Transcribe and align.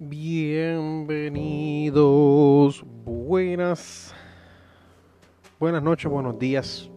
Bienvenidos, 0.00 2.84
buenas, 3.04 4.12
buenas 5.60 5.80
noches, 5.80 6.10
buenos 6.10 6.36
días. 6.40 6.90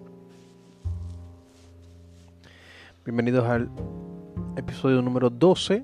Bienvenidos 3.06 3.46
al 3.46 3.70
episodio 4.56 5.04
número 5.04 5.30
12 5.30 5.84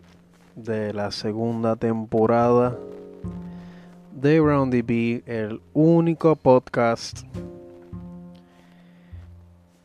de 0.55 0.93
la 0.93 1.11
segunda 1.11 1.75
temporada 1.75 2.75
de 4.14 4.39
Round 4.39 4.73
DB, 4.73 5.21
el 5.28 5.61
único 5.73 6.36
podcast 6.36 7.19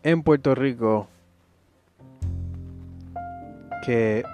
en 0.03 0.23
Puerto 0.23 0.55
Rico 0.55 1.12
que... 3.85 4.25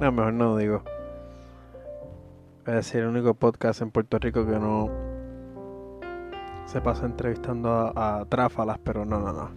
no, 0.00 0.12
mejor 0.12 0.32
no 0.32 0.56
digo. 0.56 0.82
Es 2.66 2.94
el 2.94 3.06
único 3.06 3.34
podcast 3.34 3.82
en 3.82 3.90
Puerto 3.90 4.18
Rico 4.18 4.46
que 4.46 4.58
no 4.58 4.90
se 6.66 6.80
pasa 6.80 7.06
entrevistando 7.06 7.70
a, 7.70 8.20
a 8.20 8.24
tráfalas, 8.26 8.78
pero 8.84 9.04
no, 9.04 9.18
no, 9.18 9.32
no. 9.32 9.50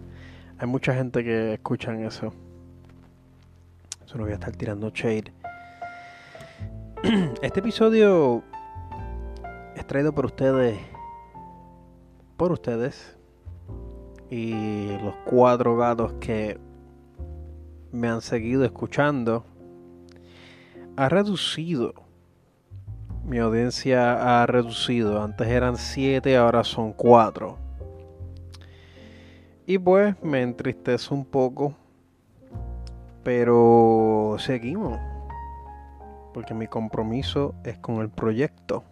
Hay 0.58 0.66
mucha 0.66 0.94
gente 0.94 1.22
que 1.22 1.54
escuchan 1.54 2.04
eso. 2.04 2.32
Eso 4.04 4.18
no 4.18 4.24
voy 4.24 4.32
a 4.32 4.34
estar 4.34 4.54
tirando 4.56 4.90
shade. 4.90 5.32
Este 7.42 7.60
episodio 7.60 8.42
es 9.76 9.86
traído 9.86 10.14
por 10.14 10.26
ustedes. 10.26 10.78
Por 12.36 12.52
ustedes. 12.52 13.16
Y 14.30 14.96
los 14.98 15.14
cuatro 15.24 15.76
gatos 15.76 16.14
que 16.14 16.58
me 17.94 18.08
han 18.08 18.20
seguido 18.20 18.64
escuchando. 18.64 19.44
Ha 20.96 21.08
reducido. 21.08 21.94
Mi 23.24 23.38
audiencia 23.38 24.42
ha 24.42 24.46
reducido. 24.46 25.22
Antes 25.22 25.46
eran 25.46 25.76
siete, 25.76 26.36
ahora 26.36 26.64
son 26.64 26.92
cuatro. 26.92 27.56
Y 29.66 29.78
pues 29.78 30.20
me 30.22 30.42
entristece 30.42 31.14
un 31.14 31.24
poco. 31.24 31.74
Pero 33.22 34.36
seguimos. 34.38 34.98
Porque 36.34 36.52
mi 36.52 36.66
compromiso 36.66 37.54
es 37.64 37.78
con 37.78 38.00
el 38.00 38.10
proyecto. 38.10 38.82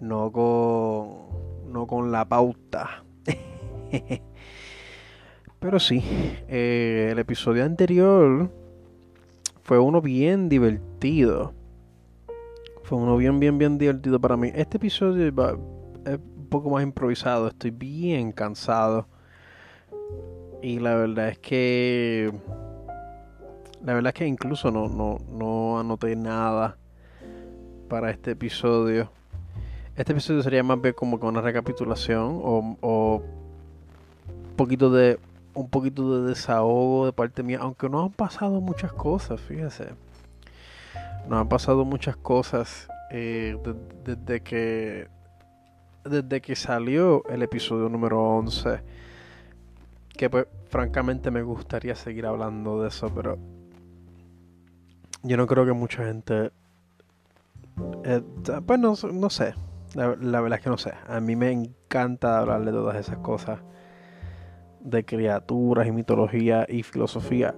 No 0.00 0.30
con. 0.30 1.72
No 1.72 1.86
con 1.88 2.12
la 2.12 2.24
pauta. 2.24 3.02
Pero 5.64 5.80
sí. 5.80 6.04
eh, 6.46 7.08
el 7.10 7.18
episodio 7.18 7.64
anterior. 7.64 8.50
Fue 9.62 9.78
uno 9.78 10.02
bien 10.02 10.50
divertido. 10.50 11.54
Fue 12.82 12.98
uno 12.98 13.16
bien, 13.16 13.40
bien, 13.40 13.56
bien 13.56 13.78
divertido 13.78 14.20
para 14.20 14.36
mí. 14.36 14.50
Este 14.54 14.76
episodio 14.76 15.26
es 15.26 15.32
un 15.32 16.48
poco 16.50 16.68
más 16.68 16.82
improvisado. 16.82 17.48
Estoy 17.48 17.70
bien 17.70 18.30
cansado. 18.30 19.08
Y 20.60 20.80
la 20.80 20.96
verdad 20.96 21.30
es 21.30 21.38
que. 21.38 22.30
La 23.82 23.94
verdad 23.94 24.10
es 24.10 24.18
que 24.18 24.26
incluso 24.26 24.70
no, 24.70 24.88
no, 24.88 25.16
no 25.32 25.80
anoté 25.80 26.14
nada 26.14 26.76
para 27.88 28.10
este 28.10 28.32
episodio. 28.32 29.08
Este 29.96 30.12
episodio 30.12 30.42
sería 30.42 30.62
más 30.62 30.78
bien 30.82 30.92
como 30.92 31.18
que 31.18 31.24
una 31.24 31.40
recapitulación 31.40 32.38
o, 32.42 32.76
o 32.82 33.22
un 34.50 34.56
poquito 34.56 34.90
de 34.90 35.18
un 35.54 35.68
poquito 35.68 36.20
de 36.22 36.28
desahogo 36.30 37.06
de 37.06 37.12
parte 37.12 37.42
mía, 37.42 37.58
aunque 37.60 37.88
no 37.88 38.02
han 38.02 38.10
pasado 38.10 38.60
muchas 38.60 38.92
cosas, 38.92 39.40
fíjese. 39.40 39.88
No 41.28 41.38
han 41.38 41.48
pasado 41.48 41.84
muchas 41.84 42.16
cosas 42.16 42.88
eh, 43.10 43.56
de- 43.64 44.14
desde 44.16 44.40
que 44.42 45.08
desde 46.04 46.42
que 46.42 46.54
salió 46.54 47.24
el 47.30 47.42
episodio 47.42 47.88
número 47.88 48.20
11 48.22 48.80
que 50.18 50.28
pues 50.28 50.46
francamente 50.68 51.30
me 51.30 51.40
gustaría 51.42 51.94
seguir 51.94 52.26
hablando 52.26 52.82
de 52.82 52.88
eso, 52.88 53.08
pero 53.14 53.38
yo 55.22 55.36
no 55.38 55.46
creo 55.46 55.64
que 55.64 55.72
mucha 55.72 56.04
gente 56.04 56.50
eh, 58.04 58.22
pues 58.66 58.78
no, 58.78 58.94
no 59.12 59.30
sé, 59.30 59.54
la, 59.94 60.14
la 60.20 60.40
verdad 60.42 60.58
es 60.58 60.64
que 60.64 60.70
no 60.70 60.78
sé. 60.78 60.92
A 61.08 61.20
mí 61.20 61.36
me 61.36 61.50
encanta 61.50 62.38
hablar 62.38 62.64
de 62.64 62.70
todas 62.72 62.96
esas 62.96 63.16
cosas 63.18 63.60
de 64.84 65.04
criaturas 65.04 65.86
y 65.88 65.92
mitología 65.92 66.64
y 66.68 66.82
filosofía. 66.84 67.54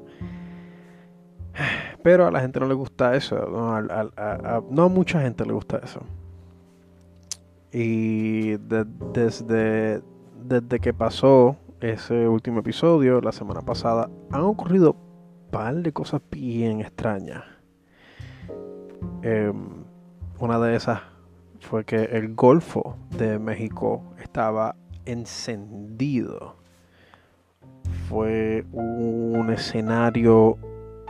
Pero 2.02 2.26
a 2.26 2.30
la 2.30 2.40
gente 2.40 2.60
no 2.60 2.66
le 2.66 2.74
gusta 2.74 3.14
eso. 3.14 3.36
No, 3.50 3.74
a, 3.76 4.88
mucha 4.88 5.20
gente 5.20 5.44
le 5.44 5.52
gusta 5.52 5.78
eso. 5.82 6.00
Y 7.72 8.56
de- 8.58 8.86
desde, 9.12 10.02
desde 10.44 10.78
que 10.80 10.94
pasó 10.94 11.56
ese 11.80 12.28
último 12.28 12.60
episodio, 12.60 13.20
la 13.20 13.32
semana 13.32 13.60
pasada, 13.62 14.08
han 14.30 14.42
ocurrido 14.42 14.92
un 14.92 15.50
par 15.50 15.74
de 15.76 15.92
cosas 15.92 16.22
bien 16.30 16.80
extrañas. 16.80 17.42
Em, 19.22 19.84
una 20.38 20.58
de 20.60 20.76
esas 20.76 21.00
fue 21.60 21.84
que 21.84 22.04
el 22.04 22.34
Golfo 22.34 22.96
de 23.18 23.38
México 23.38 24.02
estaba 24.22 24.76
encendido. 25.04 26.56
Fue 28.08 28.64
un 28.72 29.50
escenario 29.50 30.58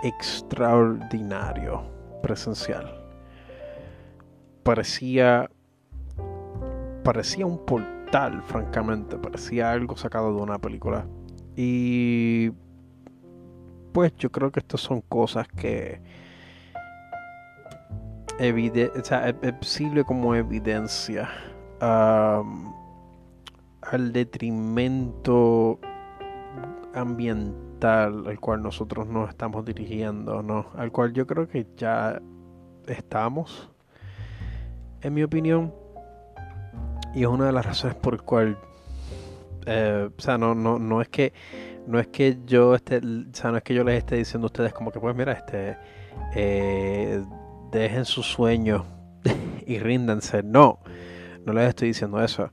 extraordinario 0.02 1.82
presencial. 2.22 3.02
Parecía 4.62 5.48
parecía 7.06 7.46
un 7.46 7.64
portal, 7.64 8.42
francamente, 8.42 9.16
parecía 9.16 9.70
algo 9.70 9.96
sacado 9.96 10.34
de 10.34 10.42
una 10.42 10.58
película. 10.58 11.06
Y 11.54 12.50
pues 13.92 14.12
yo 14.16 14.32
creo 14.32 14.50
que 14.50 14.58
estas 14.58 14.80
son 14.80 15.02
cosas 15.02 15.46
que 15.46 16.00
evide 18.40 18.90
o 18.94 18.98
es, 18.98 19.36
es 19.40 19.60
visible 19.60 20.04
como 20.04 20.34
evidencia 20.34 21.28
al 21.80 22.42
detrimento 24.12 25.78
ambiental 26.96 28.26
al 28.26 28.40
cual 28.40 28.62
nosotros 28.62 29.06
nos 29.06 29.28
estamos 29.28 29.64
dirigiendo, 29.64 30.42
¿no? 30.42 30.66
Al 30.76 30.90
cual 30.90 31.12
yo 31.12 31.26
creo 31.26 31.46
que 31.46 31.66
ya 31.76 32.20
estamos, 32.86 33.70
en 35.02 35.14
mi 35.14 35.22
opinión. 35.22 35.72
Y 37.14 37.22
es 37.22 37.28
una 37.28 37.46
de 37.46 37.52
las 37.52 37.64
razones 37.64 37.96
por 37.96 38.14
el 38.14 38.22
cual, 38.22 38.58
eh, 39.66 40.08
o 40.16 40.20
sea, 40.20 40.38
no, 40.38 40.54
no, 40.54 40.78
no 40.78 41.00
es 41.00 41.08
que, 41.08 41.32
no 41.86 41.98
es 41.98 42.08
que 42.08 42.38
yo 42.46 42.74
esté, 42.74 42.98
o 42.98 43.34
sea, 43.34 43.50
no 43.50 43.58
es 43.58 43.62
que 43.62 43.74
yo 43.74 43.84
les 43.84 43.98
esté 43.98 44.16
diciendo 44.16 44.46
a 44.46 44.48
ustedes 44.48 44.72
como 44.72 44.90
que, 44.90 45.00
pues 45.00 45.14
mira, 45.14 45.32
este, 45.32 45.76
eh, 46.34 47.22
dejen 47.72 48.04
sus 48.04 48.26
sueños 48.26 48.84
y 49.66 49.78
ríndanse. 49.78 50.42
No, 50.42 50.80
no 51.44 51.52
les 51.52 51.68
estoy 51.68 51.88
diciendo 51.88 52.22
eso. 52.22 52.50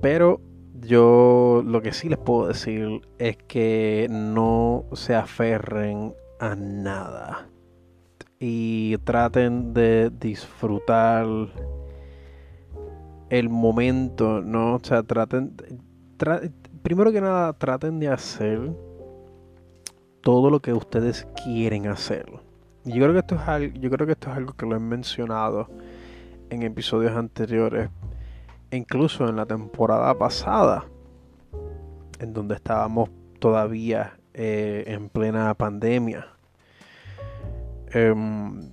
Pero 0.00 0.40
yo 0.82 1.62
lo 1.64 1.80
que 1.82 1.92
sí 1.92 2.08
les 2.08 2.18
puedo 2.18 2.48
decir 2.48 3.00
es 3.18 3.36
que 3.36 4.08
no 4.10 4.84
se 4.92 5.14
aferren 5.14 6.14
a 6.40 6.54
nada. 6.54 7.48
Y 8.38 8.98
traten 8.98 9.72
de 9.72 10.10
disfrutar 10.10 11.26
el 13.30 13.48
momento, 13.48 14.40
¿no? 14.42 14.74
O 14.74 14.80
sea, 14.82 15.02
traten... 15.04 15.56
tra- 16.18 16.52
primero 16.82 17.12
que 17.12 17.20
nada, 17.20 17.52
traten 17.52 18.00
de 18.00 18.08
hacer 18.08 18.72
todo 20.20 20.50
lo 20.50 20.60
que 20.60 20.72
ustedes 20.72 21.26
quieren 21.44 21.86
hacer. 21.86 22.26
Yo 22.84 22.94
creo 22.94 23.12
que 23.12 23.20
esto 23.20 23.36
es 23.36 23.42
algo, 23.42 23.78
yo 23.78 23.90
creo 23.90 24.06
que 24.06 24.12
esto 24.12 24.30
es 24.30 24.36
algo 24.36 24.54
que 24.54 24.66
lo 24.66 24.74
he 24.74 24.80
mencionado 24.80 25.68
en 26.50 26.62
episodios 26.62 27.12
anteriores, 27.12 27.88
incluso 28.76 29.28
en 29.28 29.36
la 29.36 29.46
temporada 29.46 30.16
pasada, 30.16 30.86
en 32.18 32.32
donde 32.32 32.54
estábamos 32.54 33.10
todavía 33.38 34.18
eh, 34.34 34.84
en 34.86 35.08
plena 35.08 35.52
pandemia. 35.54 36.26
Em, 37.92 38.72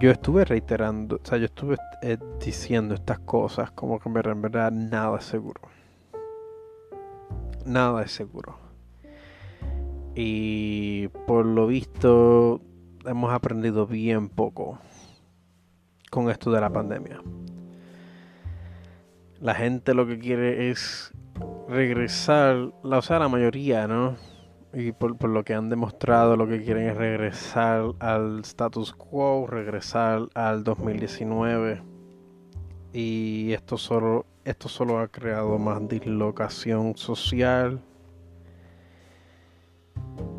yo 0.00 0.10
estuve 0.10 0.44
reiterando, 0.44 1.20
o 1.22 1.26
sea, 1.26 1.38
yo 1.38 1.44
estuve 1.44 1.76
eh, 2.02 2.18
diciendo 2.44 2.94
estas 2.94 3.20
cosas 3.20 3.70
como 3.70 4.00
que 4.00 4.08
en 4.08 4.14
verdad, 4.14 4.32
en 4.32 4.42
verdad 4.42 4.72
nada 4.72 5.18
es 5.18 5.24
seguro. 5.24 5.60
Nada 7.64 8.02
es 8.02 8.10
seguro. 8.12 8.58
Y 10.16 11.08
por 11.26 11.46
lo 11.46 11.66
visto 11.66 12.60
hemos 13.04 13.32
aprendido 13.32 13.86
bien 13.86 14.28
poco 14.28 14.78
con 16.10 16.30
esto 16.30 16.50
de 16.50 16.60
la 16.60 16.70
pandemia. 16.70 17.20
La 19.44 19.54
gente 19.54 19.92
lo 19.92 20.06
que 20.06 20.18
quiere 20.18 20.70
es 20.70 21.12
regresar, 21.68 22.72
o 22.82 23.02
sea, 23.02 23.18
la 23.18 23.28
mayoría, 23.28 23.86
¿no? 23.86 24.16
Y 24.72 24.92
por, 24.92 25.18
por, 25.18 25.28
lo 25.28 25.44
que 25.44 25.52
han 25.52 25.68
demostrado, 25.68 26.34
lo 26.34 26.48
que 26.48 26.64
quieren 26.64 26.88
es 26.88 26.96
regresar 26.96 27.90
al 27.98 28.40
status 28.40 28.94
quo, 28.94 29.46
regresar 29.46 30.30
al 30.32 30.64
2019. 30.64 31.82
Y 32.94 33.52
esto 33.52 33.76
solo, 33.76 34.24
esto 34.46 34.70
solo 34.70 34.98
ha 34.98 35.08
creado 35.08 35.58
más 35.58 35.86
dislocación 35.88 36.96
social. 36.96 37.82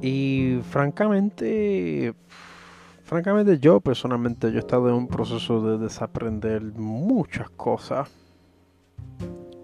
Y 0.02 0.62
francamente, 0.72 2.16
francamente 3.04 3.60
yo 3.60 3.80
personalmente 3.82 4.52
yo 4.52 4.58
he 4.58 4.62
estado 4.62 4.90
en 4.90 4.96
un 4.96 5.08
proceso 5.08 5.62
de 5.62 5.78
desaprender 5.78 6.64
muchas 6.64 7.52
cosas. 7.52 8.25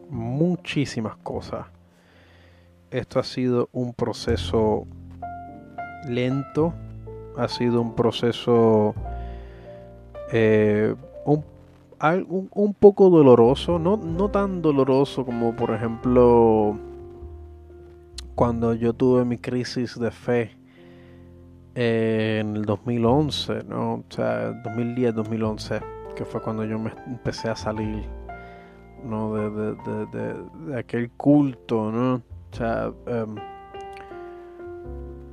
Muchísimas 0.09 1.15
cosas 1.17 1.67
esto 2.91 3.19
ha 3.19 3.23
sido 3.23 3.69
un 3.71 3.93
proceso 3.93 4.85
lento, 6.07 6.73
ha 7.37 7.47
sido 7.47 7.81
un 7.81 7.95
proceso 7.95 8.93
eh, 10.31 10.93
un, 11.25 11.43
un, 12.51 12.73
poco 12.73 13.09
doloroso, 13.09 13.79
no, 13.79 13.97
no 13.97 14.29
tan 14.29 14.61
doloroso 14.61 15.25
como 15.25 15.55
por 15.55 15.73
ejemplo 15.73 16.77
cuando 18.35 18.73
yo 18.73 18.93
tuve 18.93 19.23
mi 19.23 19.37
crisis 19.37 19.97
de 19.97 20.11
fe 20.11 20.57
eh, 21.75 22.39
en 22.41 22.57
el 22.57 22.65
2011, 22.65 23.63
¿no? 23.69 23.93
O 23.93 24.03
sea, 24.09 24.51
2010-2011, 24.63 25.81
que 26.15 26.25
fue 26.25 26.41
cuando 26.41 26.65
yo 26.65 26.77
me 26.77 26.91
empecé 27.07 27.49
a 27.49 27.55
salir, 27.55 28.03
¿no? 29.03 29.33
De, 29.35 29.75
de, 29.75 30.05
de, 30.07 30.33
de 30.67 30.79
aquel 30.79 31.11
culto, 31.11 31.91
¿no? 31.91 32.15
O 32.51 32.55
sea, 32.55 32.91
em, 33.05 33.35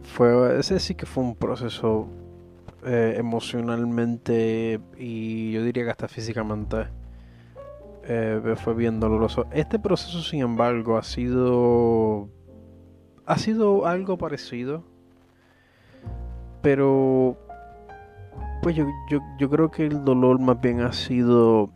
fue, 0.03 0.59
ese 0.59 0.79
sí 0.79 0.95
que 0.95 1.07
fue 1.07 1.25
un 1.25 1.35
proceso 1.35 2.07
eh, 2.85 3.15
emocionalmente 3.19 4.81
y 4.97 5.53
yo 5.53 5.63
diría 5.65 5.85
que 5.85 5.91
hasta 5.91 6.09
físicamente 6.09 6.87
eh, 8.05 8.55
fue 8.57 8.75
bien 8.75 9.01
doloroso. 9.01 9.47
Este 9.51 9.79
proceso, 9.79 10.23
sin 10.23 10.41
embargo, 10.41 10.97
ha 10.97 11.03
sido 11.03 12.29
ha 13.27 13.37
sido 13.37 13.87
algo 13.87 14.17
parecido, 14.17 14.83
pero 16.63 17.37
pues 18.63 18.75
yo, 18.75 18.87
yo, 19.11 19.21
yo 19.39 19.51
creo 19.51 19.71
que 19.71 19.87
el 19.87 20.03
dolor 20.03 20.41
más 20.41 20.59
bien 20.61 20.81
ha 20.81 20.93
sido 20.93 21.71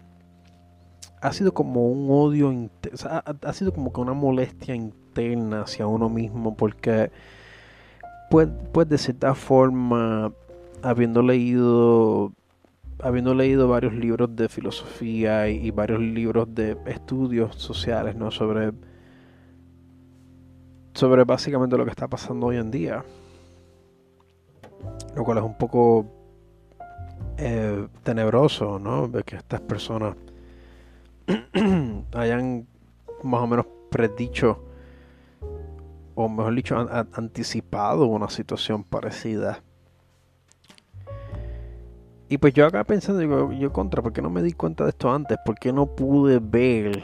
ha 1.23 1.33
sido 1.33 1.55
como 1.55 1.87
un 1.87 2.09
odio, 2.11 2.53
ha, 3.09 3.35
ha 3.43 3.53
sido 3.53 3.73
como 3.73 3.93
que 3.93 4.01
una 4.01 4.13
molestia 4.13 4.75
interna 4.75 5.63
hacia 5.63 5.87
uno 5.87 6.09
mismo 6.09 6.57
porque 6.57 7.11
pues, 8.29 8.49
pues 8.73 8.89
de 8.89 8.99
cierta 8.99 9.35
forma 9.35 10.33
habiendo 10.83 11.23
leído 11.23 12.33
habiendo 13.01 13.35
leído 13.35 13.69
varios 13.69 13.95
libros 13.95 14.35
de 14.35 14.49
filosofía 14.49 15.49
y, 15.49 15.71
varios 15.71 16.01
libros 16.01 16.53
de 16.55 16.77
estudios 16.87 17.55
sociales 17.57 18.17
no 18.17 18.31
sobre 18.31 18.73
sobre 20.95 21.25
básicamente 21.25 21.77
lo 21.77 21.85
que 21.85 21.91
está 21.91 22.09
pasando 22.09 22.47
hoy 22.47 22.57
en 22.57 22.71
día 22.71 23.05
lo 25.15 25.25
cual 25.25 25.39
es 25.39 25.45
un 25.45 25.59
poco 25.59 26.07
eh, 27.37 27.87
tenebroso 28.03 28.79
no 28.79 29.09
de 29.09 29.23
que 29.23 29.37
estas 29.37 29.61
personas 29.61 30.17
hayan 32.15 32.67
más 33.23 33.41
o 33.43 33.47
menos 33.47 33.67
predicho 33.91 34.63
o 36.15 36.29
mejor 36.29 36.55
dicho, 36.55 36.77
anticipado 37.15 38.07
una 38.07 38.29
situación 38.29 38.85
parecida. 38.85 39.63
Y 42.29 42.39
pues 42.39 42.55
yo 42.55 42.67
acá 42.67 42.85
pensando, 42.85 43.21
digo, 43.21 43.53
yo 43.53 43.73
contra, 43.73 44.03
¿por 44.03 44.13
qué 44.13 44.23
no 44.23 44.31
me 44.31 44.43
di 44.43 44.53
cuenta 44.53 44.85
de 44.85 44.91
esto 44.91 45.13
antes? 45.13 45.39
¿Por 45.45 45.59
qué 45.59 45.73
no 45.73 45.87
pude 45.87 46.39
ver 46.39 47.03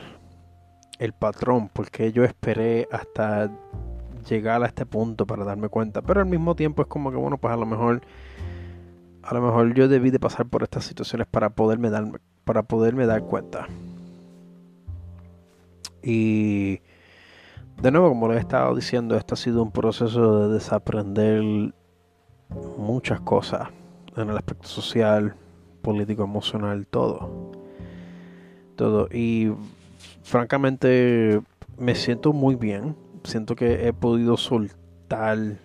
el 0.99 1.13
patrón? 1.13 1.69
¿Por 1.69 1.91
qué 1.91 2.13
yo 2.13 2.25
esperé 2.25 2.89
hasta 2.91 3.51
llegar 4.29 4.63
a 4.63 4.67
este 4.67 4.87
punto 4.87 5.27
para 5.27 5.45
darme 5.45 5.69
cuenta? 5.69 6.01
Pero 6.01 6.21
al 6.21 6.27
mismo 6.27 6.55
tiempo 6.55 6.83
es 6.83 6.89
como 6.89 7.11
que, 7.11 7.17
bueno, 7.19 7.37
pues 7.37 7.53
a 7.53 7.57
lo 7.59 7.67
mejor, 7.67 8.01
a 9.23 9.35
lo 9.35 9.43
mejor 9.43 9.75
yo 9.75 9.87
debí 9.89 10.11
de 10.11 10.19
pasar 10.19 10.47
por 10.47 10.63
estas 10.63 10.85
situaciones 10.85 11.27
para 11.27 11.51
poderme 11.51 11.91
dar, 11.91 12.05
para 12.45 12.63
poderme 12.63 13.05
dar 13.05 13.23
cuenta. 13.23 13.67
Y 16.11 16.81
de 17.83 17.91
nuevo, 17.91 18.09
como 18.09 18.29
les 18.29 18.39
he 18.39 18.41
estado 18.41 18.75
diciendo, 18.75 19.15
esto 19.15 19.35
ha 19.35 19.37
sido 19.37 19.63
un 19.63 19.71
proceso 19.71 20.49
de 20.49 20.55
desaprender 20.55 21.43
muchas 22.79 23.21
cosas 23.21 23.69
en 24.17 24.31
el 24.31 24.37
aspecto 24.39 24.67
social, 24.67 25.35
político, 25.83 26.25
emocional, 26.25 26.87
todo. 26.87 27.53
Todo. 28.75 29.07
Y 29.13 29.53
francamente 30.23 31.43
me 31.77 31.95
siento 31.95 32.33
muy 32.33 32.55
bien. 32.55 32.97
Siento 33.25 33.55
que 33.55 33.87
he 33.87 33.93
podido 33.93 34.39
soltar 34.39 35.59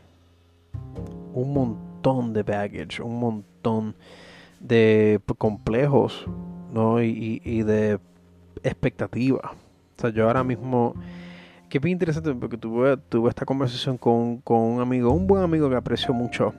un 1.34 1.54
montón 1.54 2.34
de 2.34 2.44
baggage, 2.44 3.02
un 3.02 3.18
montón 3.18 3.96
de 4.60 5.22
complejos, 5.38 6.26
¿no? 6.74 7.02
Y 7.02 7.64
de 7.64 7.98
expectativas. 8.62 9.63
Yo 10.10 10.28
ahora 10.28 10.44
mismo 10.44 10.96
que 11.74 11.80
bien 11.80 11.94
interesante 11.94 12.34
porque 12.36 12.56
tuve, 12.56 12.98
tuve 12.98 13.30
esta 13.30 13.46
conversación 13.46 13.98
con, 13.98 14.44
un 14.46 14.80
amigo, 14.80 15.12
un 15.12 15.26
buen 15.26 15.44
amigo 15.44 15.70
que 15.72 15.76
aprecio 15.76 16.14
mucho. 16.14 16.54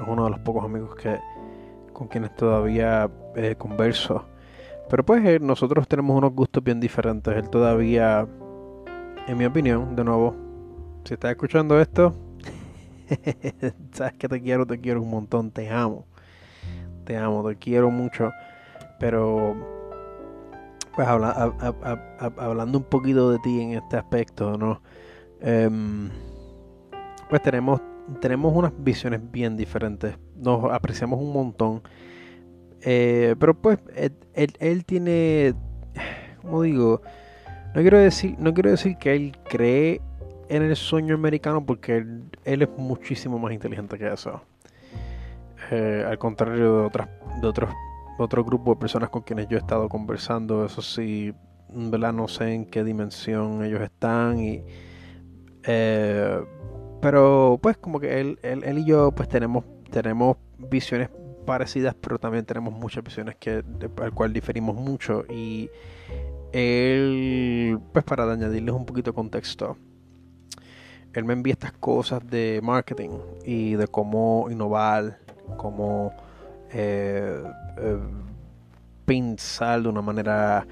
Es 0.00 0.06
uno 0.06 0.24
de 0.24 0.30
los 0.30 0.38
pocos 0.40 0.64
amigos 0.64 0.94
que 0.94 1.18
con 1.92 2.08
quienes 2.08 2.34
todavía 2.34 3.10
eh, 3.36 3.56
converso. 3.58 4.24
Pero 4.88 5.04
pues 5.04 5.22
eh, 5.26 5.38
nosotros 5.38 5.86
tenemos 5.86 6.16
unos 6.16 6.32
gustos 6.32 6.64
bien 6.64 6.80
diferentes. 6.80 7.36
Él 7.36 7.50
todavía, 7.50 8.26
en 9.26 9.36
mi 9.36 9.44
opinión, 9.44 9.94
de 9.94 10.04
nuevo, 10.04 10.34
si 11.04 11.12
estás 11.12 11.32
escuchando 11.32 11.78
esto, 11.78 12.14
sabes 13.92 14.14
que 14.14 14.28
te 14.28 14.40
quiero, 14.40 14.66
te 14.66 14.80
quiero 14.80 15.02
un 15.02 15.10
montón, 15.10 15.50
te 15.50 15.68
amo. 15.68 16.06
Te 17.04 17.18
amo, 17.18 17.46
te 17.46 17.56
quiero 17.56 17.90
mucho. 17.90 18.32
Pero 18.98 19.77
pues 20.98 21.06
hablando 21.06 22.76
un 22.76 22.82
poquito 22.82 23.30
de 23.30 23.38
ti 23.38 23.60
en 23.60 23.74
este 23.74 23.96
aspecto, 23.96 24.58
¿no? 24.58 24.82
Em, 25.40 26.10
pues 27.30 27.40
tenemos, 27.40 27.80
tenemos 28.20 28.52
unas 28.52 28.72
visiones 28.82 29.20
bien 29.30 29.56
diferentes. 29.56 30.18
Nos 30.34 30.64
apreciamos 30.72 31.20
un 31.20 31.32
montón. 31.32 31.82
Eh, 32.80 33.36
pero 33.38 33.54
pues 33.54 33.78
él, 34.34 34.84
tiene, 34.84 35.54
como 36.42 36.62
digo, 36.62 37.00
no 37.76 37.80
quiero 37.80 37.98
decir, 37.98 38.34
no 38.40 38.52
quiero 38.52 38.70
decir 38.70 38.96
que 38.96 39.14
él 39.14 39.36
cree 39.48 40.00
en 40.48 40.64
el 40.64 40.74
sueño 40.74 41.14
americano 41.14 41.64
porque 41.64 41.98
él, 41.98 42.62
es 42.62 42.68
muchísimo 42.76 43.38
más 43.38 43.52
inteligente 43.52 43.98
que 43.98 44.12
eso. 44.12 44.42
Eh, 45.70 46.04
al 46.04 46.18
contrario 46.18 46.80
de 46.80 46.86
otras, 46.86 47.08
de 47.40 47.46
otros 47.46 47.70
otro 48.18 48.44
grupo 48.44 48.74
de 48.74 48.80
personas 48.80 49.10
con 49.10 49.22
quienes 49.22 49.48
yo 49.48 49.56
he 49.56 49.60
estado 49.60 49.88
conversando, 49.88 50.64
eso 50.64 50.82
sí, 50.82 51.32
¿verdad? 51.70 52.12
No 52.12 52.28
sé 52.28 52.52
en 52.52 52.66
qué 52.66 52.84
dimensión 52.84 53.64
ellos 53.64 53.80
están. 53.80 54.36
Eh, 55.64 56.40
pero 57.00 57.58
pues 57.62 57.76
como 57.76 58.00
que 58.00 58.20
él, 58.20 58.38
él, 58.42 58.78
y 58.78 58.84
yo 58.84 59.12
pues 59.12 59.28
tenemos, 59.28 59.64
tenemos 59.90 60.36
visiones 60.58 61.10
parecidas, 61.46 61.94
pero 61.94 62.18
también 62.18 62.44
tenemos 62.44 62.74
muchas 62.74 63.04
visiones 63.04 63.36
que, 63.36 63.64
al 64.02 64.12
cual 64.12 64.32
diferimos 64.32 64.74
mucho 64.76 65.24
y 65.28 65.70
él, 66.52 67.78
pues 67.92 68.04
para 68.04 68.30
añadirles 68.30 68.74
un 68.74 68.84
poquito 68.84 69.12
de 69.12 69.14
contexto, 69.14 69.76
él 71.14 71.24
me 71.24 71.32
envía 71.32 71.52
estas 71.52 71.72
cosas 71.72 72.28
de 72.28 72.60
marketing 72.62 73.10
y 73.44 73.74
de 73.74 73.86
cómo 73.86 74.48
innovar, 74.50 75.18
cómo 75.56 76.12
eh, 76.72 77.42
eh, 77.78 77.98
pensar 79.04 79.82
de 79.82 79.88
una 79.88 80.02
manera, 80.02 80.66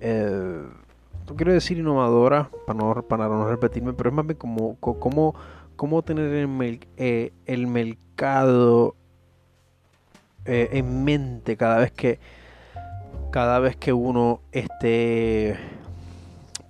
eh, 0.00 0.62
no 1.26 1.36
quiero 1.36 1.52
decir 1.52 1.78
innovadora, 1.78 2.50
para 2.66 2.78
no, 2.78 3.02
para 3.02 3.28
no 3.28 3.48
repetirme, 3.48 3.92
pero 3.92 4.10
es 4.10 4.14
más 4.14 4.26
bien 4.26 4.38
como, 4.38 6.02
tener 6.02 6.32
el, 6.34 7.36
el 7.46 7.66
mercado 7.66 8.94
en 10.44 11.04
mente 11.04 11.58
cada 11.58 11.76
vez 11.76 11.92
que 11.92 12.18
cada 13.30 13.58
vez 13.58 13.76
que 13.76 13.92
uno 13.92 14.40
esté 14.50 15.58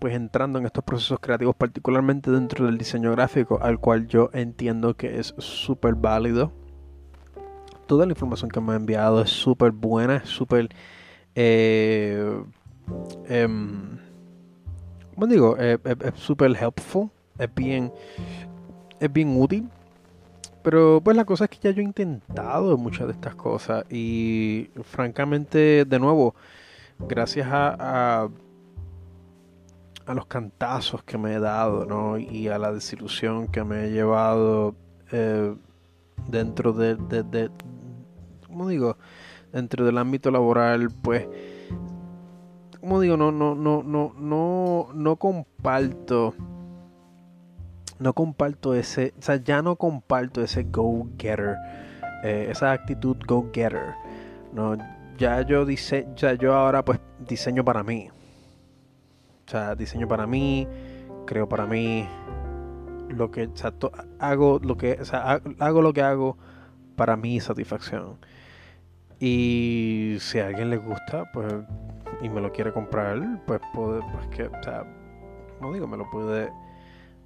pues 0.01 0.15
entrando 0.15 0.59
en 0.59 0.67
estos 0.67 0.83
procesos 0.83 1.21
creativos 1.21 1.55
particularmente 1.55 2.31
dentro 2.31 2.67
del 2.67 2.77
diseño 2.77 3.13
gráfico 3.13 3.61
al 3.63 3.79
cual 3.79 4.09
yo 4.09 4.31
entiendo 4.33 4.95
que 4.95 5.21
es 5.21 5.35
súper 5.39 5.95
válido 5.95 6.53
toda 7.89 8.07
la 8.07 8.13
información 8.13 8.51
que 8.51 8.61
me 8.61 8.75
ha 8.75 8.77
enviado 8.77 9.21
es 9.21 9.31
súper 9.31 9.73
buena, 9.73 10.25
súper... 10.25 10.69
Eh, 11.35 12.43
em, 13.29 13.99
como 15.15 15.27
digo, 15.27 15.57
es 15.57 15.81
súper 16.15 16.57
helpful, 16.57 17.11
es 17.39 17.53
bien, 17.53 17.93
es 19.01 19.13
bien 19.13 19.41
útil. 19.41 19.69
Pero 20.63 21.01
pues 21.03 21.17
la 21.17 21.25
cosa 21.25 21.45
es 21.45 21.51
que 21.51 21.59
ya 21.61 21.71
yo 21.71 21.81
he 21.81 21.85
intentado 21.85 22.77
muchas 22.77 23.07
de 23.07 23.15
estas 23.15 23.35
cosas 23.35 23.85
y 23.91 24.71
francamente, 24.83 25.85
de 25.85 25.99
nuevo, 25.99 26.35
gracias 26.99 27.49
a, 27.51 28.29
a, 30.07 30.15
los 30.15 30.27
cantazos 30.27 31.03
que 31.05 31.17
me 31.17 31.35
he 31.35 31.41
dado 31.41 31.87
¿no? 31.87 32.19
y 32.19 32.49
a 32.49 32.59
la 32.59 32.73
desilusión 32.73 33.49
que 33.49 33.65
me 33.65 33.87
he 33.87 33.91
llevado 33.91 34.75
eh, 35.11 35.55
dentro 36.29 36.73
de, 36.73 36.97
de, 36.97 37.23
de, 37.23 37.51
¿cómo 38.49 38.69
digo? 38.69 38.97
Dentro 39.53 39.85
del 39.85 39.99
ámbito 39.99 40.31
laboral, 40.31 40.91
pues, 41.03 41.27
como 42.81 43.01
digo, 43.01 43.17
no, 43.17 43.33
no, 43.33 43.55
no, 43.55 43.83
no, 43.83 44.15
no, 44.19 44.89
no 44.93 45.17
comparto 45.17 46.35
no 47.99 48.13
comparto 48.13 48.75
ese, 48.75 49.13
o 49.19 49.23
sea, 49.23 49.37
ya 49.37 49.63
no 49.63 49.77
comparto 49.77 50.43
ese 50.43 50.65
go-getter, 50.65 51.57
eh, 52.23 52.49
esa 52.51 52.73
actitud 52.73 53.17
go-getter. 53.27 53.95
No, 54.53 54.77
ya 55.19 55.43
yo 55.43 55.65
dice, 55.65 56.07
ya 56.17 56.35
yo 56.35 56.55
ahora 56.55 56.85
pues 56.85 57.01
diseño 57.27 57.65
para 57.65 57.83
mí. 57.83 58.09
O 59.47 59.51
sea, 59.51 59.75
diseño 59.75 60.07
para 60.07 60.27
mí, 60.27 60.69
creo 61.27 61.49
para 61.49 61.67
mí, 61.67 62.07
lo 63.09 63.31
que, 63.31 63.47
o 63.47 63.57
sea, 63.57 63.73
hago 64.19 64.61
lo 64.63 64.77
que, 64.77 64.99
o 65.01 65.05
sea, 65.05 65.41
hago 65.59 65.83
lo 65.83 65.93
que 65.93 66.03
hago 66.03 66.37
para 66.97 67.17
mi 67.17 67.41
satisfacción. 67.41 68.19
Y 69.21 70.17
si 70.21 70.39
a 70.39 70.47
alguien 70.47 70.71
le 70.71 70.77
gusta, 70.77 71.31
pues, 71.33 71.53
y 72.23 72.29
me 72.29 72.41
lo 72.41 72.53
quiere 72.53 72.73
comprar, 72.73 73.21
pues, 73.47 73.61
puede, 73.75 74.01
pues 74.13 74.27
que, 74.29 74.45
o 74.45 74.63
sea, 74.63 74.85
como 75.59 75.73
digo, 75.73 75.87
me 75.87 75.97
lo 75.97 76.09
puede 76.11 76.51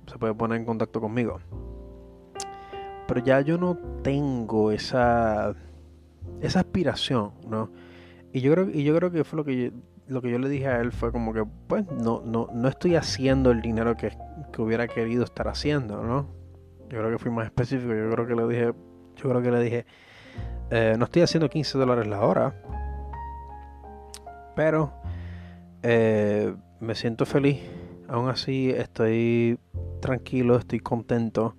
se 0.07 0.19
puede 0.19 0.35
poner 0.35 0.59
en 0.59 0.65
contacto 0.65 1.01
conmigo. 1.01 1.41
Pero 3.07 3.21
ya 3.21 3.41
yo 3.41 3.59
no 3.59 3.77
tengo 4.03 4.73
esa, 4.73 5.55
esa 6.41 6.61
aspiración, 6.61 7.33
¿no? 7.47 7.71
Y 8.33 8.41
yo 8.41 8.53
creo, 8.53 8.71
y 8.71 8.85
yo 8.85 8.95
creo 8.97 9.11
que 9.11 9.25
fue 9.25 9.37
lo 9.37 9.45
que 9.45 9.65
yo, 9.65 9.71
lo 10.09 10.23
que 10.23 10.31
yo 10.31 10.39
le 10.39 10.49
dije 10.49 10.69
a 10.69 10.81
él 10.81 10.93
fue 10.93 11.13
como 11.13 11.33
que, 11.33 11.45
pues, 11.67 11.85
no, 11.91 12.23
no, 12.25 12.49
no 12.53 12.69
estoy 12.69 12.97
haciendo 12.97 13.51
el 13.51 13.61
dinero 13.61 13.97
que, 13.97 14.17
que 14.53 14.63
hubiera 14.63 14.89
querido 14.89 15.25
estar 15.25 15.49
haciendo, 15.49 16.03
¿no? 16.03 16.29
Yo 16.89 16.99
creo 16.99 17.11
que 17.11 17.19
fui 17.19 17.31
más 17.31 17.47
específico, 17.47 17.95
yo 17.95 18.11
creo 18.11 18.27
que 18.27 18.35
le 18.35 18.49
dije, 18.49 18.75
yo 19.17 19.29
creo 19.29 19.43
que 19.43 19.51
le 19.51 19.63
dije, 19.63 19.87
eh, 20.73 20.97
no 20.99 21.05
estoy 21.05 21.23
haciendo 21.23 21.49
15 21.49 21.79
dólares 21.79 22.07
la 22.09 22.21
hora, 22.23 22.55
pero 24.57 24.93
eh, 25.83 26.55
me 26.81 26.95
siento 26.95 27.27
feliz 27.27 27.61
aún 28.13 28.29
así 28.29 28.71
estoy 28.71 29.59
tranquilo, 30.01 30.57
estoy 30.57 30.81
contento 30.81 31.57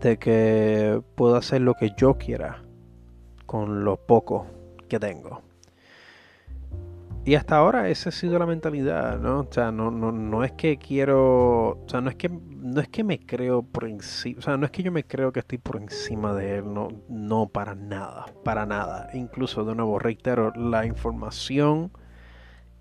de 0.00 0.18
que 0.18 1.02
puedo 1.14 1.36
hacer 1.36 1.60
lo 1.60 1.74
que 1.74 1.92
yo 1.96 2.14
quiera 2.14 2.62
con 3.44 3.84
lo 3.84 3.96
poco 3.96 4.46
que 4.88 4.98
tengo. 4.98 5.42
Y 7.24 7.34
hasta 7.34 7.56
ahora 7.56 7.90
esa 7.90 8.08
ha 8.08 8.12
sido 8.12 8.38
la 8.38 8.46
mentalidad, 8.46 9.18
¿no? 9.18 9.40
O 9.40 9.48
sea, 9.50 9.70
no, 9.70 9.90
no, 9.90 10.10
no 10.12 10.44
es 10.44 10.52
que 10.52 10.78
quiero, 10.78 11.70
o 11.72 11.84
sea, 11.86 12.00
no 12.00 12.08
es 12.08 12.16
que, 12.16 12.30
no 12.60 12.80
es 12.80 12.88
que 12.88 13.04
me 13.04 13.18
creo 13.18 13.62
por 13.62 13.88
encima, 13.88 14.38
o 14.38 14.42
sea, 14.42 14.56
no 14.56 14.66
es 14.66 14.72
que 14.72 14.82
yo 14.82 14.92
me 14.92 15.04
creo 15.04 15.32
que 15.32 15.40
estoy 15.40 15.58
por 15.58 15.76
encima 15.76 16.34
de 16.34 16.56
él, 16.56 16.72
no, 16.72 16.88
no 17.08 17.48
para 17.48 17.74
nada, 17.74 18.26
para 18.44 18.66
nada. 18.66 19.08
Incluso, 19.14 19.64
de 19.64 19.74
nuevo, 19.74 19.98
reitero, 19.98 20.52
la 20.54 20.86
información 20.86 21.92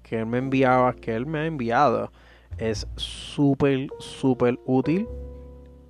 que 0.04 0.20
él 0.20 0.26
me 0.26 0.38
enviaba, 0.40 0.94
que 0.94 1.16
él 1.16 1.26
me 1.26 1.40
ha 1.40 1.46
enviado, 1.46 2.12
es 2.58 2.88
súper, 2.96 3.90
súper 4.00 4.60
útil. 4.66 5.08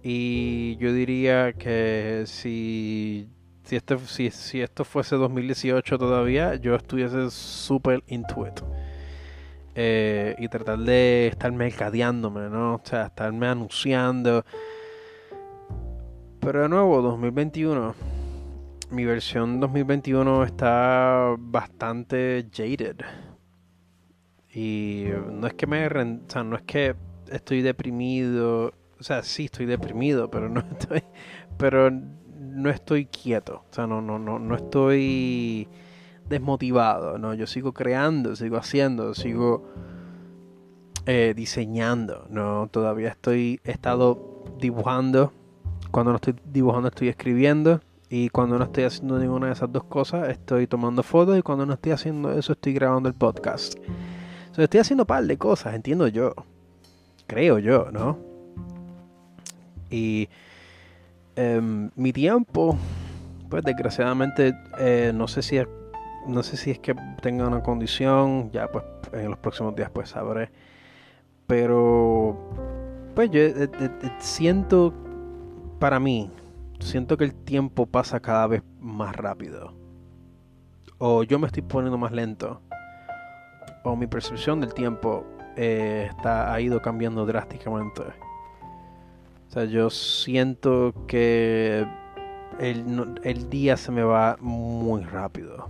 Y 0.03 0.77
yo 0.77 0.93
diría 0.93 1.53
que 1.53 2.23
si, 2.25 3.29
si, 3.63 3.75
este, 3.75 3.97
si, 3.99 4.31
si 4.31 4.61
esto 4.61 4.85
fuese 4.85 5.15
2018 5.15 5.97
todavía, 5.97 6.55
yo 6.55 6.75
estuviese 6.75 7.29
súper 7.31 8.03
into 8.07 8.47
it. 8.47 8.61
Eh, 9.79 10.33
y 10.39 10.47
tratar 10.47 10.79
de 10.79 11.27
estar 11.27 11.51
mercadeándome, 11.51 12.49
¿no? 12.49 12.75
O 12.75 12.81
sea, 12.83 13.05
estarme 13.05 13.45
anunciando. 13.45 14.43
Pero 16.39 16.63
de 16.63 16.69
nuevo, 16.69 16.99
2021. 17.03 17.93
Mi 18.89 19.05
versión 19.05 19.59
2021 19.59 20.45
está 20.45 21.35
bastante 21.37 22.47
jaded. 22.51 22.95
Y 24.51 25.05
no 25.31 25.45
es 25.45 25.53
que 25.53 25.67
me 25.67 25.85
o 25.85 25.91
sea, 26.27 26.43
no 26.43 26.55
es 26.55 26.63
que 26.63 26.95
estoy 27.31 27.61
deprimido, 27.61 28.73
o 28.99 29.03
sea, 29.03 29.21
sí 29.21 29.45
estoy 29.45 29.67
deprimido, 29.67 30.31
pero 30.31 30.49
no 30.49 30.61
estoy 30.71 31.03
pero 31.57 31.91
no 31.91 32.71
estoy 32.71 33.05
quieto, 33.05 33.63
o 33.69 33.73
sea, 33.73 33.85
no 33.85 34.01
no 34.01 34.17
no 34.17 34.39
no 34.39 34.55
estoy 34.55 35.67
desmotivado, 36.29 37.17
no, 37.17 37.33
yo 37.33 37.47
sigo 37.47 37.73
creando, 37.73 38.35
sigo 38.35 38.57
haciendo, 38.57 39.13
sigo 39.13 39.69
eh, 41.05 41.33
diseñando, 41.35 42.27
no, 42.29 42.67
todavía 42.71 43.09
estoy 43.09 43.59
estado 43.63 44.43
dibujando, 44.59 45.31
cuando 45.91 46.11
no 46.11 46.17
estoy 46.17 46.35
dibujando 46.45 46.89
estoy 46.89 47.09
escribiendo. 47.09 47.81
Y 48.09 48.29
cuando 48.29 48.57
no 48.57 48.63
estoy 48.63 48.85
haciendo 48.85 49.19
ninguna 49.19 49.47
de 49.47 49.53
esas 49.53 49.71
dos 49.71 49.83
cosas 49.83 50.29
estoy 50.29 50.65
tomando 50.65 51.03
fotos. 51.03 51.37
Y 51.37 51.41
cuando 51.41 51.65
no 51.65 51.73
estoy 51.73 51.91
haciendo 51.91 52.31
eso 52.31 52.53
estoy 52.53 52.73
grabando 52.73 53.09
el 53.09 53.15
podcast. 53.15 53.75
Estoy 54.57 54.79
haciendo 54.79 55.03
un 55.03 55.07
par 55.07 55.23
de 55.25 55.37
cosas, 55.37 55.75
entiendo 55.75 56.07
yo. 56.07 56.33
Creo 57.27 57.59
yo, 57.59 57.89
¿no? 57.91 58.17
Y 59.89 60.29
em, 61.35 61.91
mi 61.95 62.13
tiempo, 62.13 62.77
pues 63.49 63.63
desgraciadamente, 63.63 64.55
eh, 64.79 65.11
no 65.13 65.27
sé 65.27 65.41
si 65.41 65.57
es, 65.57 65.67
no 66.27 66.43
sé 66.43 66.57
si 66.57 66.71
es 66.71 66.79
que 66.79 66.95
tenga 67.21 67.47
una 67.47 67.63
condición, 67.63 68.51
ya 68.51 68.69
pues 68.71 68.83
en 69.13 69.29
los 69.29 69.39
próximos 69.39 69.75
días 69.75 69.89
pues 69.91 70.09
sabré. 70.09 70.51
Pero, 71.47 72.37
pues 73.15 73.31
yo 73.31 73.41
eh, 73.41 73.69
eh, 73.79 74.11
siento, 74.19 74.93
para 75.79 75.99
mí, 75.99 76.29
siento 76.79 77.17
que 77.17 77.23
el 77.23 77.33
tiempo 77.33 77.85
pasa 77.85 78.19
cada 78.19 78.47
vez 78.47 78.63
más 78.79 79.15
rápido. 79.15 79.73
O 80.97 81.23
yo 81.23 81.39
me 81.39 81.47
estoy 81.47 81.63
poniendo 81.63 81.97
más 81.97 82.11
lento 82.11 82.61
o 83.87 83.95
mi 83.95 84.07
percepción 84.07 84.59
del 84.59 84.73
tiempo 84.73 85.25
eh, 85.55 86.07
está, 86.09 86.53
ha 86.53 86.61
ido 86.61 86.81
cambiando 86.81 87.25
drásticamente. 87.25 88.01
O 88.01 89.51
sea, 89.51 89.65
yo 89.65 89.89
siento 89.89 90.93
que 91.07 91.87
el, 92.59 93.49
día 93.49 93.77
se 93.77 93.91
me 93.91 94.03
va 94.03 94.37
muy 94.39 95.03
rápido. 95.03 95.69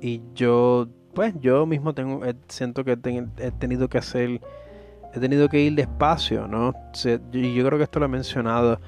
Y 0.00 0.22
yo, 0.34 0.88
pues 1.14 1.34
yo 1.40 1.66
mismo 1.66 1.94
tengo, 1.94 2.24
eh, 2.24 2.34
siento 2.48 2.84
que 2.84 2.92
he 2.92 3.50
tenido 3.52 3.88
que 3.88 3.98
hacer, 3.98 4.40
he 5.14 5.20
tenido 5.20 5.48
que 5.48 5.60
ir 5.60 5.74
despacio, 5.74 6.46
¿no? 6.46 6.74
Y 7.32 7.54
yo 7.54 7.66
creo 7.66 7.78
que 7.78 7.84
esto 7.84 7.98
lo 7.98 8.06
he 8.06 8.08
mencionado 8.08 8.80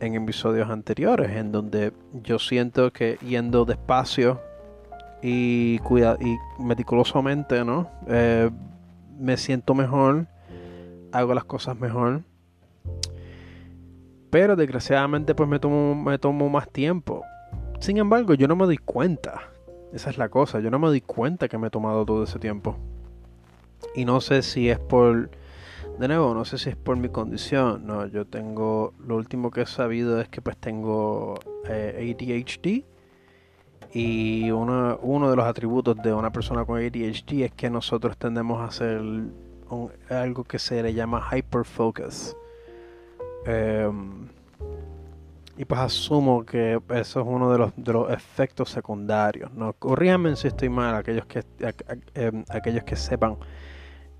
en 0.00 0.14
episodios 0.14 0.70
anteriores, 0.70 1.30
en 1.30 1.52
donde 1.52 1.92
yo 2.22 2.38
siento 2.38 2.92
que 2.92 3.18
yendo 3.26 3.64
despacio 3.64 4.40
y, 5.22 5.78
cuida 5.80 6.16
y 6.20 6.36
meticulosamente, 6.62 7.64
¿no? 7.64 7.90
Eh, 8.06 8.50
me 9.18 9.36
siento 9.36 9.74
mejor, 9.74 10.26
hago 11.12 11.34
las 11.34 11.44
cosas 11.44 11.78
mejor. 11.78 12.22
Pero 14.30 14.56
desgraciadamente 14.56 15.34
pues 15.34 15.48
me 15.48 15.58
tomo, 15.58 15.94
me 15.94 16.18
tomo 16.18 16.48
más 16.50 16.68
tiempo. 16.68 17.22
Sin 17.78 17.98
embargo, 17.98 18.34
yo 18.34 18.48
no 18.48 18.56
me 18.56 18.64
doy 18.64 18.78
cuenta. 18.78 19.53
Esa 19.94 20.10
es 20.10 20.18
la 20.18 20.28
cosa, 20.28 20.58
yo 20.58 20.72
no 20.72 20.80
me 20.80 20.88
doy 20.88 21.00
cuenta 21.00 21.46
que 21.48 21.56
me 21.56 21.68
he 21.68 21.70
tomado 21.70 22.04
todo 22.04 22.24
ese 22.24 22.40
tiempo. 22.40 22.76
Y 23.94 24.04
no 24.04 24.20
sé 24.20 24.42
si 24.42 24.68
es 24.68 24.80
por, 24.80 25.30
de 26.00 26.08
nuevo, 26.08 26.34
no 26.34 26.44
sé 26.44 26.58
si 26.58 26.70
es 26.70 26.76
por 26.76 26.96
mi 26.96 27.08
condición. 27.08 27.86
No, 27.86 28.04
yo 28.06 28.26
tengo, 28.26 28.92
lo 28.98 29.14
último 29.14 29.52
que 29.52 29.62
he 29.62 29.66
sabido 29.66 30.20
es 30.20 30.28
que 30.28 30.42
pues 30.42 30.56
tengo 30.56 31.38
eh, 31.68 32.12
ADHD 32.12 32.82
y 33.92 34.50
uno, 34.50 34.98
uno 35.00 35.30
de 35.30 35.36
los 35.36 35.46
atributos 35.46 35.96
de 36.02 36.12
una 36.12 36.32
persona 36.32 36.64
con 36.64 36.80
ADHD 36.80 37.44
es 37.44 37.52
que 37.52 37.70
nosotros 37.70 38.16
tendemos 38.16 38.60
a 38.60 38.64
hacer 38.64 39.00
algo 40.10 40.42
que 40.42 40.58
se 40.58 40.82
le 40.82 40.92
llama 40.92 41.24
hyperfocus. 41.30 42.36
Em, 43.46 44.28
y 45.56 45.64
pues 45.64 45.80
asumo 45.80 46.44
que 46.44 46.80
eso 46.90 47.20
es 47.20 47.26
uno 47.26 47.50
de 47.50 47.58
los, 47.58 47.72
de 47.76 47.92
los 47.92 48.10
efectos 48.10 48.70
secundarios. 48.70 49.52
¿no? 49.52 49.72
Corríjanme 49.74 50.34
si 50.36 50.48
estoy 50.48 50.68
mal, 50.68 50.96
aquellos 50.96 51.26
que, 51.26 51.44
em, 52.14 52.44
aquellos 52.48 52.82
que 52.84 52.96
sepan 52.96 53.36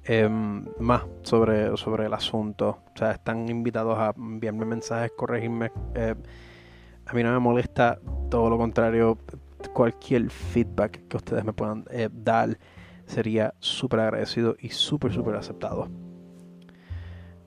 em, 0.04 0.64
más 0.78 1.02
sobre, 1.22 1.76
sobre 1.76 2.06
el 2.06 2.14
asunto. 2.14 2.78
O 2.94 2.98
sea, 2.98 3.12
están 3.12 3.48
invitados 3.48 3.98
a 3.98 4.14
enviarme 4.16 4.64
mensajes, 4.64 5.12
corregirme. 5.16 5.72
Eh, 5.94 6.14
a 7.06 7.12
mí 7.12 7.22
no 7.22 7.32
me 7.32 7.38
molesta, 7.38 7.98
todo 8.30 8.48
lo 8.48 8.56
contrario, 8.56 9.18
cualquier 9.72 10.30
feedback 10.30 11.08
que 11.08 11.16
ustedes 11.16 11.44
me 11.44 11.52
puedan 11.52 11.84
eh, 11.90 12.08
dar 12.12 12.56
sería 13.06 13.54
súper 13.58 14.00
agradecido 14.00 14.56
y 14.60 14.70
súper, 14.70 15.12
súper 15.12 15.34
aceptado. 15.34 15.88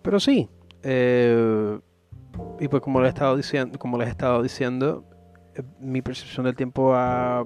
Pero 0.02 0.20
sí, 0.20 0.50
eh, 0.84 1.80
y 2.60 2.68
pues 2.68 2.82
como 2.82 3.00
les 3.00 3.08
he 3.08 3.10
estado 3.10 3.38
diciendo, 3.38 3.80
como 3.80 3.98
les 3.98 4.08
he 4.08 4.12
estado 4.12 4.42
diciendo, 4.42 5.04
eh, 5.56 5.64
mi 5.80 6.02
percepción 6.02 6.46
del 6.46 6.56
tiempo 6.56 6.94
ha, 6.94 7.46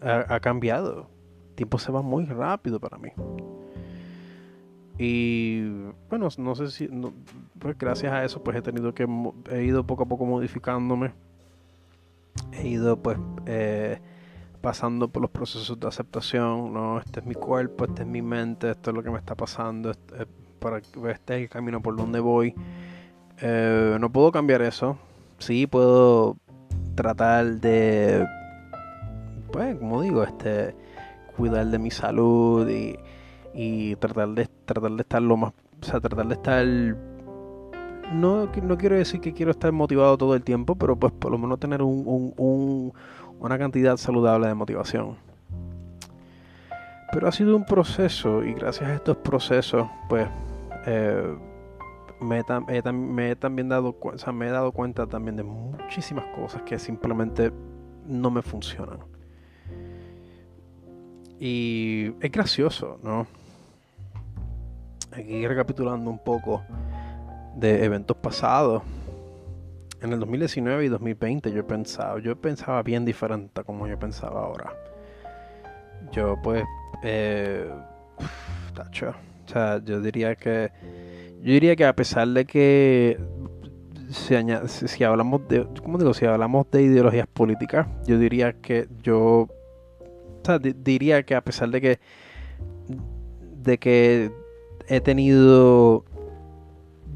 ha, 0.00 0.40
cambiado. 0.40 1.08
El 1.50 1.54
tiempo 1.54 1.78
se 1.78 1.92
va 1.92 2.02
muy 2.02 2.24
rápido 2.24 2.80
para 2.80 2.98
mí. 2.98 3.10
Y 4.98 5.62
bueno, 6.10 6.28
no 6.38 6.54
sé 6.56 6.70
si, 6.70 6.88
pues 7.58 7.78
gracias 7.78 8.12
a 8.12 8.24
eso, 8.24 8.42
pues 8.42 8.56
he 8.56 8.62
tenido 8.62 8.94
que, 8.94 9.06
he 9.50 9.64
ido 9.64 9.86
poco 9.86 10.02
a 10.02 10.06
poco 10.06 10.26
modificándome. 10.26 11.12
He 12.52 12.68
ido 12.68 13.00
pues 13.00 13.18
eh, 13.46 14.00
pasando 14.60 15.08
por 15.08 15.22
los 15.22 15.30
procesos 15.30 15.78
de 15.78 15.86
aceptación, 15.86 16.72
¿no? 16.72 16.98
Este 16.98 17.20
es 17.20 17.26
mi 17.26 17.34
cuerpo, 17.34 17.84
este 17.84 18.02
es 18.02 18.08
mi 18.08 18.22
mente, 18.22 18.70
esto 18.70 18.90
es 18.90 18.96
lo 18.96 19.02
que 19.02 19.10
me 19.10 19.18
está 19.18 19.36
pasando, 19.36 19.90
este, 19.90 20.26
para, 20.58 20.78
este 20.78 21.36
es 21.36 21.42
el 21.42 21.48
camino 21.48 21.80
por 21.80 21.96
donde 21.96 22.18
voy. 22.18 22.54
Eh, 23.40 23.96
no 24.00 24.10
puedo 24.10 24.32
cambiar 24.32 24.62
eso. 24.62 24.98
Sí 25.38 25.66
puedo 25.66 26.36
tratar 26.94 27.46
de, 27.60 28.26
pues, 29.52 29.76
como 29.76 30.02
digo, 30.02 30.24
este, 30.24 30.74
cuidar 31.36 31.66
de 31.66 31.78
mi 31.78 31.90
salud 31.90 32.68
y, 32.68 32.98
y 33.54 33.94
tratar 33.96 34.30
de 34.30 34.48
tratar 34.64 34.92
de 34.92 35.02
estar 35.02 35.22
lo 35.22 35.36
más, 35.36 35.52
o 35.80 35.84
sea, 35.84 36.00
tratar 36.00 36.26
de 36.26 36.34
estar 36.34 36.66
no, 38.12 38.48
no 38.62 38.78
quiero 38.78 38.96
decir 38.96 39.20
que 39.20 39.32
quiero 39.32 39.50
estar 39.50 39.70
motivado 39.72 40.16
todo 40.16 40.34
el 40.34 40.42
tiempo, 40.42 40.74
pero 40.76 40.96
pues 40.96 41.12
por 41.12 41.30
lo 41.30 41.38
menos 41.38 41.58
tener 41.60 41.82
un, 41.82 42.32
un, 42.36 42.92
una 43.38 43.58
cantidad 43.58 43.96
saludable 43.96 44.48
de 44.48 44.54
motivación. 44.54 45.16
Pero 47.12 47.28
ha 47.28 47.32
sido 47.32 47.56
un 47.56 47.64
proceso 47.64 48.44
y 48.44 48.52
gracias 48.54 48.90
a 48.90 48.94
estos 48.94 49.16
procesos, 49.18 49.88
pues 50.08 50.28
eh, 50.86 51.36
me, 52.20 52.40
he, 52.40 53.36
también 53.36 53.68
dado, 53.68 53.96
o 54.00 54.32
me 54.32 54.48
he 54.48 54.50
dado 54.50 54.72
cuenta 54.72 55.06
también 55.06 55.36
de 55.36 55.42
muchísimas 55.42 56.24
cosas 56.34 56.62
que 56.62 56.78
simplemente 56.78 57.52
no 58.06 58.30
me 58.30 58.42
funcionan. 58.42 58.98
Y 61.38 62.12
es 62.20 62.32
gracioso, 62.32 62.98
¿no? 63.02 63.26
Aquí 65.12 65.46
recapitulando 65.46 66.10
un 66.10 66.18
poco 66.18 66.62
de 67.54 67.84
eventos 67.84 68.16
pasados. 68.16 68.82
En 70.00 70.12
el 70.12 70.20
2019 70.20 70.84
y 70.84 70.88
2020 70.88 71.52
yo 71.52 71.66
pensaba, 71.66 72.20
yo 72.20 72.40
pensaba 72.40 72.82
bien 72.82 73.04
diferente 73.04 73.60
a 73.60 73.64
como 73.64 73.86
yo 73.86 73.98
pensaba 73.98 74.42
ahora. 74.42 74.72
Yo 76.12 76.36
pues, 76.42 76.64
eh, 77.02 77.68
tacho, 78.74 79.10
o 79.44 79.48
sea, 79.48 79.82
yo 79.84 80.00
diría 80.00 80.36
que 80.36 80.70
yo 81.42 81.52
diría 81.52 81.76
que 81.76 81.84
a 81.84 81.94
pesar 81.94 82.28
de 82.28 82.44
que 82.44 83.18
si, 84.10 85.04
hablamos 85.04 85.46
de, 85.48 85.66
¿cómo 85.82 85.98
digo? 85.98 86.14
Si 86.14 86.24
hablamos 86.24 86.70
de 86.70 86.82
ideologías 86.82 87.26
políticas, 87.26 87.86
yo 88.06 88.18
diría 88.18 88.54
que 88.54 88.88
yo, 89.02 89.20
o 89.20 90.40
sea, 90.44 90.58
diría 90.58 91.22
que 91.22 91.34
a 91.34 91.42
pesar 91.42 91.70
de 91.70 91.80
que, 91.80 92.00
de 93.62 93.78
que 93.78 94.32
he 94.88 95.00
tenido, 95.00 96.04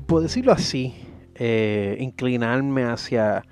por 0.06 0.22
decirlo 0.22 0.52
así, 0.52 0.94
eh, 1.34 1.96
inclinarme 1.98 2.84
hacia, 2.84 3.44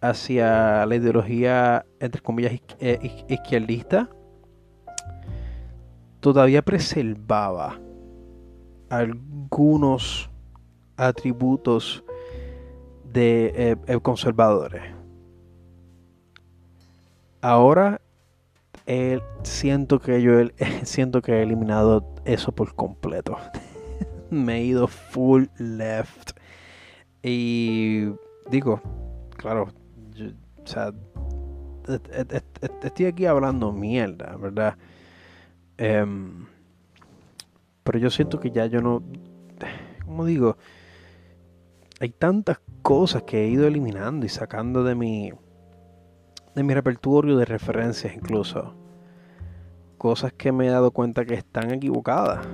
hacia 0.00 0.86
la 0.86 0.96
ideología, 0.96 1.84
entre 2.00 2.22
comillas, 2.22 2.52
eh, 2.80 3.24
izquierdista, 3.28 4.08
todavía 6.20 6.62
preservaba 6.62 7.78
algunos 8.98 10.30
atributos 10.96 12.04
de 13.12 13.52
eh, 13.56 13.76
eh, 13.86 14.00
conservadores. 14.00 14.82
Ahora 17.40 18.00
siento 19.42 19.98
que 19.98 20.22
yo 20.22 20.32
siento 20.82 21.22
que 21.22 21.32
he 21.32 21.42
eliminado 21.42 22.04
eso 22.24 22.52
por 22.52 22.74
completo. 22.74 23.36
Me 24.30 24.58
he 24.58 24.64
ido 24.64 24.86
full 24.86 25.44
left. 25.58 26.32
Y 27.22 28.08
digo, 28.50 28.80
claro, 29.36 29.68
o 30.62 30.66
sea, 30.66 30.92
estoy 32.82 33.06
aquí 33.06 33.26
hablando 33.26 33.72
mierda, 33.72 34.36
¿verdad? 34.36 34.76
Em, 35.78 36.46
pero 37.84 37.98
yo 37.98 38.10
siento 38.10 38.40
que 38.40 38.50
ya 38.50 38.66
yo 38.66 38.80
no. 38.80 39.02
Como 40.04 40.24
digo? 40.24 40.56
Hay 42.00 42.10
tantas 42.10 42.60
cosas 42.82 43.22
que 43.22 43.44
he 43.44 43.48
ido 43.48 43.66
eliminando 43.66 44.26
y 44.26 44.28
sacando 44.28 44.82
de 44.82 44.94
mi. 44.94 45.32
de 46.54 46.62
mi 46.62 46.74
repertorio 46.74 47.36
de 47.36 47.44
referencias 47.44 48.14
incluso. 48.14 48.74
Cosas 49.98 50.32
que 50.32 50.50
me 50.50 50.66
he 50.66 50.70
dado 50.70 50.90
cuenta 50.90 51.24
que 51.24 51.34
están 51.34 51.70
equivocadas. 51.70 52.46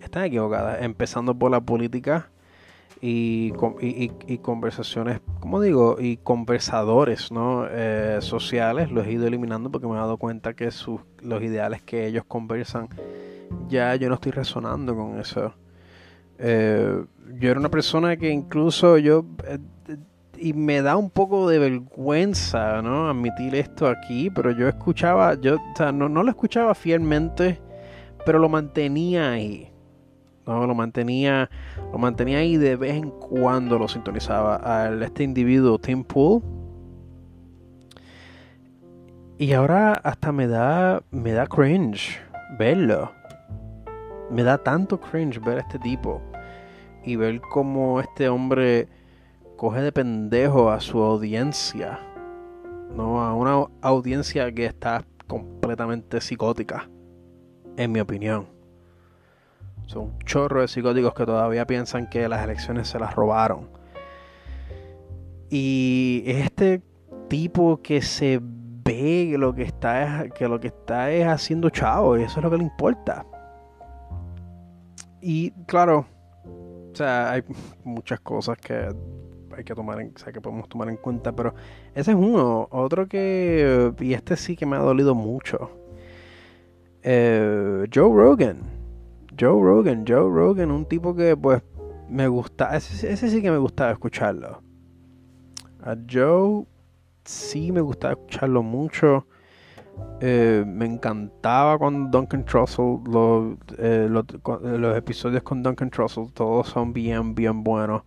Están 0.00 0.24
equivocadas. 0.24 0.82
Empezando 0.82 1.38
por 1.38 1.50
la 1.50 1.60
política 1.60 2.30
y, 3.00 3.52
y, 3.80 4.38
conversaciones, 4.38 5.20
como 5.40 5.60
digo, 5.60 5.96
y 5.98 6.18
conversadores 6.18 7.32
¿no? 7.32 7.66
Eh, 7.68 8.18
sociales. 8.20 8.90
Los 8.92 9.06
he 9.06 9.12
ido 9.12 9.26
eliminando 9.26 9.70
porque 9.70 9.86
me 9.86 9.94
he 9.94 9.96
dado 9.96 10.18
cuenta 10.18 10.54
que 10.54 10.70
sus, 10.70 11.00
los 11.20 11.42
ideales 11.42 11.82
que 11.82 12.06
ellos 12.06 12.24
conversan 12.26 12.88
ya 13.72 13.96
yo 13.96 14.08
no 14.08 14.14
estoy 14.14 14.32
resonando 14.32 14.94
con 14.94 15.18
eso. 15.18 15.54
Eh, 16.38 17.04
yo 17.40 17.50
era 17.50 17.58
una 17.58 17.70
persona 17.70 18.16
que 18.16 18.30
incluso 18.30 18.98
yo... 18.98 19.24
Eh, 19.48 19.58
y 20.38 20.54
me 20.54 20.82
da 20.82 20.96
un 20.96 21.08
poco 21.08 21.48
de 21.48 21.60
vergüenza, 21.60 22.82
¿no? 22.82 23.08
Admitir 23.08 23.54
esto 23.54 23.86
aquí, 23.86 24.28
pero 24.28 24.50
yo 24.50 24.68
escuchaba, 24.68 25.34
yo, 25.40 25.56
o 25.56 25.76
sea, 25.76 25.92
no, 25.92 26.08
no 26.08 26.24
lo 26.24 26.30
escuchaba 26.30 26.74
fielmente, 26.74 27.60
pero 28.26 28.40
lo 28.40 28.48
mantenía 28.48 29.30
ahí. 29.30 29.70
¿no? 30.46 30.66
Lo 30.66 30.74
mantenía, 30.74 31.48
lo 31.92 31.98
mantenía 31.98 32.38
ahí 32.38 32.56
de 32.56 32.74
vez 32.74 32.94
en 32.94 33.10
cuando 33.10 33.78
lo 33.78 33.86
sintonizaba 33.86 34.60
a 34.64 34.92
este 35.04 35.22
individuo, 35.22 35.78
Tim 35.78 36.02
Pool. 36.02 36.42
Y 39.38 39.52
ahora 39.52 39.92
hasta 39.92 40.32
me 40.32 40.48
da, 40.48 41.02
me 41.10 41.32
da 41.32 41.46
cringe 41.46 42.20
verlo 42.58 43.12
me 44.32 44.42
da 44.42 44.56
tanto 44.56 44.98
cringe 44.98 45.38
ver 45.38 45.58
a 45.58 45.60
este 45.60 45.78
tipo 45.78 46.22
y 47.04 47.16
ver 47.16 47.40
cómo 47.40 48.00
este 48.00 48.28
hombre 48.28 48.88
coge 49.56 49.82
de 49.82 49.92
pendejo 49.92 50.70
a 50.70 50.80
su 50.80 51.02
audiencia, 51.02 51.98
no 52.96 53.22
a 53.22 53.34
una 53.34 53.66
audiencia 53.82 54.50
que 54.52 54.66
está 54.66 55.04
completamente 55.26 56.20
psicótica, 56.20 56.88
en 57.76 57.92
mi 57.92 58.00
opinión. 58.00 58.48
Son 59.86 60.02
un 60.02 60.18
chorro 60.20 60.62
de 60.62 60.68
psicóticos 60.68 61.12
que 61.12 61.26
todavía 61.26 61.66
piensan 61.66 62.08
que 62.08 62.28
las 62.28 62.42
elecciones 62.42 62.88
se 62.88 62.98
las 62.98 63.14
robaron. 63.14 63.68
Y 65.50 66.22
este 66.26 66.80
tipo 67.28 67.82
que 67.82 68.00
se 68.00 68.40
ve 68.42 69.28
que 69.32 69.38
lo 69.38 69.54
que 69.54 69.64
está 69.64 70.24
es, 70.24 70.32
que 70.32 70.48
lo 70.48 70.58
que 70.58 70.68
está 70.68 71.10
es 71.10 71.26
haciendo 71.26 71.68
chavo 71.68 72.16
y 72.16 72.22
eso 72.22 72.40
es 72.40 72.44
lo 72.44 72.50
que 72.50 72.56
le 72.56 72.64
importa. 72.64 73.26
Y 75.22 75.52
claro, 75.66 76.04
o 76.44 76.94
sea, 76.94 77.30
hay 77.30 77.44
muchas 77.84 78.20
cosas 78.20 78.58
que 78.58 78.92
hay 79.56 79.64
que 79.64 79.74
tomar 79.74 80.00
en, 80.00 80.12
o 80.14 80.18
sea, 80.18 80.32
que 80.32 80.40
podemos 80.40 80.68
tomar 80.68 80.88
en 80.88 80.96
cuenta, 80.96 81.32
pero 81.32 81.54
ese 81.94 82.10
es 82.10 82.16
uno. 82.16 82.68
Otro 82.70 83.06
que, 83.06 83.92
y 84.00 84.14
este 84.14 84.36
sí 84.36 84.56
que 84.56 84.66
me 84.66 84.76
ha 84.76 84.80
dolido 84.80 85.14
mucho. 85.14 85.70
Eh, 87.02 87.86
Joe 87.94 88.12
Rogan. 88.14 88.58
Joe 89.38 89.62
Rogan, 89.62 90.04
Joe 90.06 90.28
Rogan, 90.28 90.70
un 90.70 90.84
tipo 90.84 91.14
que 91.14 91.36
pues 91.36 91.62
me 92.08 92.28
gusta, 92.28 92.76
ese, 92.76 93.10
ese 93.10 93.30
sí 93.30 93.40
que 93.40 93.50
me 93.50 93.58
gustaba 93.58 93.92
escucharlo. 93.92 94.60
A 95.82 95.96
Joe 96.10 96.66
sí 97.24 97.72
me 97.72 97.80
gustaba 97.80 98.14
escucharlo 98.14 98.62
mucho. 98.62 99.26
Eh, 100.24 100.62
me 100.64 100.86
encantaba 100.86 101.76
cuando 101.78 102.16
Duncan 102.16 102.44
Trussell, 102.44 103.00
eh, 103.76 104.06
los 104.08 104.96
episodios 104.96 105.42
con 105.42 105.64
Duncan 105.64 105.90
Trussell, 105.90 106.32
todos 106.32 106.68
son 106.68 106.92
bien, 106.92 107.34
bien 107.34 107.64
buenos. 107.64 108.02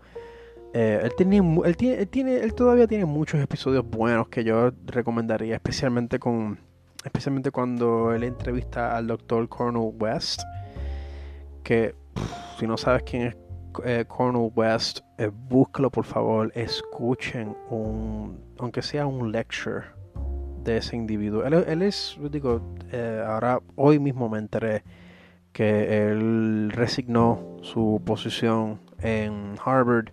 Eh, 0.73 1.01
él, 1.03 1.11
tenía, 1.17 1.41
él, 1.65 1.75
tiene, 1.75 2.05
tiene, 2.05 2.37
él 2.37 2.53
todavía 2.53 2.87
tiene 2.87 3.03
muchos 3.05 3.41
episodios 3.41 3.85
buenos 3.89 4.29
que 4.29 4.45
yo 4.45 4.71
recomendaría, 4.85 5.55
especialmente 5.55 6.17
con 6.17 6.57
especialmente 7.03 7.51
cuando 7.51 8.13
él 8.13 8.23
entrevista 8.23 8.95
al 8.95 9.07
doctor 9.07 9.47
Cornel 9.49 9.93
West, 9.99 10.41
que 11.63 11.95
si 12.57 12.65
no 12.65 12.77
sabes 12.77 13.03
quién 13.03 13.35
es 13.83 14.05
Cornel 14.05 14.51
West, 14.55 15.01
búscalo 15.49 15.91
por 15.91 16.05
favor, 16.05 16.51
escuchen 16.55 17.55
un, 17.69 18.39
aunque 18.57 18.81
sea 18.81 19.05
un 19.05 19.31
lecture 19.31 19.83
de 20.65 20.77
ese 20.77 20.97
individuo. 20.97 21.45
Él, 21.45 21.81
es, 21.81 22.17
digo, 22.29 22.61
eh, 22.91 23.23
ahora 23.25 23.61
hoy 23.75 23.99
mismo 23.99 24.27
me 24.27 24.39
enteré 24.39 24.83
que 25.53 26.09
él 26.09 26.71
resignó 26.73 27.57
su 27.61 28.01
posición 28.05 28.81
en 28.99 29.55
Harvard, 29.63 30.09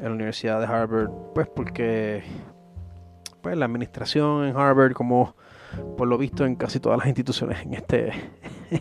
en 0.00 0.06
la 0.06 0.12
Universidad 0.12 0.58
de 0.58 0.66
Harvard, 0.66 1.10
pues 1.34 1.46
porque 1.46 2.24
pues, 3.42 3.56
la 3.56 3.66
administración 3.66 4.44
en 4.44 4.56
Harvard, 4.56 4.92
como 4.92 5.36
por 5.96 6.08
lo 6.08 6.18
visto 6.18 6.44
en 6.44 6.56
casi 6.56 6.80
todas 6.80 6.98
las 6.98 7.06
instituciones 7.06 7.60
en 7.62 7.74
este 7.74 8.12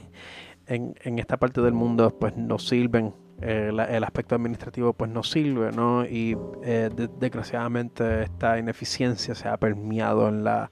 en, 0.67 1.19
esta 1.19 1.37
parte 1.37 1.61
del 1.61 1.73
mundo, 1.73 2.17
pues 2.17 2.35
no 2.35 2.57
sirven. 2.57 3.13
Eh, 3.41 3.71
el 3.89 4.03
aspecto 4.03 4.35
administrativo 4.35 4.93
pues 4.93 5.11
no 5.11 5.21
sirve, 5.21 5.71
¿no? 5.71 6.05
Y 6.05 6.37
eh, 6.63 6.89
desgraciadamente 7.19 8.23
esta 8.23 8.57
ineficiencia 8.57 9.35
se 9.35 9.47
ha 9.49 9.57
permeado 9.57 10.29
en 10.29 10.45
la 10.45 10.71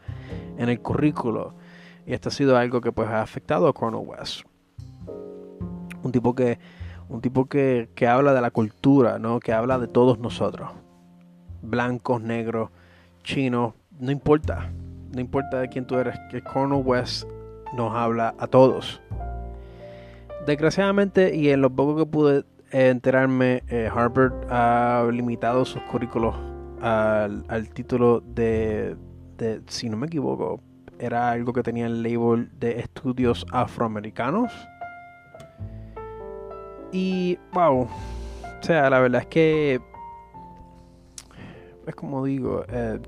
en 0.58 0.70
el 0.70 0.80
currículo 0.80 1.56
y 2.06 2.14
esto 2.14 2.30
ha 2.30 2.32
sido 2.32 2.56
algo 2.56 2.80
que 2.80 2.94
pues 2.94 3.10
ha 3.10 3.22
afectado 3.22 3.68
a 3.68 3.74
Cornel 3.74 4.08
West 4.08 4.44
un 6.04 6.12
tipo 6.12 6.36
que 6.36 6.58
un 7.10 7.22
tipo 7.22 7.46
que, 7.46 7.90
que 7.96 8.08
habla 8.08 8.34
de 8.34 8.42
la 8.42 8.50
cultura, 8.50 9.20
¿no? 9.20 9.40
Que 9.40 9.54
habla 9.54 9.78
de 9.78 9.88
todos 9.88 10.20
nosotros. 10.20 10.72
Blancos, 11.62 12.22
negros, 12.22 12.70
chinos, 13.24 13.74
no 14.00 14.12
importa. 14.12 14.72
No 15.14 15.22
importa 15.22 15.60
de 15.60 15.70
quién 15.70 15.86
tú 15.86 15.96
eres, 15.96 16.18
que 16.32 16.42
Cornel 16.42 16.82
West 16.84 17.28
nos 17.74 17.94
habla 17.94 18.34
a 18.40 18.48
todos. 18.48 19.00
Desgraciadamente, 20.48 21.36
y 21.36 21.50
en 21.50 21.62
lo 21.62 21.70
poco 21.70 21.96
que 21.96 22.06
pude 22.06 22.46
enterarme, 22.74 23.64
eh, 23.68 23.90
Harvard 23.94 24.34
ha 24.50 25.08
limitado 25.12 25.64
sus 25.64 25.82
currículos 25.84 26.36
al, 26.82 27.46
al 27.48 27.70
título 27.70 28.22
de, 28.22 28.98
de, 29.38 29.62
si 29.68 29.90
no 29.90 29.98
me 29.98 30.08
equivoco, 30.08 30.62
era 31.00 31.32
algo 31.32 31.54
que 31.54 31.64
tenía 31.64 31.86
el 31.86 32.04
label 32.04 32.50
de 32.60 32.80
estudios 32.80 33.46
afroamericanos 33.52 34.52
y, 36.94 37.40
wow, 37.54 37.82
o 37.82 37.90
sea, 38.62 38.88
la 38.88 39.00
verdad 39.00 39.22
es 39.22 39.28
que, 39.28 39.82
es 41.88 41.96
como 41.96 42.24
digo, 42.24 42.64
eh, 42.70 43.00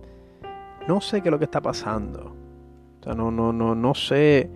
no 0.88 0.99
sé 1.01 1.21
qué 1.21 1.30
es 1.30 1.32
lo 1.32 1.38
que 1.38 1.45
está 1.45 1.62
pasando. 1.62 2.36
O 2.99 3.04
sea, 3.04 3.13
no, 3.13 3.30
no, 3.30 3.54
no, 3.54 3.75
no 3.75 3.93
sé, 3.93 4.49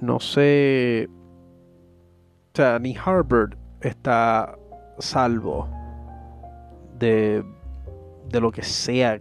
no 0.00 0.18
sé, 0.18 1.10
o 1.10 2.56
sea, 2.56 2.78
ni 2.78 2.96
Harvard 2.96 3.59
está 3.80 4.56
salvo 4.98 5.68
de, 6.98 7.44
de 8.28 8.40
lo 8.40 8.50
que 8.50 8.62
sea 8.62 9.20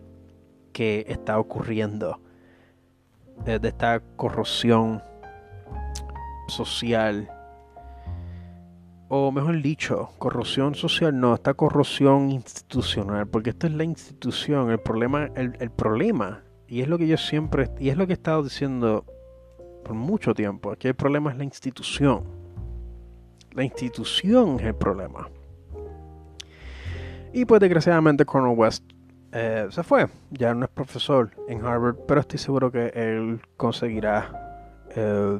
que 0.74 1.06
está 1.08 1.39
ocurriendo, 1.39 2.19
de 3.45 3.60
esta 3.67 4.02
corrosión 4.17 5.02
social 6.48 7.30
o 9.10 9.32
mejor 9.32 9.62
dicho, 9.62 10.12
corrupción 10.19 10.76
social, 10.76 11.19
no, 11.19 11.34
esta 11.34 11.56
corrupción 11.56 12.30
institucional, 12.30 13.28
porque 13.28 13.50
esto 13.50 13.65
es 13.65 13.74
la 13.74 13.84
institución, 13.84 14.69
el 14.69 14.80
problema, 14.80 15.26
el, 15.36 15.72
problema, 15.72 16.43
y 16.67 16.82
es 16.82 16.88
lo 16.88 17.00
que 17.00 17.08
yo 17.08 17.17
siempre, 17.17 17.72
y 17.80 17.89
es 17.89 17.98
lo 17.98 18.06
que 18.06 18.13
he 18.13 18.15
estado 18.15 18.43
diciendo 18.43 19.04
por 19.84 19.95
mucho 19.95 20.36
tiempo, 20.36 20.72
aquí 20.72 20.88
el 20.88 20.93
problema 20.93 21.32
es 21.32 21.38
la 21.38 21.43
institución. 21.43 22.38
La 23.53 23.63
institución 23.63 24.59
es 24.59 24.67
el 24.67 24.75
problema. 24.75 25.29
Y 27.33 27.45
pues 27.45 27.59
desgraciadamente 27.59 28.25
Cornel 28.25 28.57
West 28.57 28.83
eh, 29.31 29.67
se 29.69 29.83
fue, 29.83 30.07
ya 30.31 30.55
no 30.55 30.65
es 30.65 30.71
profesor 30.71 31.31
en 31.47 31.63
Harvard, 31.63 31.95
pero 32.07 32.21
estoy 32.21 32.39
seguro 32.39 32.71
que 32.71 32.88
él 32.95 33.39
conseguirá 33.57 34.75
eh, 34.95 35.39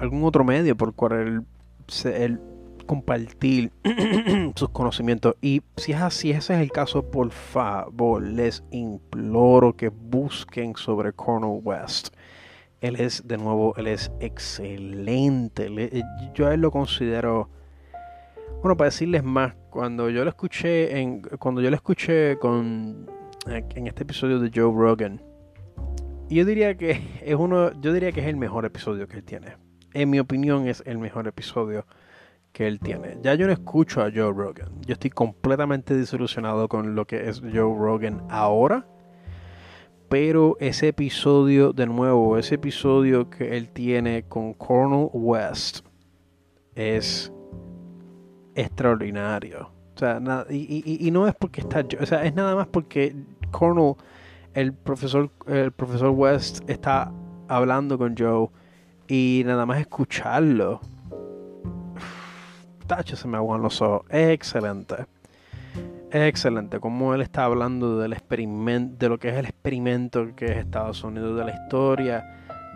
algún 0.00 0.24
otro 0.24 0.44
medio 0.44 0.76
por 0.76 0.88
el 0.88 0.94
cual 0.94 1.12
él, 1.12 1.44
él 2.14 2.40
compartir 2.86 3.70
sus 4.56 4.70
conocimientos. 4.70 5.36
Y 5.42 5.62
si 5.76 5.92
es 5.92 6.00
así, 6.00 6.30
ese 6.30 6.54
es 6.54 6.60
el 6.60 6.72
caso, 6.72 7.08
por 7.10 7.30
favor, 7.30 8.22
les 8.22 8.64
imploro 8.70 9.76
que 9.76 9.90
busquen 9.90 10.74
sobre 10.74 11.12
Cornel 11.12 11.60
West. 11.62 12.08
Él 12.80 12.96
es, 12.96 13.26
de 13.26 13.38
nuevo, 13.38 13.74
él 13.76 13.88
es 13.88 14.12
excelente. 14.20 15.66
Eh, 15.68 16.02
yo 16.34 16.46
a 16.46 16.54
él 16.54 16.60
lo 16.60 16.70
considero. 16.70 17.50
Bueno, 18.62 18.76
para 18.76 18.86
decirles 18.86 19.24
más, 19.24 19.54
cuando 19.70 20.10
yo 20.10 20.24
lo 20.24 20.30
escuché 20.30 20.98
en. 21.00 21.22
Cuando 21.22 21.60
yo 21.60 21.70
lo 21.70 21.76
escuché 21.76 22.38
con. 22.38 23.10
en 23.46 23.86
este 23.86 24.02
episodio 24.04 24.38
de 24.38 24.50
Joe 24.54 24.72
Rogan. 24.72 25.20
Yo 26.28 26.44
diría 26.44 26.76
que 26.76 27.00
es 27.24 27.34
uno. 27.34 27.72
Yo 27.80 27.92
diría 27.92 28.12
que 28.12 28.20
es 28.20 28.26
el 28.26 28.36
mejor 28.36 28.64
episodio 28.64 29.08
que 29.08 29.16
él 29.16 29.24
tiene. 29.24 29.56
En 29.94 30.10
mi 30.10 30.20
opinión, 30.20 30.68
es 30.68 30.82
el 30.86 30.98
mejor 30.98 31.26
episodio 31.26 31.86
que 32.52 32.66
él 32.66 32.78
tiene. 32.80 33.18
Ya 33.22 33.34
yo 33.34 33.46
no 33.46 33.52
escucho 33.52 34.02
a 34.02 34.10
Joe 34.14 34.32
Rogan. 34.32 34.68
Yo 34.86 34.92
estoy 34.92 35.10
completamente 35.10 35.94
desilusionado 35.94 36.68
con 36.68 36.94
lo 36.94 37.06
que 37.06 37.28
es 37.28 37.40
Joe 37.40 37.74
Rogan 37.76 38.22
ahora. 38.28 38.86
Pero 40.08 40.56
ese 40.58 40.88
episodio, 40.88 41.72
de 41.72 41.86
nuevo, 41.86 42.38
ese 42.38 42.54
episodio 42.54 43.28
que 43.28 43.56
él 43.56 43.68
tiene 43.68 44.22
con 44.22 44.54
Cornel 44.54 45.10
West 45.12 45.80
es 46.74 47.30
extraordinario. 48.54 49.70
O 49.94 49.98
sea, 49.98 50.20
y, 50.48 51.10
no 51.10 51.26
es 51.26 51.34
porque 51.34 51.60
está, 51.60 51.84
o 52.00 52.06
sea, 52.06 52.24
es 52.24 52.34
nada 52.34 52.54
más 52.54 52.68
porque 52.68 53.14
Cornel, 53.50 53.94
el 54.54 54.72
profesor, 54.72 55.30
el 55.46 55.72
profesor 55.72 56.10
West 56.10 56.68
está 56.70 57.12
hablando 57.48 57.98
con 57.98 58.14
Joe 58.16 58.48
y 59.08 59.42
nada 59.44 59.66
más 59.66 59.80
escucharlo 59.80 60.80
se 63.04 63.28
me 63.28 63.36
aguan 63.36 63.60
los 63.60 63.82
ojos. 63.82 64.06
excelente. 64.10 65.06
Excelente. 66.10 66.80
Como 66.80 67.14
él 67.14 67.20
está 67.20 67.44
hablando 67.44 67.98
del 67.98 68.12
experimento, 68.12 68.96
de 68.98 69.08
lo 69.08 69.18
que 69.18 69.28
es 69.28 69.36
el 69.36 69.44
experimento 69.44 70.34
que 70.34 70.46
es 70.46 70.56
Estados 70.56 71.02
Unidos, 71.04 71.36
de 71.36 71.44
la 71.44 71.52
historia 71.52 72.24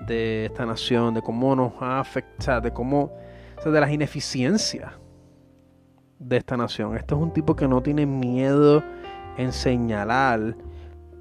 de 0.06 0.46
esta 0.46 0.66
nación, 0.66 1.14
de 1.14 1.22
cómo 1.22 1.54
nos 1.54 1.72
ha 1.80 2.00
afectado, 2.00 2.60
de 2.60 2.72
cómo, 2.72 3.12
de 3.64 3.80
las 3.80 3.90
ineficiencias 3.90 4.92
de 6.18 6.36
esta 6.36 6.56
nación. 6.56 6.96
Este 6.96 7.14
es 7.14 7.20
un 7.20 7.32
tipo 7.32 7.56
que 7.56 7.68
no 7.68 7.82
tiene 7.82 8.06
miedo 8.06 8.82
en 9.36 9.52
señalar 9.52 10.56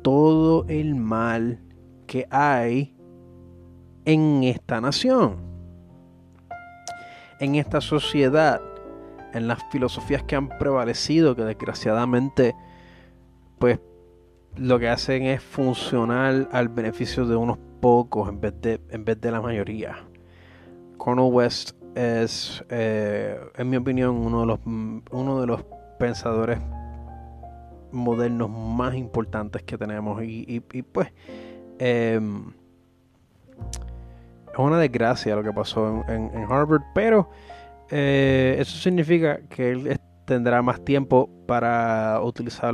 todo 0.01 0.65
el 0.67 0.95
mal 0.95 1.59
que 2.07 2.27
hay 2.29 2.95
en 4.05 4.43
esta 4.43 4.81
nación, 4.81 5.37
en 7.39 7.55
esta 7.55 7.81
sociedad 7.81 8.61
en 9.33 9.47
las 9.47 9.63
filosofías 9.71 10.23
que 10.23 10.35
han 10.35 10.49
prevalecido, 10.57 11.35
que 11.35 11.43
desgraciadamente, 11.43 12.55
pues 13.59 13.79
lo 14.55 14.79
que 14.79 14.89
hacen 14.89 15.23
es 15.23 15.41
funcionar 15.41 16.49
al 16.51 16.69
beneficio 16.69 17.25
de 17.25 17.35
unos 17.35 17.57
pocos 17.79 18.29
en 18.29 18.41
vez 18.41 18.53
de, 18.61 18.81
en 18.89 19.05
vez 19.05 19.19
de 19.21 19.31
la 19.31 19.41
mayoría. 19.41 19.97
Cornel 20.97 21.31
West 21.31 21.71
es, 21.95 22.63
eh, 22.69 23.39
en 23.55 23.69
mi 23.69 23.77
opinión, 23.77 24.15
uno 24.17 24.41
de 24.41 24.45
los, 24.45 24.59
uno 24.65 25.41
de 25.41 25.47
los 25.47 25.63
pensadores 25.97 26.59
modernos 27.91 28.49
más 28.49 28.95
importantes 28.95 29.63
que 29.63 29.77
tenemos. 29.77 30.21
Y, 30.23 30.59
pues, 30.59 31.11
em, 31.79 32.53
es 34.53 34.59
una 34.59 34.79
desgracia 34.79 35.35
lo 35.35 35.43
que 35.43 35.53
pasó 35.53 36.03
en 36.07 36.45
Harvard, 36.49 36.83
pero 36.93 37.29
eh, 37.91 38.55
eso 38.57 38.77
significa 38.77 39.41
que 39.49 39.71
él 39.71 39.99
tendrá 40.25 40.61
más 40.61 40.83
tiempo 40.83 41.29
para 41.45 42.21
utilizar 42.23 42.73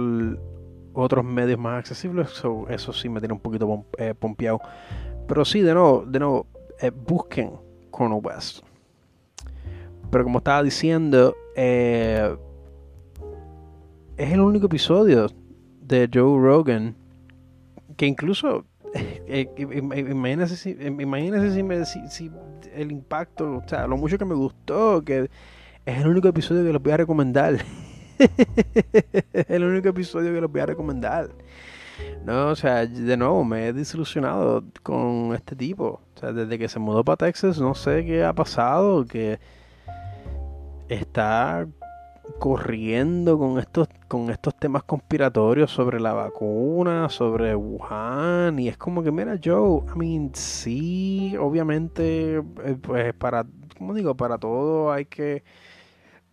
otros 0.94 1.26
medios 1.26 1.60
más 1.60 1.80
accesibles. 1.80 2.30
eso 2.70 2.94
sí 2.94 3.10
me 3.10 3.20
tiene 3.20 3.34
un 3.34 3.40
poquito 3.40 3.86
eh, 3.98 4.14
pompeado. 4.14 4.62
Pero 5.28 5.44
sí, 5.44 5.62
de 5.62 5.74
nuevo, 5.74 6.06
de 6.08 6.20
nuevo 6.20 6.48
eh, 6.80 6.92
busquen 6.92 7.52
Cornel 7.90 8.22
West. 8.24 8.60
Pero 10.12 10.24
como 10.24 10.38
estaba 10.38 10.64
diciendo, 10.64 11.36
es 11.56 12.38
el 14.18 14.40
único 14.40 14.68
episodio 14.68 15.28
de 15.82 16.10
Joe 16.14 16.40
Rogan 16.40 16.96
que 17.98 18.06
incluso 18.06 18.66
eh, 19.28 19.50
imagínense, 19.58 20.58
si, 20.58 20.76
si, 21.86 22.10
si, 22.10 22.32
el 22.74 22.92
impacto, 22.92 23.58
o 23.58 23.68
sea, 23.68 23.88
lo 23.88 23.98
mucho 23.98 24.18
que 24.18 24.26
me 24.26 24.36
gustó, 24.36 25.04
que 25.04 25.30
es 25.86 25.98
el 25.98 26.08
único 26.08 26.28
episodio 26.28 26.64
que 26.64 26.74
les 26.74 26.82
voy 26.82 26.92
a 26.92 26.98
recomendar. 26.98 27.58
el 29.34 29.64
único 29.64 29.90
episodio 29.90 30.34
que 30.34 30.42
les 30.42 30.50
voy 30.50 30.62
a 30.62 30.66
recomendar. 30.66 31.30
No, 32.26 32.50
o 32.50 32.56
sea, 32.56 32.86
de 32.86 33.18
nuevo 33.18 33.44
me 33.44 33.68
he 33.68 33.74
desilusionado 33.74 34.64
con 34.84 35.34
este 35.34 35.56
tipo. 35.56 36.02
O 36.16 36.20
sea, 36.20 36.32
desde 36.34 36.60
que 36.60 36.68
se 36.68 36.80
mudó 36.80 37.04
para 37.04 37.18
Texas, 37.18 37.60
no 37.60 37.74
sé 37.74 38.06
qué 38.06 38.24
ha 38.24 38.34
pasado, 38.34 39.06
que 39.06 39.40
está 40.90 41.68
corriendo 42.40 43.38
con 43.38 43.60
estos, 43.60 43.88
con 44.08 44.30
estos 44.30 44.56
temas 44.56 44.84
conspiratorios 44.84 45.72
sobre 45.72 46.00
la 46.00 46.14
vacuna, 46.14 47.10
sobre 47.10 47.56
Wuhan, 47.56 48.60
y 48.60 48.68
es 48.68 48.78
como 48.78 49.02
que, 49.04 49.12
mira, 49.12 49.40
Joe, 49.44 49.82
I 49.94 49.98
mean, 49.98 50.32
sí, 50.34 51.36
obviamente, 51.40 52.38
eh, 52.38 52.78
pues 52.82 53.14
para, 53.14 53.46
digo, 53.94 54.16
para 54.16 54.38
todo 54.38 54.92
hay 54.92 55.06
que 55.06 55.44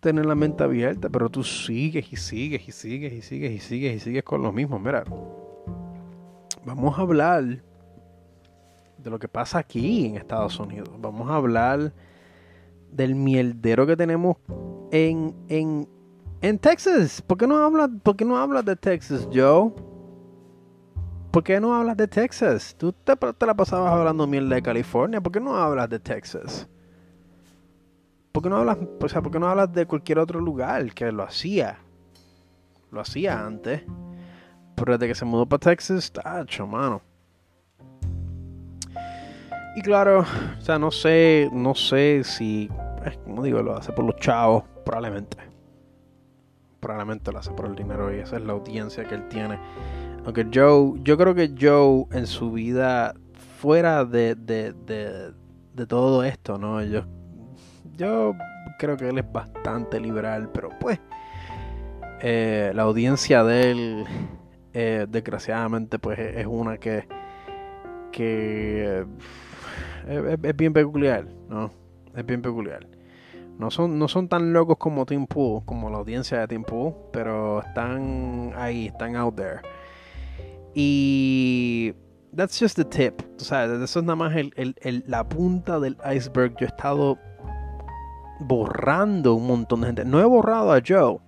tener 0.00 0.26
la 0.26 0.34
mente 0.34 0.62
abierta, 0.62 1.08
pero 1.08 1.30
tú 1.30 1.42
sigues 1.42 2.12
y 2.12 2.16
sigues 2.16 2.68
y 2.68 2.72
sigues 2.72 3.12
y 3.12 3.22
sigues 3.22 3.52
y 3.52 3.58
sigues 3.58 3.96
y 3.96 4.00
sigues 4.00 4.22
con 4.24 4.42
lo 4.42 4.52
mismo. 4.52 4.78
Mira, 4.78 5.04
vamos 6.64 6.98
a 6.98 7.02
hablar 7.02 7.62
de 8.98 9.10
lo 9.10 9.18
que 9.18 9.28
pasa 9.28 9.58
aquí 9.58 10.06
en 10.06 10.16
Estados 10.16 10.58
Unidos. 10.60 10.90
Vamos 10.98 11.30
a 11.30 11.36
hablar 11.36 11.92
del 12.94 13.14
mierdero 13.14 13.86
que 13.86 13.96
tenemos 13.96 14.36
en, 14.90 15.34
en, 15.48 15.88
en 16.40 16.58
Texas. 16.58 17.20
¿Por 17.22 17.36
qué 17.38 17.46
no 17.46 17.56
hablas, 17.56 17.90
por 18.02 18.16
qué 18.16 18.24
no 18.24 18.36
hablas 18.36 18.64
de 18.64 18.76
Texas, 18.76 19.28
Joe? 19.32 19.72
¿Por 21.30 21.42
qué 21.42 21.60
no 21.60 21.74
hablas 21.74 21.96
de 21.96 22.06
Texas? 22.06 22.76
Tú 22.78 22.92
te, 22.92 23.16
te, 23.16 23.46
la 23.46 23.54
pasabas 23.54 23.92
hablando 23.92 24.26
mierda 24.26 24.54
de 24.54 24.62
California. 24.62 25.20
¿Por 25.20 25.32
qué 25.32 25.40
no 25.40 25.56
hablas 25.56 25.90
de 25.90 25.98
Texas? 25.98 26.68
¿Por 28.30 28.42
qué 28.42 28.48
no 28.48 28.56
hablas, 28.56 28.78
o 29.00 29.08
sea, 29.08 29.20
por 29.20 29.32
qué 29.32 29.40
no 29.40 29.48
hablas 29.48 29.72
de 29.72 29.86
cualquier 29.86 30.20
otro 30.20 30.40
lugar 30.40 30.92
que 30.94 31.10
lo 31.10 31.24
hacía? 31.24 31.78
Lo 32.92 33.00
hacía 33.00 33.44
antes. 33.44 33.82
Pero 34.76 34.92
desde 34.92 35.08
que 35.08 35.14
se 35.14 35.24
mudó 35.24 35.46
para 35.46 35.70
Texas, 35.70 36.12
tacho, 36.12 36.66
mano. 36.66 37.02
Y 39.76 39.82
claro, 39.82 40.20
o 40.20 40.60
sea, 40.60 40.78
no 40.78 40.92
sé, 40.92 41.50
no 41.52 41.74
sé 41.74 42.22
si, 42.22 42.70
como 43.24 43.42
digo, 43.42 43.62
lo 43.62 43.76
hace 43.76 43.92
por 43.92 44.04
los 44.04 44.16
chavos, 44.16 44.64
probablemente. 44.84 45.36
Probablemente 46.80 47.32
lo 47.32 47.38
hace 47.38 47.50
por 47.52 47.66
el 47.66 47.74
dinero 47.74 48.14
y 48.14 48.20
esa 48.20 48.36
es 48.36 48.42
la 48.42 48.52
audiencia 48.52 49.04
que 49.04 49.14
él 49.14 49.28
tiene. 49.28 49.58
Aunque 50.24 50.46
Joe, 50.52 50.98
yo 51.02 51.16
creo 51.16 51.34
que 51.34 51.54
Joe 51.58 52.06
en 52.12 52.26
su 52.26 52.52
vida, 52.52 53.14
fuera 53.58 54.04
de, 54.04 54.34
de, 54.34 54.72
de, 54.72 55.86
todo 55.86 56.24
esto, 56.24 56.58
¿no? 56.58 56.82
Yo, 56.82 57.04
yo 57.96 58.34
creo 58.78 58.96
que 58.96 59.08
él 59.08 59.18
es 59.18 59.32
bastante 59.32 60.00
liberal, 60.00 60.50
pero 60.52 60.70
pues 60.80 61.00
eh, 62.20 62.72
la 62.74 62.82
audiencia 62.82 63.44
de 63.44 63.70
él, 63.70 64.04
eh, 64.72 65.06
desgraciadamente, 65.08 65.98
pues 65.98 66.18
es 66.18 66.46
una 66.46 66.78
que, 66.78 67.06
que 68.12 69.04
es, 70.08 70.56
bien 70.56 70.72
peculiar, 70.72 71.26
¿no? 71.48 71.70
Es 72.14 72.24
bien 72.24 72.42
peculiar. 72.42 72.86
No 73.58 73.70
son, 73.70 73.98
no 73.98 74.08
son 74.08 74.28
tan 74.28 74.52
locos 74.52 74.76
como 74.78 75.06
Tim 75.06 75.26
Pool, 75.26 75.62
como 75.64 75.88
la 75.88 75.98
audiencia 75.98 76.40
de 76.40 76.48
Tim 76.48 76.64
Pool, 76.64 76.94
pero 77.12 77.62
están 77.62 78.52
ahí, 78.56 78.86
están 78.86 79.14
out 79.16 79.36
there. 79.36 79.60
Y 80.74 81.94
that's 82.34 82.58
just 82.58 82.76
the 82.76 82.84
tip. 82.84 83.22
O 83.40 83.44
sea, 83.44 83.64
eso 83.66 84.00
es 84.00 84.04
nada 84.04 84.16
más 84.16 84.32
la 85.06 85.28
punta 85.28 85.78
del 85.78 85.96
iceberg. 86.12 86.56
Yo 86.58 86.66
he 86.66 86.68
estado 86.68 87.16
borrando 88.40 89.34
un 89.34 89.46
montón 89.46 89.82
de 89.82 89.86
gente. 89.88 90.04
No 90.04 90.20
he 90.20 90.24
borrado 90.24 90.72
a 90.72 90.80
Joe. 90.84 91.18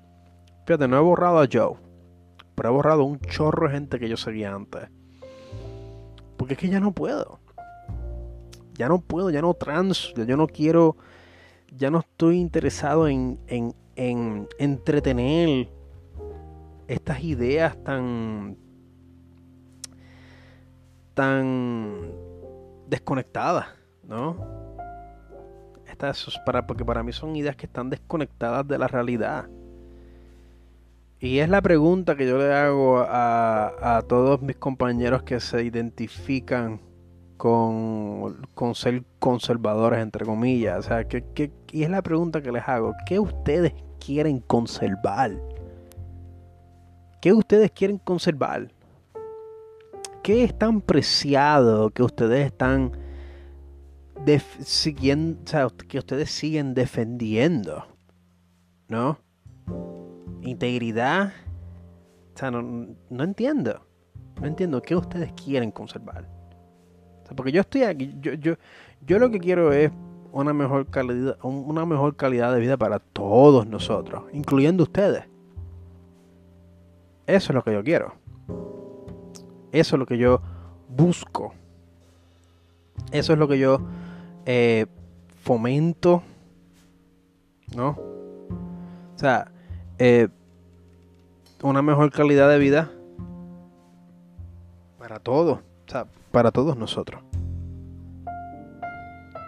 Fíjate, 0.67 0.89
no 0.89 0.97
he 0.97 1.01
borrado 1.01 1.41
a 1.41 1.47
Joe. 1.51 1.77
Pero 2.57 2.69
he 2.71 2.73
borrado 2.73 3.05
un 3.05 3.21
chorro 3.21 3.69
de 3.69 3.75
gente 3.75 4.01
que 4.01 4.09
yo 4.09 4.17
seguía 4.17 4.53
antes. 4.53 4.89
Porque 6.37 6.55
es 6.55 6.59
que 6.59 6.69
ya 6.69 6.81
no 6.81 6.93
puedo 6.93 7.39
ya 8.77 8.89
no 8.89 9.01
puedo, 9.01 9.31
ya 9.31 9.43
no 9.43 9.55
trans, 9.55 10.13
yo 10.15 10.37
no 10.37 10.47
quiero, 10.47 10.97
ya 11.75 11.91
no 11.91 12.01
estoy 12.01 12.39
interesado 12.39 13.09
en, 13.09 13.39
en, 13.47 13.75
en 13.97 14.49
entretener 14.59 15.69
estas 16.89 17.23
ideas 17.23 17.83
tan, 17.83 18.57
tan 21.15 22.13
desconectadas, 22.89 23.67
¿no? 24.05 24.37
Estas, 25.87 26.39
para, 26.45 26.67
porque 26.67 26.85
para 26.85 27.03
mí 27.03 27.13
son 27.13 27.37
ideas 27.37 27.57
que 27.57 27.67
están 27.67 27.91
desconectadas 27.91 28.67
de 28.67 28.79
la 28.79 28.89
realidad. 28.89 29.49
Y 31.19 31.39
es 31.39 31.49
la 31.49 31.63
pregunta 31.63 32.17
que 32.17 32.27
yo 32.27 32.39
le 32.39 32.53
hago 32.53 32.99
a, 32.99 33.97
a 33.97 34.03
todos 34.03 34.43
mis 34.43 34.57
compañeros 34.57 35.23
que 35.23 35.41
se 35.41 35.65
identifican 35.65 36.81
con, 37.37 38.47
con 38.55 38.75
ser 38.75 39.05
conservadores, 39.19 40.01
entre 40.01 40.25
comillas. 40.25 40.79
O 40.79 40.83
sea, 40.83 41.05
que, 41.07 41.53
y 41.73 41.83
es 41.83 41.91
la 41.91 42.03
pregunta 42.03 42.43
que 42.43 42.53
les 42.53 42.67
hago. 42.69 42.95
¿Qué 43.07 43.19
ustedes 43.19 43.75
quieren 44.05 44.41
conservar? 44.41 45.33
¿Qué 47.21 47.33
ustedes 47.33 47.71
quieren 47.71 47.99
conservar? 47.99 48.69
¿Qué 50.23 50.45
es 50.45 50.59
tan 50.59 50.81
preciado 50.81 51.91
que 51.91 52.03
ustedes 52.03 52.47
están 52.47 52.93
siguiendo, 54.61 55.41
o 55.45 55.47
sea, 55.47 55.69
que 55.89 55.99
ustedes 55.99 56.31
siguen 56.31 56.75
defendiendo? 56.75 57.87
¿No? 58.89 59.19
Integridad. 60.43 61.33
O 62.35 62.39
sea, 62.39 62.51
no, 62.51 62.63
no 63.11 63.25
entiendo. 63.25 63.87
No 64.41 64.47
entiendo 64.47 64.83
qué 64.83 64.95
ustedes 64.95 65.33
quieren 65.33 65.71
conservar 65.71 66.36
porque 67.35 67.53
yo 67.53 67.63
estoy 67.63 67.83
aquí, 67.83 68.15
yo, 68.21 68.35
yo, 68.35 68.55
yo 69.05 69.19
lo 69.19 69.31
que 69.31 69.39
quiero 69.39 69.73
es 69.73 69.91
una 70.33 70.53
mejor 70.53 70.87
calidad, 70.87 71.39
una 71.43 71.87
mejor 71.87 72.15
calidad 72.17 72.53
de 72.53 72.61
vida 72.61 72.77
para 72.77 72.99
todos 72.99 73.67
nosotros, 73.67 74.25
incluyendo 74.33 74.83
ustedes. 74.83 75.25
Eso 77.27 77.53
es 77.53 77.55
lo 77.55 77.65
que 77.65 77.73
yo 77.73 77.83
quiero. 77.83 78.15
Eso 79.73 79.97
es 79.97 79.99
lo 79.99 80.07
que 80.07 80.19
yo 80.19 80.41
busco. 80.89 81.55
Eso 83.11 83.33
es 83.33 83.39
lo 83.39 83.49
que 83.49 83.59
yo 83.59 83.81
eh, 84.45 84.87
fomento. 85.43 86.23
¿No? 87.75 87.97
O 89.15 89.19
sea, 89.19 89.51
eh, 89.99 90.29
una 91.63 91.83
mejor 91.83 92.13
calidad 92.13 92.49
de 92.49 92.59
vida 92.59 92.91
para 94.99 95.19
todos. 95.19 95.59
O 95.59 95.91
sea, 95.91 96.07
para 96.37 96.53
todos 96.53 96.77
nosotros. 96.77 97.23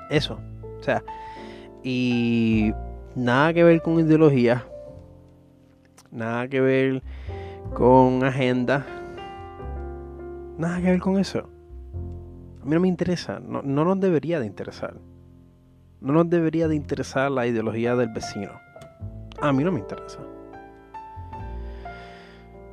Eso. 0.09 0.41
O 0.81 0.83
sea, 0.83 1.05
y 1.83 2.73
nada 3.15 3.53
que 3.53 3.63
ver 3.63 3.83
con 3.83 4.01
ideología. 4.01 4.65
Nada 6.11 6.49
que 6.49 6.63
ver 6.63 7.03
con 7.75 8.25
agenda. 8.25 8.87
Nada 10.57 10.81
que 10.81 10.93
ver 10.93 11.01
con 11.01 11.19
eso. 11.19 11.41
A 12.63 12.65
mí 12.65 12.71
no 12.71 12.81
me 12.81 12.89
interesa. 12.89 13.39
No, 13.39 13.61
no 13.61 13.85
nos 13.85 14.01
debería 14.01 14.41
de 14.41 14.47
interesar. 14.47 14.95
No 16.01 16.15
nos 16.15 16.31
debería 16.31 16.69
de 16.69 16.77
interesar 16.77 17.31
la 17.31 17.47
ideología 17.47 17.97
del 17.97 18.09
vecino. 18.09 18.53
A 19.43 19.53
mí 19.53 19.63
no 19.63 19.73
me 19.73 19.81
interesa. 19.81 20.21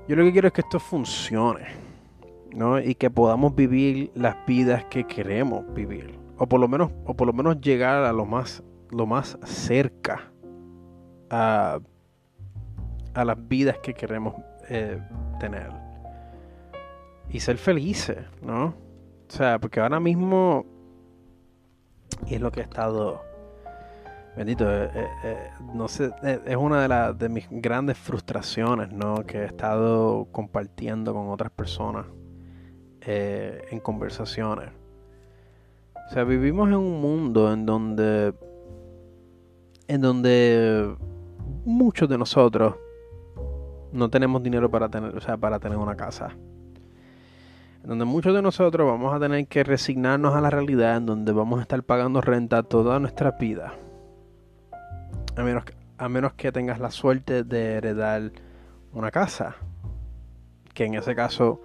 Yo 0.07 0.15
lo 0.15 0.23
que 0.23 0.31
quiero 0.31 0.47
es 0.47 0.53
que 0.53 0.61
esto 0.61 0.79
funcione 0.79 1.84
y 2.83 2.95
que 2.95 3.09
podamos 3.09 3.53
vivir 3.53 4.11
las 4.15 4.37
vidas 4.47 4.85
que 4.85 5.05
queremos 5.05 5.65
vivir. 5.73 6.17
O 6.37 6.47
por 6.47 6.59
lo 6.59 6.67
menos, 6.67 6.91
o 7.05 7.13
por 7.13 7.27
lo 7.27 7.33
menos 7.33 7.59
llegar 7.59 8.03
a 8.03 8.13
lo 8.13 8.25
más, 8.25 8.63
lo 8.91 9.05
más 9.05 9.37
cerca 9.43 10.31
a, 11.29 11.79
a 13.13 13.25
las 13.25 13.47
vidas 13.47 13.77
que 13.79 13.93
queremos 13.93 14.35
eh, 14.69 15.01
tener. 15.39 15.69
Y 17.29 17.39
ser 17.41 17.57
felices, 17.57 18.19
¿no? 18.41 18.67
O 18.67 19.31
sea, 19.31 19.59
porque 19.59 19.81
ahora 19.81 19.99
mismo, 19.99 20.65
y 22.27 22.35
es 22.35 22.41
lo 22.41 22.51
que 22.51 22.61
he 22.61 22.63
estado 22.63 23.21
Bendito, 24.37 24.69
eh, 24.69 24.89
eh, 25.23 25.49
no 25.73 25.87
sé, 25.87 26.11
es 26.45 26.57
una 26.57 26.81
de, 26.81 26.89
las 26.89 27.17
de 27.17 27.29
mis 27.29 27.47
grandes 27.49 27.97
frustraciones, 27.97 28.91
¿no? 28.91 29.25
Que 29.25 29.39
he 29.39 29.45
estado 29.45 30.27
compartiendo 30.33 31.13
con 31.13 31.29
otras 31.29 31.51
personas 31.51 32.05
eh, 33.05 33.65
en 33.71 33.79
conversaciones. 33.79 34.69
O 36.09 36.13
sea, 36.13 36.23
vivimos 36.23 36.67
en 36.69 36.75
un 36.75 37.01
mundo 37.01 37.51
en 37.51 37.65
donde 37.65 38.33
en 39.87 40.01
donde 40.01 40.95
muchos 41.65 42.09
de 42.09 42.17
nosotros 42.17 42.75
no 43.91 44.09
tenemos 44.09 44.41
dinero 44.43 44.69
para 44.69 44.89
tener, 44.89 45.15
o 45.15 45.21
sea, 45.21 45.37
para 45.37 45.59
tener 45.59 45.77
una 45.77 45.95
casa. 45.95 46.35
En 47.83 47.89
donde 47.89 48.05
muchos 48.05 48.33
de 48.33 48.41
nosotros 48.41 48.87
vamos 48.87 49.13
a 49.13 49.19
tener 49.19 49.47
que 49.47 49.63
resignarnos 49.63 50.33
a 50.35 50.41
la 50.41 50.49
realidad 50.49 50.97
en 50.97 51.05
donde 51.05 51.31
vamos 51.31 51.59
a 51.59 51.61
estar 51.61 51.83
pagando 51.83 52.21
renta 52.21 52.63
toda 52.63 52.99
nuestra 52.99 53.31
vida. 53.31 53.73
A 55.35 55.43
menos, 55.43 55.63
a 55.97 56.09
menos 56.09 56.33
que 56.33 56.51
tengas 56.51 56.79
la 56.79 56.89
suerte 56.89 57.43
de 57.43 57.73
heredar 57.73 58.31
una 58.91 59.11
casa. 59.11 59.55
Que 60.73 60.85
en 60.85 60.95
ese 60.95 61.15
caso, 61.15 61.61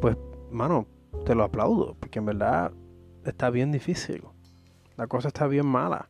pues 0.00 0.16
mano, 0.54 0.86
te 1.24 1.34
lo 1.34 1.44
aplaudo, 1.44 1.96
porque 1.98 2.18
en 2.18 2.26
verdad 2.26 2.72
está 3.24 3.50
bien 3.50 3.72
difícil. 3.72 4.22
La 4.96 5.06
cosa 5.06 5.28
está 5.28 5.46
bien 5.46 5.66
mala. 5.66 6.08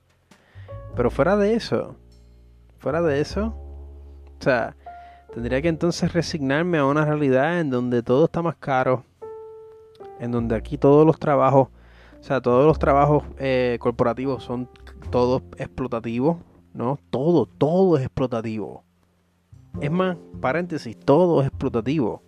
Pero 0.95 1.11
fuera 1.11 1.37
de 1.37 1.55
eso, 1.55 1.97
fuera 2.79 3.03
de 3.03 3.21
eso, 3.21 3.57
O 4.39 4.43
sea, 4.45 4.77
tendría 5.33 5.63
que 5.63 5.69
entonces 5.69 6.13
resignarme 6.13 6.79
a 6.79 6.85
una 6.85 7.05
realidad 7.05 7.61
en 7.61 7.71
donde 7.71 8.03
todo 8.03 8.27
está 8.27 8.43
más 8.43 8.57
caro, 8.57 9.05
en 10.21 10.31
donde 10.31 10.55
aquí 10.55 10.77
todos 10.77 11.07
los 11.07 11.19
trabajos, 11.19 11.69
o 12.21 12.23
sea, 12.23 12.41
todos 12.41 12.67
los 12.67 12.79
trabajos 12.79 13.25
eh, 13.39 13.79
corporativos 13.81 14.45
son 14.45 14.69
todos 15.11 15.43
explotativos, 15.57 16.37
¿no? 16.75 16.99
Todo, 17.11 17.47
todo 17.47 17.97
es 17.97 18.05
explotativo. 18.05 18.85
Es 19.81 19.91
más, 19.91 20.17
paréntesis, 20.41 20.97
todo 20.99 21.41
es 21.41 21.49
explotativo. 21.49 22.23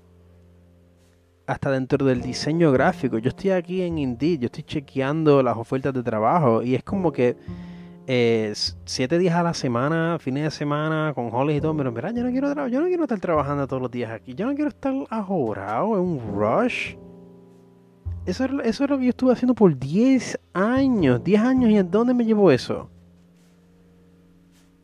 Hasta 1.47 1.71
dentro 1.71 2.05
del 2.05 2.21
diseño 2.21 2.73
gráfico. 2.73 3.19
Yo 3.19 3.29
estoy 3.29 3.51
aquí 3.51 3.83
en 3.83 3.99
Indeed, 3.99 4.41
yo 4.41 4.47
estoy 4.47 4.65
chequeando 4.65 5.43
las 5.43 5.57
ofertas 5.57 5.95
de 5.95 6.03
trabajo 6.03 6.63
y 6.63 6.75
es 6.75 6.83
como 6.83 7.13
que 7.13 7.37
eh, 8.09 8.53
siete 8.85 9.19
días 9.19 9.35
a 9.35 9.43
la 9.43 9.53
semana, 9.53 10.19
fines 10.21 10.45
de 10.45 10.51
semana, 10.51 11.13
con 11.15 11.29
holidays 11.33 11.59
y 11.59 11.61
todo, 11.61 11.77
pero 11.77 11.91
mira, 11.91 12.13
yo 12.13 12.23
no 12.23 12.31
quiero 12.31 12.69
yo 12.69 12.81
no 12.81 12.87
quiero 12.87 13.03
estar 13.03 13.19
trabajando 13.19 13.67
todos 13.67 13.83
los 13.83 13.91
días 13.91 14.13
aquí, 14.13 14.35
yo 14.35 14.47
no 14.47 14.55
quiero 14.55 14.69
estar 14.69 14.95
ajorado 15.11 15.97
en 15.97 16.01
un 16.01 16.21
rush. 16.37 16.95
Eso 18.27 18.45
es, 18.45 18.51
eso 18.65 18.85
es 18.85 18.91
lo 18.91 18.99
que 18.99 19.05
yo 19.05 19.11
estuve 19.11 19.33
haciendo 19.33 19.55
por 19.55 19.77
10 19.77 20.39
años, 20.53 21.23
10 21.23 21.41
años, 21.43 21.71
¿y 21.71 21.79
en 21.79 21.91
dónde 21.91 22.15
me 22.15 22.25
llevó 22.25 22.51
eso? 22.53 22.89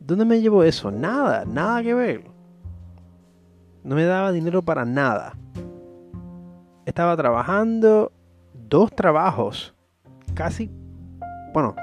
¿Dónde 0.00 0.24
me 0.24 0.40
llevó 0.40 0.64
eso? 0.64 0.90
Nada, 0.90 1.44
nada 1.44 1.82
que 1.82 1.94
ver. 1.94 2.24
No 3.84 3.94
me 3.94 4.04
daba 4.04 4.32
dinero 4.32 4.62
para 4.62 4.84
nada. 4.84 5.34
Estaba 6.84 7.16
trabajando 7.16 8.12
dos 8.68 8.90
trabajos. 8.90 9.74
Casi, 10.34 10.70
bueno, 11.52 11.74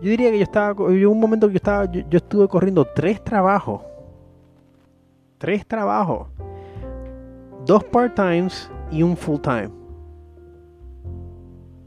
yo 0.00 0.10
diría 0.10 0.30
que 0.30 0.38
yo 0.38 0.44
estaba, 0.44 0.74
yo 0.94 1.10
un 1.10 1.20
momento 1.20 1.46
que 1.46 1.54
yo 1.54 1.56
estaba, 1.56 1.84
yo, 1.84 2.04
estuve 2.10 2.48
corriendo 2.48 2.84
tres 2.84 3.22
trabajos. 3.22 3.82
Tres 5.38 5.66
trabajos. 5.66 6.28
Dos 7.66 7.84
part-times 7.84 8.70
y 8.90 9.02
un 9.02 9.16
full-time. 9.16 9.70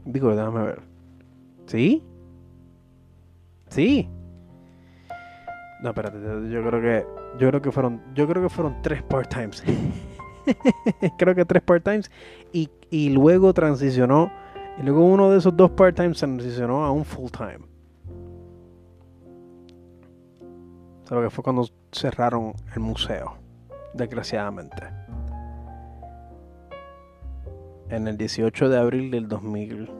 Digo, 0.04 0.34
déjame 0.34 0.62
ver. 0.64 0.82
¿Sí? 1.66 2.04
Sí. 3.68 4.08
No, 5.82 5.90
espérate, 5.90 6.18
yo 6.50 6.64
creo 6.64 6.80
que 6.80 7.06
yo 7.38 7.48
creo 7.48 7.60
que 7.60 7.72
fueron 7.72 8.00
yo 8.14 8.26
creo 8.28 8.42
que 8.42 8.48
fueron 8.48 8.80
tres 8.82 9.02
part-times. 9.02 9.62
creo 11.18 11.34
que 11.34 11.44
tres 11.44 11.62
part-times 11.62 12.10
y, 12.52 12.70
y 12.90 13.10
luego 13.10 13.52
transicionó 13.52 14.30
y 14.78 14.82
luego 14.82 15.04
uno 15.04 15.30
de 15.30 15.38
esos 15.38 15.56
dos 15.56 15.70
part-times 15.70 16.18
transicionó 16.18 16.84
a 16.84 16.90
un 16.90 17.04
full-time. 17.04 17.60
Lo 21.10 21.22
que 21.22 21.30
fue 21.30 21.44
cuando 21.44 21.68
cerraron 21.92 22.54
el 22.74 22.80
museo, 22.80 23.36
desgraciadamente. 23.92 24.82
En 27.88 28.08
el 28.08 28.16
18 28.16 28.68
de 28.68 28.78
abril 28.78 29.10
del 29.10 29.28
2000. 29.28 29.90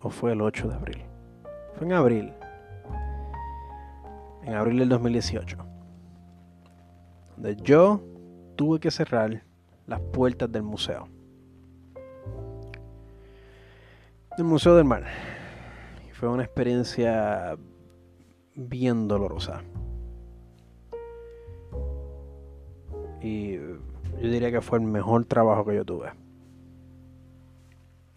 ¿O 0.00 0.10
fue 0.10 0.32
el 0.32 0.40
8 0.40 0.68
de 0.68 0.74
abril? 0.74 1.02
Fue 1.74 1.86
en 1.86 1.92
abril. 1.92 2.32
En 4.44 4.54
abril 4.54 4.78
del 4.78 4.88
2018. 4.88 5.58
Donde 7.36 7.56
yo 7.56 8.00
tuve 8.56 8.80
que 8.80 8.90
cerrar 8.90 9.42
las 9.86 10.00
puertas 10.00 10.50
del 10.50 10.62
museo. 10.62 11.08
Del 14.36 14.46
Museo 14.46 14.74
del 14.76 14.84
Mar. 14.84 15.04
Fue 16.12 16.28
una 16.28 16.44
experiencia 16.44 17.56
bien 18.54 19.08
dolorosa. 19.08 19.62
Y 23.20 23.56
yo 23.56 23.78
diría 24.20 24.50
que 24.50 24.60
fue 24.60 24.78
el 24.78 24.84
mejor 24.84 25.24
trabajo 25.24 25.64
que 25.64 25.74
yo 25.74 25.84
tuve. 25.84 26.12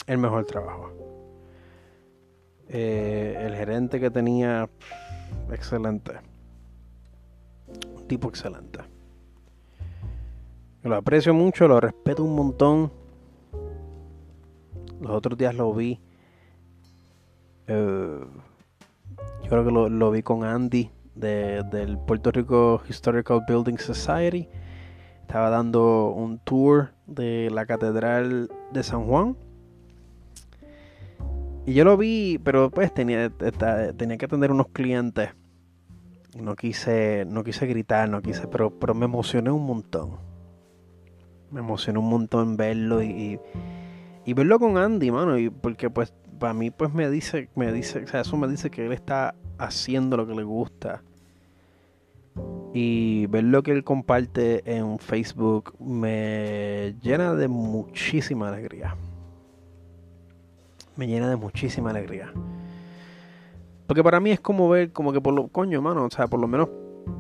El 0.08 0.20
mejor 0.20 0.46
trabajo. 0.46 0.92
Eh, 2.70 3.36
el 3.40 3.56
gerente 3.56 4.00
que 4.00 4.10
tenía, 4.10 4.70
excelente. 5.52 6.14
Un 7.96 8.08
tipo 8.08 8.30
excelente. 8.30 8.95
Lo 10.86 10.98
aprecio 10.98 11.34
mucho, 11.34 11.68
lo 11.68 11.80
respeto 11.80 12.24
un 12.24 12.36
montón. 12.36 12.92
Los 15.02 15.12
otros 15.14 15.36
días 15.36 15.56
lo 15.56 15.74
vi. 15.74 16.00
Eh, 17.66 18.20
yo 19.42 19.50
creo 19.50 19.66
que 19.66 19.72
lo, 19.72 20.12
vi 20.12 20.22
con 20.22 20.44
Andy 20.44 20.92
del 21.16 21.98
Puerto 22.06 22.32
Rico 22.32 22.84
Historical 22.88 23.42
Building 23.48 23.80
Society. 23.80 24.48
Estaba 25.22 25.50
dando 25.50 26.10
un 26.10 26.38
tour 26.38 26.92
de 27.08 27.50
la 27.50 27.66
Catedral 27.66 28.52
de 28.72 28.84
San 28.84 29.08
Juan. 29.08 29.36
Y 31.66 31.74
yo 31.74 31.84
lo 31.84 31.98
vi, 31.98 32.38
pero 32.38 32.70
pues 32.70 32.94
tenía, 32.94 33.32
tenía 33.98 34.18
que 34.20 34.26
atender 34.26 34.52
unos 34.52 34.68
clientes. 34.68 35.32
No 36.40 36.56
quise, 36.56 37.26
no 37.26 37.44
quise 37.44 37.66
gritar, 37.66 38.08
no 38.08 38.22
quise, 38.22 38.48
pero, 38.48 38.70
pero 38.70 38.94
me 38.94 39.06
emocioné 39.06 39.50
un 39.50 39.66
montón. 39.66 40.25
Me 41.56 41.62
emocioné 41.62 42.00
un 42.00 42.10
montón 42.10 42.58
verlo 42.58 43.02
y, 43.02 43.40
y 44.26 44.34
verlo 44.34 44.60
con 44.60 44.78
Andy, 44.78 45.10
mano. 45.10 45.38
Y 45.38 45.50
porque 45.50 45.90
pues 45.90 46.14
para 46.38 46.54
mí 46.54 46.70
pues 46.70 46.94
me 46.94 47.10
dice, 47.10 47.48
me 47.56 47.72
dice, 47.72 48.04
o 48.04 48.08
sea, 48.08 48.20
eso 48.22 48.36
me 48.36 48.50
dice 48.50 48.70
que 48.70 48.86
él 48.86 48.92
está 48.92 49.36
haciendo 49.58 50.18
lo 50.18 50.28
que 50.28 50.36
le 50.36 50.44
gusta. 50.44 51.02
Y 52.74 53.28
ver 53.28 53.46
lo 53.46 53.64
que 53.64 53.72
él 53.72 53.86
comparte 53.86 54.64
en 54.66 55.00
Facebook 55.00 55.74
me 55.80 56.94
llena 57.02 57.36
de 57.36 57.48
muchísima 57.48 58.50
alegría. 58.50 58.98
Me 60.98 61.08
llena 61.08 61.30
de 61.30 61.38
muchísima 61.38 61.92
alegría. 61.92 62.34
Porque 63.88 64.04
para 64.04 64.20
mí 64.20 64.32
es 64.32 64.42
como 64.42 64.68
ver, 64.68 64.92
como 64.92 65.14
que 65.14 65.22
por 65.22 65.34
lo 65.34 65.48
coño, 65.48 65.82
mano, 65.82 66.04
o 66.04 66.10
sea, 66.10 66.28
por 66.28 66.42
lo 66.42 66.50
menos, 66.50 66.68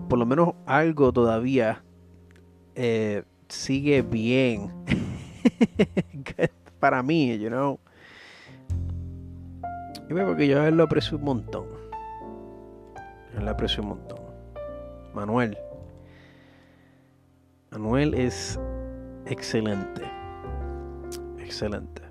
por 0.09 0.19
lo 0.19 0.25
menos 0.25 0.55
algo 0.65 1.13
todavía 1.13 1.85
eh, 2.75 3.23
sigue 3.47 4.01
bien. 4.01 4.71
para 6.79 7.01
mí, 7.01 7.37
you 7.37 7.49
know. 7.49 7.79
Y 10.09 10.13
porque 10.13 10.47
yo 10.47 10.61
a 10.61 10.67
él 10.67 10.77
lo 10.77 10.83
aprecio 10.83 11.17
un 11.17 11.23
montón. 11.23 11.65
Yo 13.33 13.41
lo 13.41 13.49
aprecio 13.49 13.81
un 13.81 13.89
montón. 13.89 14.19
Manuel. 15.13 15.57
Manuel 17.71 18.13
es 18.13 18.59
excelente. 19.25 20.03
Excelente. 21.39 22.03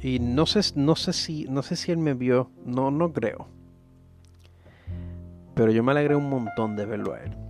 Y 0.00 0.18
no 0.18 0.46
sé, 0.46 0.60
no 0.74 0.96
sé 0.96 1.12
si, 1.12 1.44
no 1.44 1.62
sé 1.62 1.76
si 1.76 1.92
él 1.92 1.98
me 1.98 2.14
vio. 2.14 2.50
No, 2.64 2.90
no 2.90 3.12
creo. 3.12 3.46
Pero 5.54 5.70
yo 5.70 5.82
me 5.82 5.92
alegré 5.92 6.16
un 6.16 6.28
montón 6.28 6.76
de 6.76 6.86
verlo 6.86 7.14
a 7.14 7.20
él. 7.20 7.43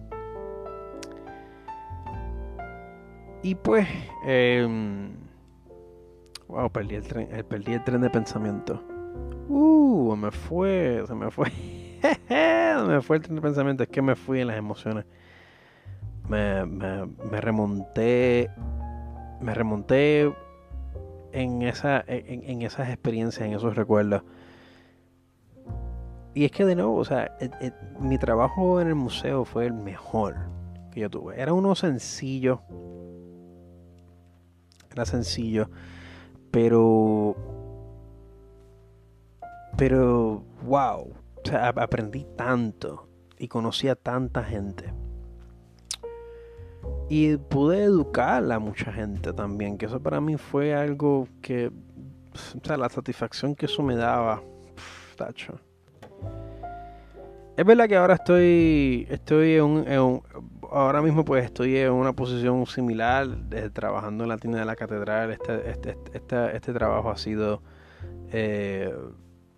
Y 3.45 3.57
pues, 3.57 3.87
em, 4.25 5.11
wow, 6.49 6.71
perdí 6.73 6.95
el 6.95 7.07
tren, 7.07 7.29
eh, 7.31 7.45
perdí 7.45 7.75
el 7.75 7.85
tren 7.85 8.01
de 8.01 8.09
pensamiento. 8.09 8.83
Uh, 9.51 10.17
me 10.17 10.31
fue, 10.31 11.05
se 11.07 11.15
me 11.15 11.31
fue. 11.31 11.53
me 12.89 13.03
fue 13.03 13.17
el 13.17 13.23
tren 13.23 13.37
de 13.37 13.43
pensamiento. 13.43 13.83
Es 13.83 13.91
que 13.91 14.01
me 14.01 14.17
fui 14.17 14.41
en 14.41 14.47
las 14.47 14.57
emociones. 14.57 15.05
Me, 16.27 16.65
me, 16.65 17.41
remonté. 17.43 18.51
Me 19.43 19.53
remonté 19.53 20.35
en, 21.33 21.61
esa, 21.61 22.03
en, 22.07 22.63
esas 22.63 22.89
experiencias, 22.89 23.47
en 23.47 23.53
esos 23.53 23.77
recuerdos. 23.77 24.23
Y 26.33 26.47
es 26.47 26.51
que 26.51 26.65
de 26.65 26.77
nuevo, 26.77 26.97
o 26.97 27.05
sea, 27.05 27.37
mi 28.01 28.17
trabajo 28.17 28.81
en 28.81 28.89
el 28.89 28.95
museo 28.95 29.45
fue 29.45 29.67
el 29.67 29.75
mejor 29.75 30.35
que 30.93 31.01
yo 31.01 31.11
tuve. 31.11 31.39
Era 31.39 31.53
uno 31.53 31.75
sencillo. 31.75 32.63
Era 34.95 35.05
sencillo. 35.05 35.69
Pero 36.51 37.37
pero, 39.77 40.45
wow, 40.63 41.13
o 41.37 41.49
sea, 41.49 41.69
aprendí 41.69 42.25
tanto 42.37 43.09
y 43.39 43.49
conocí 43.49 43.89
a 43.89 43.97
tanta 43.97 44.45
gente. 44.45 44.93
Y 47.09 47.37
pude 47.37 47.83
educar 47.83 48.51
a 48.53 48.59
mucha 48.59 48.93
gente 48.93 49.33
también, 49.33 49.77
que 49.77 49.87
eso 49.87 50.01
para 50.01 50.21
mí 50.21 50.37
fue 50.37 50.75
algo 50.75 51.29
que, 51.43 51.69
o 51.69 52.65
sea, 52.65 52.77
la 52.77 52.89
satisfacción 52.89 53.55
que 53.55 53.67
eso 53.67 53.83
me 53.83 53.97
daba, 53.97 54.43
tacho. 55.17 55.59
Es 57.57 57.65
verdad 57.65 57.89
que 57.89 57.97
ahora 57.97 58.15
estoy, 58.15 59.07
estoy 59.11 59.55
en 59.55 60.01
un, 60.01 60.23
ahora 60.75 61.03
mismo 61.03 61.25
pues 61.25 61.45
estoy 61.45 61.77
en 61.77 61.93
una 61.93 62.13
posición 62.13 62.67
similar, 62.67 63.29
trabajando 63.73 64.25
en 64.25 64.29
la 64.29 64.39
tienda 64.39 64.59
de 64.59 64.65
la 64.65 64.77
catedral. 64.77 65.31
Este, 65.31 65.71
este, 65.71 65.97
este, 66.13 66.57
este 66.57 66.73
trabajo 66.73 67.11
ha 67.11 67.17
sido 67.17 67.63
eh, 68.33 68.95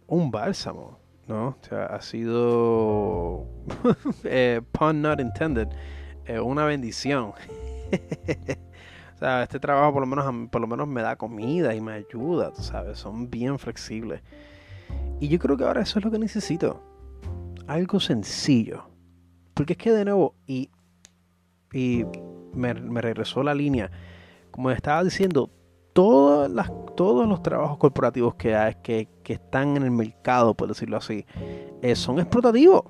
un 0.07 0.31
bálsamo. 0.31 0.99
¿no? 1.27 1.49
O 1.49 1.57
sea, 1.61 1.87
ha 1.87 2.01
sido, 2.01 3.47
eh, 4.25 4.61
pun 4.73 5.03
not 5.03 5.21
intended, 5.21 5.69
eh, 6.25 6.39
una 6.39 6.65
bendición. 6.65 7.33
o 9.15 9.19
sea, 9.19 9.43
este 9.43 9.59
trabajo 9.59 9.93
por 9.95 10.03
lo 10.03 10.07
menos 10.07 10.49
por 10.51 10.61
lo 10.61 10.67
menos 10.67 10.87
me 10.87 11.03
da 11.03 11.17
comida 11.17 11.75
y 11.75 11.81
me 11.81 11.93
ayuda, 11.93 12.53
tú 12.53 12.63
sabes, 12.63 12.99
son 12.99 13.31
bien 13.31 13.59
flexibles. 13.59 14.23
Y 15.21 15.29
yo 15.29 15.39
creo 15.39 15.57
que 15.57 15.65
ahora 15.65 15.83
eso 15.83 15.99
es 15.99 16.05
lo 16.05 16.11
que 16.11 16.19
necesito. 16.19 16.83
Algo 17.67 17.99
sencillo. 17.99 18.89
Porque 19.55 19.73
es 19.73 19.79
que 19.79 19.91
de 19.91 20.05
nuevo, 20.05 20.35
y, 20.47 20.71
y 21.77 22.07
me, 22.55 22.73
regresó 22.73 23.43
la 23.43 23.55
línea, 23.55 23.91
como 24.51 24.71
estaba 24.71 25.05
diciendo, 25.05 25.51
todas 25.93 26.51
las, 26.51 26.71
todos 26.97 27.29
los 27.29 27.43
trabajos 27.43 27.77
corporativos 27.79 28.35
que, 28.35 28.55
hay, 28.55 28.75
que, 28.83 29.09
están 29.27 29.77
en 29.77 29.83
el 29.83 29.91
mercado, 29.91 30.55
por 30.55 30.69
decirlo 30.69 30.97
así, 30.97 31.27
eh, 31.83 31.95
son 31.95 32.19
explotativos. 32.19 32.83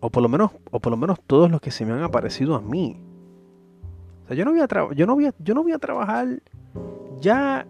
O 0.00 0.10
por, 0.10 0.22
lo 0.22 0.28
menos, 0.28 0.50
o 0.70 0.80
por 0.80 0.90
lo 0.90 0.96
menos 0.96 1.18
todos 1.26 1.50
los 1.50 1.60
que 1.60 1.70
se 1.70 1.84
me 1.84 1.92
han 1.92 2.02
aparecido 2.02 2.54
a 2.54 2.60
mí. 2.60 3.00
O 4.24 4.28
sea, 4.28 4.36
yo 4.36 4.44
no 4.44 4.52
voy 4.52 4.60
a, 4.60 4.68
yo 4.94 5.06
no 5.06 5.14
voy 5.14 5.26
a, 5.26 5.34
yo 5.38 5.54
no 5.54 5.62
voy 5.62 5.72
a 5.72 5.78
trabajar 5.78 6.42
ya 7.20 7.66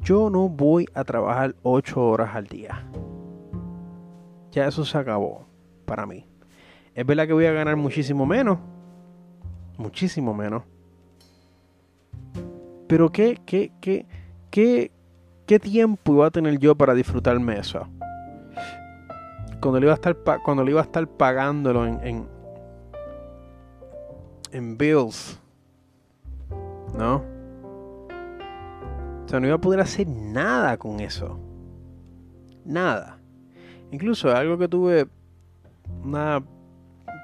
yo 0.00 0.30
no 0.30 0.48
voy 0.48 0.86
a 0.94 1.04
trabajar 1.04 1.54
8 1.62 2.00
horas 2.00 2.34
al 2.34 2.46
día. 2.46 2.86
Ya 4.50 4.66
eso 4.66 4.84
se 4.84 4.98
acabó 4.98 5.46
para 5.84 6.06
mí. 6.06 6.26
Es 6.94 7.04
verdad 7.06 7.26
que 7.26 7.32
voy 7.32 7.46
a 7.46 7.52
ganar 7.52 7.76
muchísimo 7.76 8.26
menos. 8.26 8.58
Muchísimo 9.76 10.34
menos. 10.34 10.62
Pero 12.86 13.10
¿qué, 13.10 13.40
qué, 13.44 13.72
qué, 13.80 14.06
qué, 14.50 14.92
qué 15.46 15.58
tiempo 15.58 16.14
iba 16.14 16.26
a 16.26 16.30
tener 16.30 16.58
yo 16.58 16.74
para 16.74 16.94
disfrutarme 16.94 17.58
eso? 17.58 17.88
Cuando 19.60 19.80
le 19.80 19.86
iba 19.86 19.92
a 19.92 19.96
estar, 19.96 20.16
cuando 20.44 20.62
le 20.62 20.70
iba 20.70 20.80
a 20.80 20.84
estar 20.84 21.06
pagándolo 21.06 21.86
en, 21.86 22.06
en, 22.06 22.26
en 24.52 24.78
bills. 24.78 25.40
¿No? 26.96 27.24
O 29.24 29.28
sea, 29.28 29.40
no 29.40 29.46
iba 29.46 29.56
a 29.56 29.60
poder 29.60 29.80
hacer 29.80 30.06
nada 30.06 30.76
con 30.76 31.00
eso. 31.00 31.40
Nada. 32.64 33.18
Incluso 33.90 34.30
algo 34.30 34.58
que 34.58 34.68
tuve 34.68 35.08
una 36.04 36.42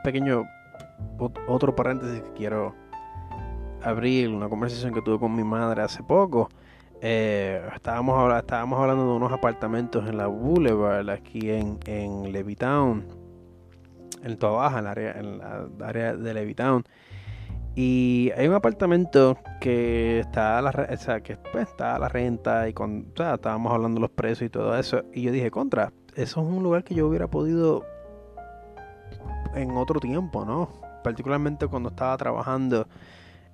pequeño 0.03 0.45
otro 1.47 1.75
paréntesis 1.75 2.23
que 2.23 2.33
quiero 2.33 2.75
abrir, 3.83 4.29
una 4.29 4.49
conversación 4.49 4.93
que 4.93 5.03
tuve 5.03 5.19
con 5.19 5.35
mi 5.35 5.45
madre 5.45 5.83
hace 5.83 6.03
poco. 6.03 6.49
Eh, 7.03 7.63
estábamos, 7.75 8.35
estábamos 8.39 8.79
hablando 8.79 9.07
de 9.07 9.17
unos 9.17 9.33
apartamentos 9.33 10.09
en 10.09 10.19
la 10.19 10.27
Boulevard, 10.27 11.09
aquí 11.09 11.51
en, 11.51 11.79
en 11.87 12.31
Levittown, 12.31 13.07
en 14.23 14.39
Toa 14.39 14.51
Baja, 14.51 14.79
en 14.79 14.85
la 14.85 14.91
área, 14.91 15.13
en 15.13 15.39
la 15.39 15.69
área 15.83 16.15
de 16.15 16.35
Levittown. 16.35 16.85
Y 17.75 18.33
hay 18.37 18.49
un 18.49 18.55
apartamento 18.55 19.39
que 19.61 20.19
está 20.19 20.59
a 20.59 20.63
la, 20.63 20.73
que, 21.23 21.37
pues, 21.53 21.69
está 21.69 21.99
la 21.99 22.09
renta 22.09 22.69
y 22.69 22.73
con, 22.73 23.13
estábamos 23.17 23.73
hablando 23.73 23.97
de 23.97 24.03
los 24.03 24.11
precios 24.11 24.49
y 24.49 24.51
todo 24.51 24.77
eso. 24.77 25.03
Y 25.15 25.23
yo 25.23 25.33
dije, 25.33 25.51
contra, 25.51 25.93
eso 26.17 26.41
es 26.41 26.47
un 26.47 26.63
lugar 26.63 26.85
que 26.85 26.95
yo 26.95 27.07
hubiera 27.07 27.29
podido 27.29 27.87
en 29.55 29.71
otro 29.77 30.01
tiempo, 30.01 30.45
¿no? 30.45 30.80
Particularmente 31.03 31.67
cuando 31.67 31.89
estaba 31.91 32.17
trabajando 32.17 32.87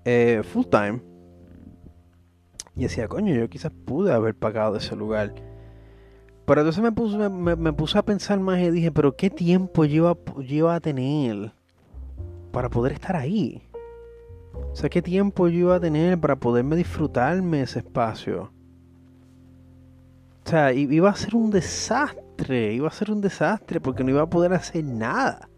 eh, 0.04 0.42
full 0.44 0.66
time. 0.66 1.00
Y 2.76 2.82
decía, 2.82 3.08
coño, 3.08 3.34
yo 3.34 3.48
quizás 3.48 3.72
pude 3.84 4.12
haber 4.12 4.34
pagado 4.34 4.76
ese 4.76 4.94
lugar. 4.94 5.34
Pero 6.46 6.60
entonces 6.60 6.82
me 6.82 6.92
puse, 6.92 7.28
me, 7.28 7.72
puse 7.72 7.98
a 7.98 8.04
pensar 8.04 8.38
más 8.38 8.60
y 8.60 8.70
dije, 8.70 8.92
pero 8.92 9.16
¿qué 9.16 9.30
tiempo 9.30 9.84
lleva, 9.84 10.16
lleva 10.46 10.76
a 10.76 10.80
tener 10.80 11.52
para 12.52 12.68
poder 12.68 12.92
estar 12.92 13.16
ahí? 13.16 13.62
O 14.52 14.76
sea, 14.76 14.88
¿qué 14.88 15.02
tiempo 15.02 15.48
yo 15.48 15.58
iba 15.58 15.74
a 15.74 15.80
tener 15.80 16.20
para 16.20 16.36
poderme 16.36 16.76
disfrutarme 16.76 17.62
ese 17.62 17.80
espacio? 17.80 18.52
O 20.44 20.48
sea, 20.48 20.72
iba 20.72 21.10
a 21.10 21.16
ser 21.16 21.34
un 21.34 21.50
desastre, 21.50 22.74
iba 22.74 22.86
a 22.86 22.92
ser 22.92 23.10
un 23.10 23.20
desastre 23.20 23.80
porque 23.80 24.04
no 24.04 24.10
iba 24.10 24.22
a 24.22 24.30
poder 24.30 24.52
hacer 24.52 24.84
nada. 24.84 25.48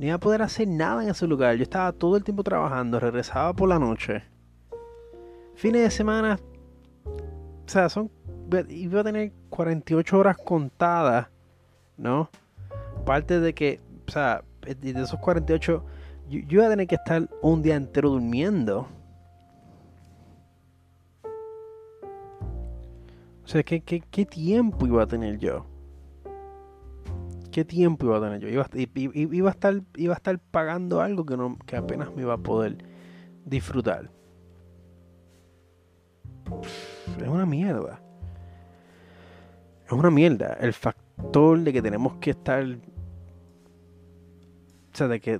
No 0.00 0.06
iba 0.06 0.14
a 0.14 0.18
poder 0.18 0.40
hacer 0.40 0.66
nada 0.66 1.02
en 1.02 1.10
ese 1.10 1.26
lugar. 1.26 1.56
Yo 1.56 1.62
estaba 1.62 1.92
todo 1.92 2.16
el 2.16 2.24
tiempo 2.24 2.42
trabajando, 2.42 2.98
regresaba 2.98 3.52
por 3.52 3.68
la 3.68 3.78
noche. 3.78 4.22
Fines 5.54 5.82
de 5.82 5.90
semana, 5.90 6.40
o 7.04 7.68
sea, 7.68 7.90
son, 7.90 8.10
iba 8.70 9.02
a 9.02 9.04
tener 9.04 9.30
48 9.50 10.18
horas 10.18 10.38
contadas, 10.38 11.28
¿no? 11.98 12.30
Parte 13.04 13.40
de 13.40 13.52
que, 13.52 13.78
o 14.08 14.10
sea, 14.10 14.42
de 14.62 14.90
esos 15.02 15.20
48 15.20 15.84
yo, 16.30 16.38
iba 16.48 16.64
a 16.64 16.70
tener 16.70 16.86
que 16.86 16.94
estar 16.94 17.28
un 17.42 17.60
día 17.60 17.76
entero 17.76 18.08
durmiendo. 18.08 18.88
O 23.44 23.48
sea, 23.48 23.62
¿qué, 23.62 23.82
qué, 23.82 24.24
tiempo 24.24 24.86
iba 24.86 25.02
a 25.02 25.06
tener 25.06 25.38
yo? 25.38 25.66
¿Qué 27.50 27.64
tiempo 27.64 28.06
iba 28.06 28.18
a 28.18 28.20
tener 28.20 28.40
yo? 28.40 28.48
Iba, 28.48 28.62
a, 29.48 29.50
estar, 29.50 29.82
iba 29.96 30.14
a 30.14 30.16
estar 30.16 30.38
pagando 30.38 31.00
algo 31.00 31.26
que, 31.26 31.36
no, 31.36 31.58
que 31.66 31.76
apenas 31.76 32.14
me 32.14 32.22
iba 32.22 32.34
a 32.34 32.38
poder 32.38 32.78
disfrutar. 33.44 34.10
Es 37.20 37.28
una 37.28 37.46
mierda. 37.46 38.00
Es 39.86 39.92
una 39.92 40.10
mierda. 40.10 40.56
El 40.60 40.72
factor 40.72 41.58
de 41.60 41.72
que 41.72 41.82
tenemos 41.82 42.14
que 42.16 42.30
estar 42.30 42.64
o 44.92 44.96
sea, 44.96 45.08
de 45.08 45.20
que 45.20 45.38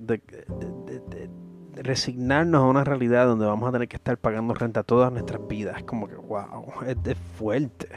resignarnos 1.74 2.62
a 2.62 2.66
una 2.66 2.84
realidad 2.84 3.26
donde 3.26 3.46
vamos 3.46 3.68
a 3.68 3.72
tener 3.72 3.88
que 3.88 3.96
estar 3.96 4.16
pagando 4.18 4.54
renta 4.54 4.82
todas 4.82 5.12
nuestras 5.12 5.46
vidas. 5.46 5.78
Es 5.78 5.84
como 5.84 6.08
que, 6.08 6.14
wow, 6.14 6.64
es, 6.86 7.18
fuerte, 7.36 7.88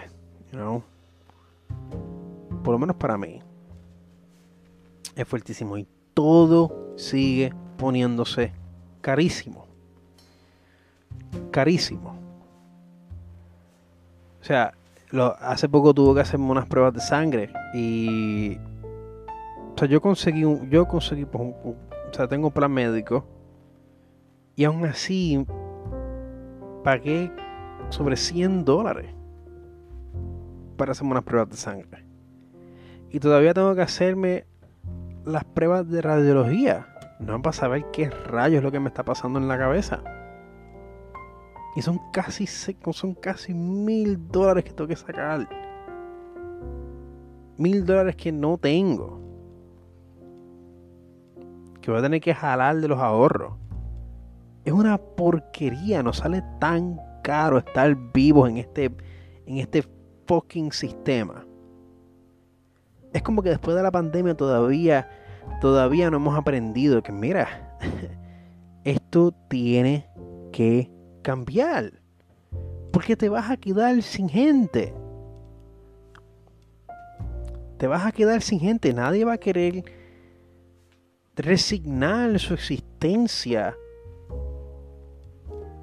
you? 0.51 0.83
Por 2.63 2.73
lo 2.73 2.79
menos 2.79 2.95
para 2.95 3.17
mí. 3.17 3.41
Es 5.15 5.27
fuertísimo 5.27 5.77
y 5.77 5.87
todo 6.13 6.93
sigue 6.97 7.53
poniéndose 7.77 8.53
carísimo. 9.01 9.67
Carísimo. 11.51 12.17
O 14.41 14.43
sea, 14.43 14.73
lo, 15.11 15.35
hace 15.39 15.69
poco 15.69 15.93
tuve 15.93 16.15
que 16.15 16.21
hacerme 16.21 16.45
unas 16.51 16.65
pruebas 16.65 16.93
de 16.93 16.99
sangre 16.99 17.49
y 17.73 18.57
o 19.73 19.77
sea, 19.77 19.87
yo 19.87 20.01
conseguí, 20.01 20.43
un, 20.43 20.69
yo 20.69 20.87
conseguí, 20.87 21.25
pues, 21.25 21.53
o 21.63 21.75
sea, 22.11 22.27
tengo 22.27 22.47
un 22.47 22.53
plan 22.53 22.71
médico 22.71 23.25
y 24.55 24.65
aún 24.65 24.85
así 24.85 25.45
pagué 26.83 27.31
sobre 27.89 28.15
100 28.15 28.65
dólares 28.65 29.09
para 30.77 30.91
hacerme 30.91 31.11
unas 31.11 31.23
pruebas 31.23 31.49
de 31.49 31.57
sangre. 31.57 32.05
Y 33.09 33.19
todavía 33.19 33.53
tengo 33.53 33.73
que 33.75 33.81
hacerme 33.81 34.45
las 35.25 35.43
pruebas 35.43 35.89
de 35.89 36.01
radiología. 36.01 36.87
No 37.19 37.41
para 37.41 37.53
saber 37.53 37.85
qué 37.91 38.09
rayos 38.09 38.57
es 38.57 38.63
lo 38.63 38.71
que 38.71 38.79
me 38.79 38.89
está 38.89 39.03
pasando 39.03 39.39
en 39.39 39.47
la 39.47 39.57
cabeza. 39.57 40.03
Y 41.75 41.81
son 41.81 41.99
casi, 42.11 42.45
son 42.45 43.15
casi 43.15 43.53
mil 43.53 44.27
dólares 44.29 44.63
que 44.63 44.71
tengo 44.71 44.87
que 44.87 44.95
sacar. 44.95 45.47
Mil 47.57 47.85
dólares 47.85 48.15
que 48.15 48.31
no 48.31 48.57
tengo 48.57 49.23
que 51.83 51.91
voy 51.91 51.99
a 51.99 52.03
tener 52.03 52.21
que 52.21 52.33
jalar 52.33 52.77
de 52.77 52.87
los 52.87 52.97
ahorros. 52.97 53.53
Es 54.63 54.71
una 54.71 54.97
porquería, 54.97 56.01
no 56.01 56.13
sale 56.13 56.41
tan 56.59 56.97
caro 57.21 57.57
estar 57.57 57.93
vivos 58.13 58.49
en 58.49 58.57
este, 58.57 58.85
en 59.45 59.57
este 59.57 59.83
fucking 60.25 60.71
sistema. 60.71 61.42
Es 63.13 63.21
como 63.21 63.43
que 63.43 63.49
después 63.49 63.77
de 63.77 63.83
la 63.83 63.91
pandemia 63.91 64.35
todavía, 64.35 65.07
todavía 65.61 66.09
no 66.09 66.17
hemos 66.17 66.35
aprendido 66.35 67.03
que, 67.03 67.11
mira, 67.11 67.77
esto 68.83 69.33
tiene 69.49 70.07
que 70.51 70.89
cambiar. 71.21 71.93
Porque 72.91 73.15
te 73.15 73.29
vas 73.29 73.51
a 73.51 73.57
quedar 73.57 74.01
sin 74.01 74.29
gente. 74.29 74.93
Te 77.77 77.87
vas 77.87 78.05
a 78.05 78.11
quedar 78.11 78.41
sin 78.41 78.59
gente. 78.59 78.93
Nadie 78.93 79.25
va 79.25 79.33
a 79.33 79.37
querer 79.37 79.83
resignar 81.35 82.39
su 82.39 82.53
existencia 82.53 83.75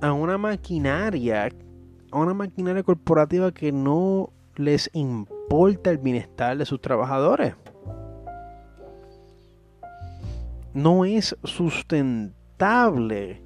a 0.00 0.12
una 0.12 0.38
maquinaria, 0.38 1.48
a 2.10 2.18
una 2.18 2.34
maquinaria 2.34 2.82
corporativa 2.82 3.52
que 3.52 3.70
no 3.70 4.32
les 4.56 4.90
importa 4.94 5.39
el 5.50 5.98
bienestar 5.98 6.56
de 6.56 6.64
sus 6.64 6.80
trabajadores. 6.80 7.54
No 10.72 11.04
es 11.04 11.36
sustentable 11.42 13.42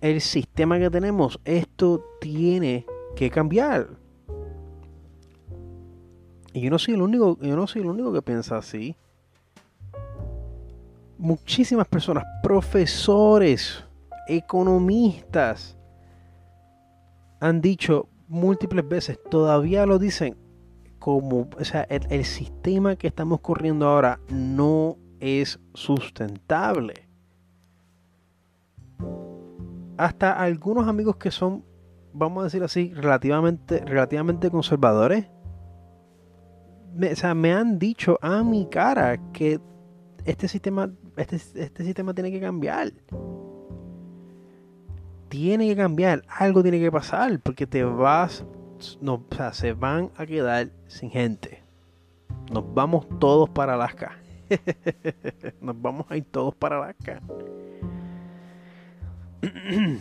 el 0.00 0.20
sistema 0.20 0.78
que 0.78 0.90
tenemos. 0.90 1.40
Esto 1.44 2.04
tiene 2.20 2.86
que 3.16 3.30
cambiar. 3.30 3.88
Y 6.52 6.60
yo 6.60 6.70
no 6.70 6.78
soy 6.78 6.94
el 6.94 7.02
único, 7.02 7.36
yo 7.40 7.56
no 7.56 7.66
soy 7.66 7.82
el 7.82 7.88
único 7.88 8.12
que 8.12 8.22
piensa 8.22 8.56
así. 8.56 8.94
Muchísimas 11.18 11.88
personas, 11.88 12.24
profesores, 12.42 13.82
economistas, 14.28 15.76
han 17.40 17.60
dicho 17.60 18.08
múltiples 18.28 18.88
veces, 18.88 19.18
todavía 19.30 19.84
lo 19.84 19.98
dicen, 19.98 20.36
como, 21.04 21.50
o 21.60 21.64
sea, 21.66 21.82
el, 21.82 22.24
sistema 22.24 22.96
que 22.96 23.08
estamos 23.08 23.40
corriendo 23.40 23.86
ahora 23.86 24.20
no 24.30 24.96
es 25.20 25.60
sustentable. 25.74 27.06
Hasta 29.98 30.32
algunos 30.32 30.88
amigos 30.88 31.16
que 31.16 31.30
son, 31.30 31.62
vamos 32.14 32.40
a 32.40 32.44
decir 32.44 32.62
así, 32.62 32.94
relativamente, 32.94 33.84
relativamente 33.84 34.50
conservadores, 34.50 35.26
me, 36.94 37.12
o 37.12 37.16
sea, 37.16 37.34
me 37.34 37.52
han 37.52 37.78
dicho 37.78 38.18
a 38.22 38.42
mi 38.42 38.64
cara 38.70 39.18
que 39.34 39.60
este 40.24 40.48
sistema, 40.48 40.90
este, 41.18 41.36
este 41.36 41.84
sistema 41.84 42.14
tiene 42.14 42.30
que 42.30 42.40
cambiar. 42.40 42.94
Tiene 45.28 45.68
que 45.68 45.76
cambiar, 45.76 46.22
algo 46.28 46.62
tiene 46.62 46.80
que 46.80 46.90
pasar, 46.90 47.38
porque 47.40 47.66
te 47.66 47.84
vas, 47.84 48.46
no, 49.00 49.14
o 49.14 49.34
sea, 49.34 49.52
se 49.52 49.72
van 49.72 50.10
a 50.16 50.26
quedar 50.26 50.70
sin 50.86 51.10
gente. 51.10 51.62
Nos 52.50 52.72
vamos 52.74 53.06
todos 53.18 53.48
para 53.50 53.74
Alaska. 53.74 54.18
Nos 55.60 55.80
vamos 55.80 56.06
a 56.08 56.16
ir 56.16 56.24
todos 56.24 56.54
para 56.54 56.76
Alaska. 56.76 57.20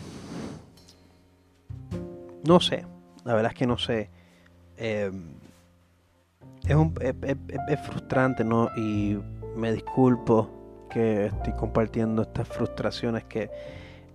no 2.44 2.60
sé, 2.60 2.86
la 3.24 3.34
verdad 3.34 3.52
es 3.52 3.58
que 3.58 3.68
no 3.68 3.78
sé. 3.78 4.10
Eh, 4.78 5.12
es, 6.68 6.76
un, 6.76 6.94
es, 7.02 7.80
frustrante, 7.82 8.44
¿no? 8.44 8.70
Y 8.76 9.18
me 9.56 9.72
disculpo 9.72 10.50
que 10.90 11.28
estoy 11.28 11.54
compartiendo 11.54 12.22
estas 12.22 12.48
frustraciones 12.48 13.24
que 13.26 13.50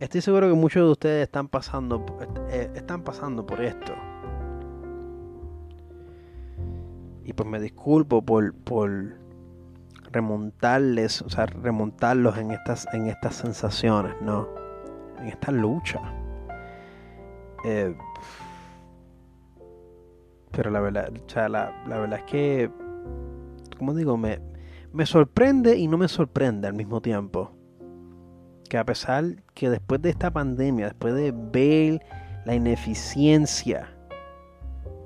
estoy 0.00 0.20
seguro 0.20 0.48
que 0.48 0.54
muchos 0.54 0.84
de 0.84 0.90
ustedes 0.90 1.22
están 1.24 1.48
pasando, 1.48 2.04
eh, 2.50 2.70
están 2.74 3.02
pasando 3.02 3.44
por 3.44 3.60
esto. 3.62 3.94
Y 7.28 7.34
pues 7.34 7.46
me 7.46 7.60
disculpo 7.60 8.22
por, 8.22 8.54
por 8.54 9.18
remontarles, 10.10 11.20
o 11.20 11.28
sea, 11.28 11.44
remontarlos 11.44 12.38
en 12.38 12.52
estas, 12.52 12.88
en 12.94 13.06
estas 13.06 13.34
sensaciones, 13.34 14.14
¿no? 14.22 14.48
En 15.18 15.26
esta 15.26 15.52
lucha. 15.52 16.00
Eh, 17.66 17.94
pero 20.52 20.70
la 20.70 20.80
verdad, 20.80 21.12
o 21.12 21.30
sea, 21.30 21.50
la, 21.50 21.84
la, 21.86 21.98
verdad 21.98 22.20
es 22.20 22.24
que, 22.24 22.70
como 23.76 23.92
digo, 23.92 24.16
me, 24.16 24.40
me 24.94 25.04
sorprende 25.04 25.76
y 25.76 25.86
no 25.86 25.98
me 25.98 26.08
sorprende 26.08 26.66
al 26.66 26.72
mismo 26.72 27.02
tiempo. 27.02 27.52
Que 28.70 28.78
a 28.78 28.86
pesar 28.86 29.44
que 29.52 29.68
después 29.68 30.00
de 30.00 30.08
esta 30.08 30.30
pandemia, 30.30 30.86
después 30.86 31.14
de 31.14 31.34
ver 31.34 32.00
la 32.46 32.54
ineficiencia, 32.54 33.97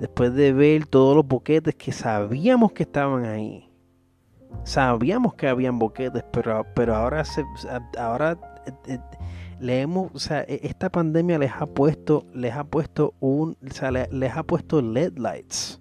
después 0.03 0.35
de 0.35 0.53
ver 0.53 0.87
todos 0.87 1.15
los 1.15 1.25
boquetes 1.25 1.77
que 1.77 1.93
sabíamos 1.93 2.73
que 2.73 2.83
estaban 2.83 3.25
ahí, 3.25 3.71
sabíamos 4.65 5.35
que 5.35 5.47
habían 5.47 5.79
boquetes, 5.79 6.25
pero, 6.33 6.67
pero 6.75 6.97
ahora, 6.97 7.25
se, 7.25 7.45
ahora 7.97 8.37
eh, 8.89 8.99
leemos, 9.61 10.11
o 10.13 10.19
sea, 10.19 10.41
e, 10.41 10.59
esta 10.65 10.91
pandemia 10.91 11.39
les 11.39 11.53
ha 11.53 11.67
puesto, 11.67 12.27
les 12.35 12.53
ha 12.53 12.65
puesto 12.65 13.15
un, 13.21 13.57
o 13.65 13.73
sea, 13.73 13.93
les 13.93 14.37
ha 14.37 14.43
puesto 14.43 14.83
LED 14.83 15.19
lights. 15.19 15.81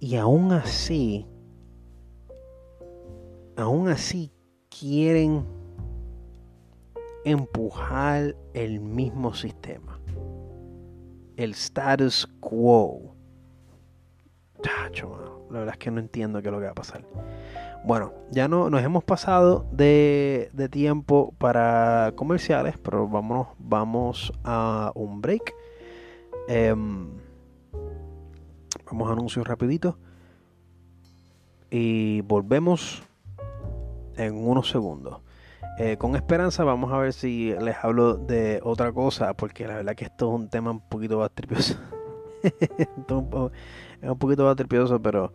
Y 0.00 0.16
aún 0.16 0.50
así, 0.50 1.28
aún 3.56 3.86
así 3.86 4.32
quieren 4.68 5.44
empujar 7.24 8.34
el 8.52 8.80
mismo 8.80 9.32
sistema. 9.32 9.89
El 11.40 11.52
status 11.52 12.28
quo. 12.38 13.14
La 15.50 15.60
verdad 15.60 15.72
es 15.72 15.78
que 15.78 15.90
no 15.90 15.98
entiendo 15.98 16.42
qué 16.42 16.48
es 16.48 16.52
lo 16.52 16.58
que 16.58 16.66
va 16.66 16.72
a 16.72 16.74
pasar. 16.74 17.02
Bueno, 17.82 18.12
ya 18.30 18.46
no 18.46 18.68
nos 18.68 18.82
hemos 18.82 19.04
pasado 19.04 19.64
de, 19.72 20.50
tiempo 20.70 21.32
para 21.38 22.12
comerciales, 22.14 22.76
pero 22.76 23.08
vámonos, 23.08 23.46
vamos 23.58 24.34
a 24.44 24.92
un 24.94 25.22
break. 25.22 25.54
Eh, 26.46 26.74
vamos 28.84 29.08
a 29.08 29.12
anuncios 29.12 29.48
rapidito. 29.48 29.96
Y 31.70 32.20
volvemos 32.20 33.02
en 34.16 34.46
unos 34.46 34.68
segundos. 34.68 35.22
Eh, 35.78 35.96
con 35.96 36.16
esperanza 36.16 36.64
vamos 36.64 36.92
a 36.92 36.98
ver 36.98 37.12
si 37.12 37.54
les 37.60 37.76
hablo 37.82 38.14
de 38.14 38.60
otra 38.62 38.92
cosa, 38.92 39.34
porque 39.34 39.66
la 39.66 39.76
verdad 39.76 39.94
que 39.94 40.04
esto 40.04 40.28
es 40.28 40.40
un 40.40 40.50
tema 40.50 40.70
un 40.70 40.80
poquito 40.80 41.18
más 41.18 41.30
tripioso. 41.32 41.78
es 42.42 42.88
un 43.08 44.18
poquito 44.18 44.44
más 44.44 44.56
tripioso, 44.56 45.00
pero 45.00 45.32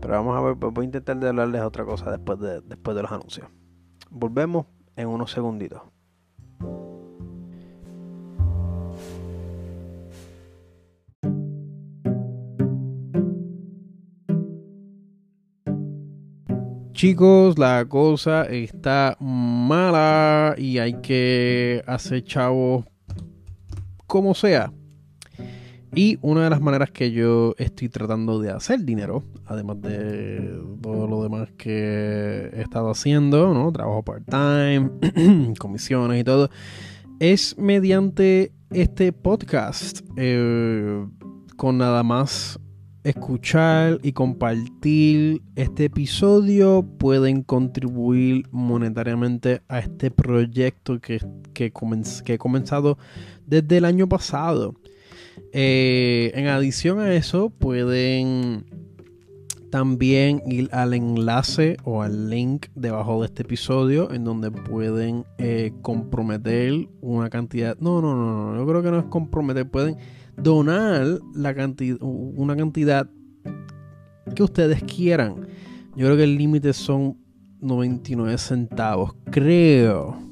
pero 0.00 0.14
vamos 0.14 0.36
a 0.36 0.40
ver, 0.40 0.54
voy 0.54 0.82
a 0.82 0.84
intentar 0.84 1.18
de 1.18 1.28
hablarles 1.28 1.62
otra 1.62 1.84
cosa 1.84 2.10
después 2.10 2.38
de, 2.38 2.60
después 2.60 2.94
de 2.96 3.02
los 3.02 3.10
anuncios. 3.10 3.48
Volvemos 4.10 4.66
en 4.94 5.08
unos 5.08 5.32
segunditos. 5.32 5.82
Chicos, 16.96 17.58
la 17.58 17.84
cosa 17.84 18.44
está 18.44 19.18
mala 19.20 20.54
y 20.56 20.78
hay 20.78 20.94
que 21.02 21.84
hacer 21.86 22.24
chavos 22.24 22.86
como 24.06 24.34
sea. 24.34 24.72
Y 25.94 26.18
una 26.22 26.44
de 26.44 26.48
las 26.48 26.62
maneras 26.62 26.90
que 26.90 27.12
yo 27.12 27.54
estoy 27.58 27.90
tratando 27.90 28.40
de 28.40 28.50
hacer 28.50 28.82
dinero, 28.86 29.22
además 29.44 29.82
de 29.82 30.58
todo 30.80 31.06
lo 31.06 31.22
demás 31.22 31.50
que 31.58 32.48
he 32.54 32.62
estado 32.62 32.88
haciendo, 32.88 33.52
¿no? 33.52 33.70
Trabajo 33.72 34.02
part-time, 34.02 35.52
comisiones 35.58 36.18
y 36.18 36.24
todo, 36.24 36.48
es 37.20 37.58
mediante 37.58 38.52
este 38.70 39.12
podcast. 39.12 40.00
Eh, 40.16 41.04
con 41.56 41.78
nada 41.78 42.02
más 42.02 42.60
escuchar 43.06 44.00
y 44.02 44.12
compartir 44.12 45.40
este 45.54 45.84
episodio 45.84 46.84
pueden 46.98 47.42
contribuir 47.42 48.46
monetariamente 48.50 49.62
a 49.68 49.78
este 49.78 50.10
proyecto 50.10 51.00
que, 51.00 51.20
que, 51.54 51.72
que 52.24 52.34
he 52.34 52.38
comenzado 52.38 52.98
desde 53.46 53.76
el 53.76 53.84
año 53.84 54.08
pasado. 54.08 54.74
Eh, 55.52 56.32
en 56.34 56.48
adición 56.48 56.98
a 56.98 57.14
eso, 57.14 57.50
pueden 57.50 58.66
también 59.70 60.42
ir 60.46 60.68
al 60.72 60.92
enlace 60.92 61.76
o 61.84 62.02
al 62.02 62.28
link 62.28 62.66
debajo 62.74 63.20
de 63.20 63.26
este 63.26 63.42
episodio 63.42 64.12
en 64.12 64.24
donde 64.24 64.50
pueden 64.50 65.24
eh, 65.38 65.72
comprometer 65.82 66.88
una 67.00 67.30
cantidad. 67.30 67.76
No, 67.78 68.00
no, 68.02 68.16
no, 68.16 68.52
no, 68.52 68.58
yo 68.58 68.66
creo 68.66 68.82
que 68.82 68.90
no 68.90 68.98
es 68.98 69.04
comprometer, 69.04 69.70
pueden 69.70 69.96
donar 70.36 71.20
la 71.34 71.54
cantidad, 71.54 71.98
una 72.00 72.56
cantidad 72.56 73.08
que 74.34 74.42
ustedes 74.42 74.82
quieran. 74.82 75.46
Yo 75.96 76.06
creo 76.06 76.16
que 76.16 76.24
el 76.24 76.36
límite 76.36 76.72
son 76.72 77.18
99 77.60 78.36
centavos, 78.38 79.14
creo 79.30 80.26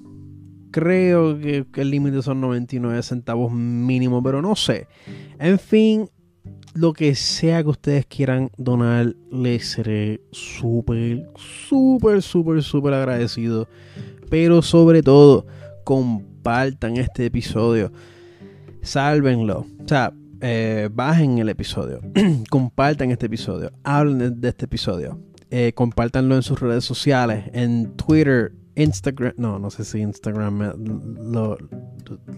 creo 0.75 1.39
que, 1.39 1.65
el 1.77 1.91
límite 1.91 2.21
son 2.21 2.41
99 2.41 3.01
centavos 3.05 3.53
mínimo, 3.53 4.21
pero 4.25 4.43
no 4.43 4.57
sé. 4.57 4.89
En 5.39 5.61
fin, 5.61 6.11
lo 6.75 6.93
que 6.93 7.15
sea 7.15 7.63
que 7.63 7.69
ustedes 7.69 8.07
quieran 8.07 8.51
donar, 8.59 9.15
les 9.31 9.69
seré 9.69 10.21
súper, 10.33 11.29
súper, 11.37 12.23
súper, 12.23 12.61
súper 12.65 12.93
agradecido. 12.93 13.69
Pero 14.29 14.63
sobre 14.63 15.05
todo, 15.05 15.47
compartan 15.85 16.97
este 16.97 17.27
episodio. 17.27 17.93
Sálvenlo. 18.85 19.67
O 19.83 19.89
sea, 19.89 20.13
eh, 20.41 20.91
bajen 20.93 21.39
el 21.39 21.49
episodio. 21.49 22.01
compartan 22.51 23.11
este 23.11 23.27
episodio. 23.27 23.73
Hablen 23.83 24.41
de, 24.41 24.49
este 24.49 24.67
episodio. 24.67 25.19
Eh, 25.51 25.73
compártanlo 25.75 26.35
en 26.35 26.43
sus 26.43 26.61
redes 26.61 26.85
sociales, 26.85 27.45
en 27.53 27.97
Twitter, 27.97 28.53
Instagram, 28.75 29.35
no, 29.37 29.59
no 29.59 29.71
sé 29.71 29.85
si 29.85 30.01
Instagram 30.01 30.73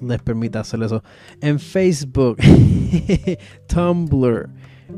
les 0.02 0.22
permite 0.22 0.58
hacer 0.58 0.82
eso. 0.82 1.02
En 1.40 1.58
Facebook, 1.58 2.36
Tumblr, 3.68 4.50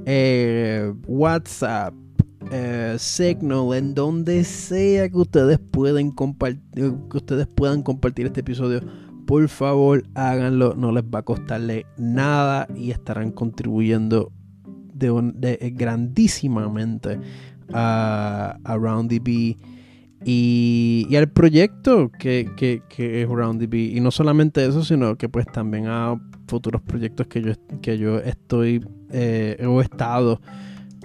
eh, 0.05 0.93
WhatsApp, 1.07 1.95
Signal, 2.99 3.75
en 3.75 3.95
donde 3.95 4.43
sea 4.45 5.09
que 5.09 5.17
ustedes 5.17 5.59
pueden 5.59 6.11
compartir, 6.11 6.61
que 6.75 7.17
ustedes 7.17 7.47
puedan 7.47 7.83
compartir 7.83 8.27
este 8.27 8.41
episodio. 8.41 8.83
Por 9.29 9.47
favor, 9.51 10.05
háganlo, 10.15 10.73
no 10.75 10.91
les 10.91 11.05
va 11.05 11.19
a 11.19 11.23
costarle 11.23 11.85
nada 11.99 12.67
y 12.75 12.93
estarán 12.93 13.31
contribuyendo 13.31 14.33
de, 14.95 15.71
grandísimamente 15.77 17.21
a, 17.71 18.57
a 18.65 18.77
RoundDB 18.79 19.55
y, 20.25 21.15
al 21.15 21.29
proyecto 21.29 22.11
que, 22.19 22.51
que, 22.57 22.81
que 22.89 23.21
es 23.21 23.29
RoundDB. 23.29 23.75
Y 23.75 24.01
no 24.01 24.11
solamente 24.11 24.65
eso, 24.65 24.83
sino 24.83 25.17
que 25.17 25.29
pues 25.29 25.45
también 25.45 25.89
a 25.89 26.19
futuros 26.47 26.81
proyectos 26.81 27.27
que 27.27 27.43
yo, 27.43 27.53
que 27.83 27.99
yo 27.99 28.21
estoy 28.21 28.83
eh, 29.13 29.59
he 29.61 29.81
estado 29.81 30.41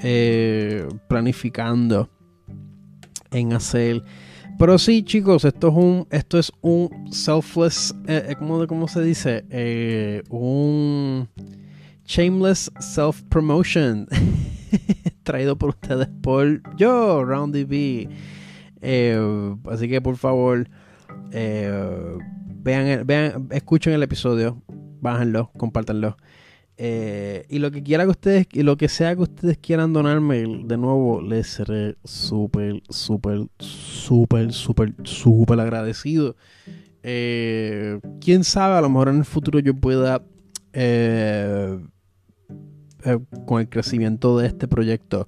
eh, 0.02 0.88
planificando 1.10 2.10
en 3.32 3.52
hacer. 3.52 4.02
Pero 4.64 4.78
sí, 4.78 5.04
chicos, 5.04 5.44
esto 5.44 5.68
es 5.68 5.74
un, 5.74 6.08
esto 6.10 6.40
es 6.40 6.50
un 6.62 7.12
selfless, 7.12 7.94
eh, 8.08 8.28
eh 8.30 8.36
¿cómo, 8.38 8.88
se 8.88 9.02
dice? 9.02 9.44
Eh, 9.50 10.24
un 10.30 11.28
shameless 12.06 12.72
self-promotion. 12.80 14.08
Traído 15.24 15.58
por 15.58 15.72
ustedes 15.72 16.08
por 16.22 16.62
yo, 16.78 17.26
RoundDB. 17.26 18.08
Eh, 18.80 19.56
así 19.70 19.90
que 19.90 20.00
por 20.00 20.16
favor, 20.16 20.70
vean, 21.30 23.06
vean, 23.06 23.50
escuchen 23.52 23.92
el 23.92 24.04
episodio, 24.04 24.64
bájenlo, 25.02 25.52
compártanlo. 25.58 26.16
Eh, 26.78 27.46
y 27.50 27.60
lo 27.60 27.70
que 27.72 27.84
quiera 27.84 28.04
que 28.04 28.10
ustedes, 28.10 28.48
y 28.52 28.64
lo 28.64 28.78
que 28.78 28.90
sea 28.90 29.16
que 29.16 29.22
ustedes 29.22 29.58
quieran 29.60 29.94
donarme, 29.94 30.44
de 30.66 30.78
nuevo, 30.78 31.22
les 31.22 31.48
seré 31.48 31.96
súper, 32.04 32.82
súper, 32.90 33.48
súper, 33.60 34.52
súper, 34.54 34.94
súper 35.04 35.60
agradecido. 35.60 36.36
Eh, 37.04 38.00
quién 38.20 38.44
sabe, 38.44 38.76
a 38.76 38.82
lo 38.82 38.90
mejor 38.90 39.10
en 39.10 39.18
el 39.18 39.26
futuro 39.26 39.60
yo 39.60 39.76
pueda, 39.76 40.24
eh, 40.74 41.80
con 43.46 43.62
el 43.62 43.70
crecimiento 43.70 44.38
de 44.38 44.48
este 44.48 44.68
proyecto, 44.68 45.28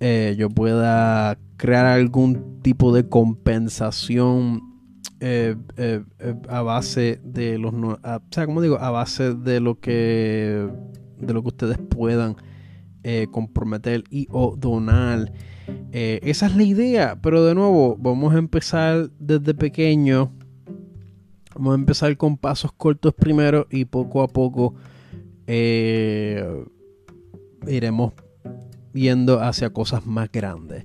yo 0.00 0.50
pueda 0.50 1.38
crear 1.56 1.86
algún 1.86 2.60
tipo 2.60 2.92
de 2.92 3.08
compensación 3.08 4.75
eh, 5.18 5.56
eh, 5.78 6.04
eh, 6.18 6.34
a 6.50 6.60
base 6.60 7.18
de 7.24 7.56
los 7.56 7.72
o 7.72 7.98
sea 8.30 8.44
como 8.44 8.60
digo 8.60 8.76
a 8.78 8.90
base 8.90 9.32
de 9.32 9.60
lo 9.60 9.80
que 9.80 10.68
de 11.18 11.32
lo 11.32 11.40
que 11.40 11.48
ustedes 11.48 11.78
puedan 11.78 12.36
comprometer 13.30 14.02
y 14.10 14.26
o 14.32 14.56
donar. 14.56 15.32
Esa 15.92 16.46
es 16.46 16.56
la 16.56 16.62
idea 16.64 17.18
pero 17.22 17.44
de 17.44 17.54
nuevo 17.54 17.96
vamos 17.96 18.34
a 18.34 18.38
empezar 18.38 19.10
desde 19.18 19.54
pequeño. 19.54 20.32
Vamos 21.54 21.72
a 21.72 21.76
empezar 21.76 22.16
con 22.16 22.36
pasos 22.36 22.72
cortos 22.72 23.14
primero 23.14 23.68
y 23.70 23.84
poco 23.84 24.22
a 24.22 24.28
poco 24.28 24.74
iremos 27.66 28.12
viendo 28.92 29.40
hacia 29.40 29.70
cosas 29.70 30.04
más 30.04 30.30
grandes 30.32 30.84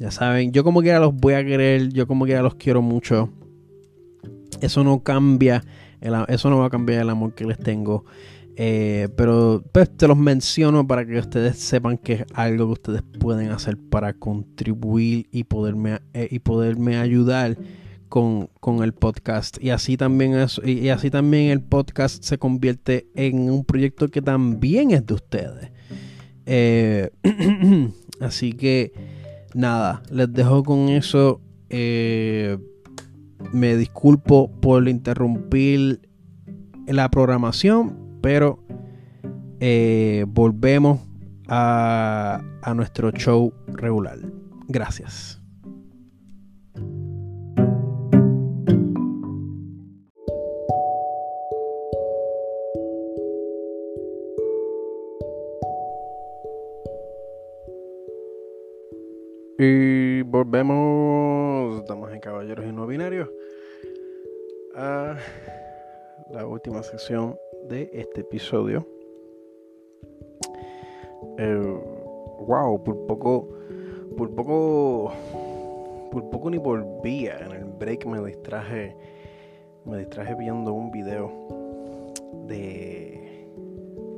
ya 0.00 0.10
saben, 0.10 0.50
yo 0.50 0.64
como 0.64 0.80
quiera 0.80 0.98
los 0.98 1.14
voy 1.14 1.34
a 1.34 1.44
querer, 1.44 1.92
yo 1.92 2.06
como 2.06 2.24
quiera 2.24 2.40
los 2.40 2.54
quiero 2.54 2.80
mucho. 2.80 3.28
Eso 4.62 4.82
no 4.82 5.02
cambia, 5.02 5.62
eso 6.28 6.48
no 6.48 6.58
va 6.58 6.66
a 6.66 6.70
cambiar 6.70 7.02
el 7.02 7.10
amor 7.10 7.34
que 7.34 7.44
les 7.44 7.58
tengo. 7.58 8.06
Eh, 8.56 9.08
pero 9.14 9.62
pues 9.72 9.94
te 9.94 10.08
los 10.08 10.16
menciono 10.16 10.86
para 10.86 11.06
que 11.06 11.18
ustedes 11.18 11.58
sepan 11.58 11.98
que 11.98 12.14
es 12.14 12.24
algo 12.32 12.66
que 12.66 12.72
ustedes 12.72 13.02
pueden 13.20 13.50
hacer 13.50 13.76
para 13.76 14.14
contribuir 14.14 15.28
y 15.32 15.44
poderme, 15.44 16.00
eh, 16.14 16.28
y 16.30 16.38
poderme 16.38 16.96
ayudar 16.96 17.58
con, 18.08 18.48
el 18.82 18.94
podcast. 18.94 19.62
Y 19.62 19.68
así, 19.68 19.98
también 19.98 20.34
y 20.64 20.88
así 20.88 21.10
también 21.10 21.50
el 21.50 21.60
podcast 21.60 22.24
se 22.24 22.38
convierte 22.38 23.06
en 23.14 23.50
un 23.50 23.66
proyecto 23.66 24.08
que 24.08 24.22
también 24.22 24.92
es 24.92 25.04
de 25.04 25.14
ustedes. 25.14 25.70
Eh, 26.46 27.10
así 28.20 28.54
que 28.54 29.09
nada, 29.54 30.02
les 30.10 30.32
dejo 30.32 30.62
con 30.62 30.88
eso. 30.88 31.40
Eh, 31.68 32.58
me 33.52 33.76
disculpo 33.76 34.50
por 34.60 34.88
interrumpir 34.88 36.00
la 36.86 37.10
programación, 37.10 38.18
pero 38.20 38.62
eh, 39.60 40.24
volvemos 40.28 41.00
a, 41.48 42.42
a 42.62 42.74
nuestro 42.74 43.10
show 43.12 43.52
regular. 43.68 44.18
Gracias. 44.68 45.39
Y 59.62 60.22
volvemos, 60.22 61.84
damas 61.84 62.16
y 62.16 62.18
caballeros 62.18 62.64
y 62.64 62.72
no 62.72 62.86
binarios, 62.86 63.28
a 64.74 65.18
la 66.30 66.46
última 66.46 66.82
sección 66.82 67.36
de 67.68 67.90
este 67.92 68.22
episodio. 68.22 68.88
Eh, 71.36 71.78
wow, 72.38 72.82
por 72.82 73.06
poco, 73.06 73.50
por 74.16 74.34
poco, 74.34 75.12
por 76.10 76.30
poco 76.30 76.48
ni 76.48 76.56
volvía. 76.56 77.40
En 77.40 77.52
el 77.52 77.64
break 77.64 78.06
me 78.06 78.24
distraje, 78.24 78.96
me 79.84 79.98
distraje 79.98 80.36
viendo 80.36 80.72
un 80.72 80.90
video 80.90 81.30
de, 82.46 83.46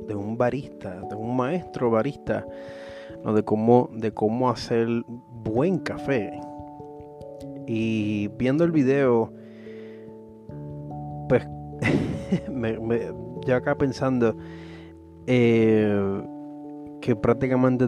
de 0.07 0.15
un 0.15 0.37
barista, 0.37 1.01
de 1.01 1.15
un 1.15 1.35
maestro 1.35 1.91
barista 1.91 2.47
de, 3.31 3.43
cómo, 3.43 3.89
de 3.93 4.13
cómo 4.13 4.49
hacer 4.49 4.87
buen 5.43 5.79
café. 5.79 6.39
Y 7.65 8.27
viendo 8.39 8.65
el 8.65 8.71
video, 8.71 9.31
pues 11.29 11.47
me, 12.51 12.77
ya 13.45 13.57
acá 13.57 13.75
pensando 13.75 14.35
eh, 15.27 16.21
que 17.01 17.15
prácticamente 17.15 17.87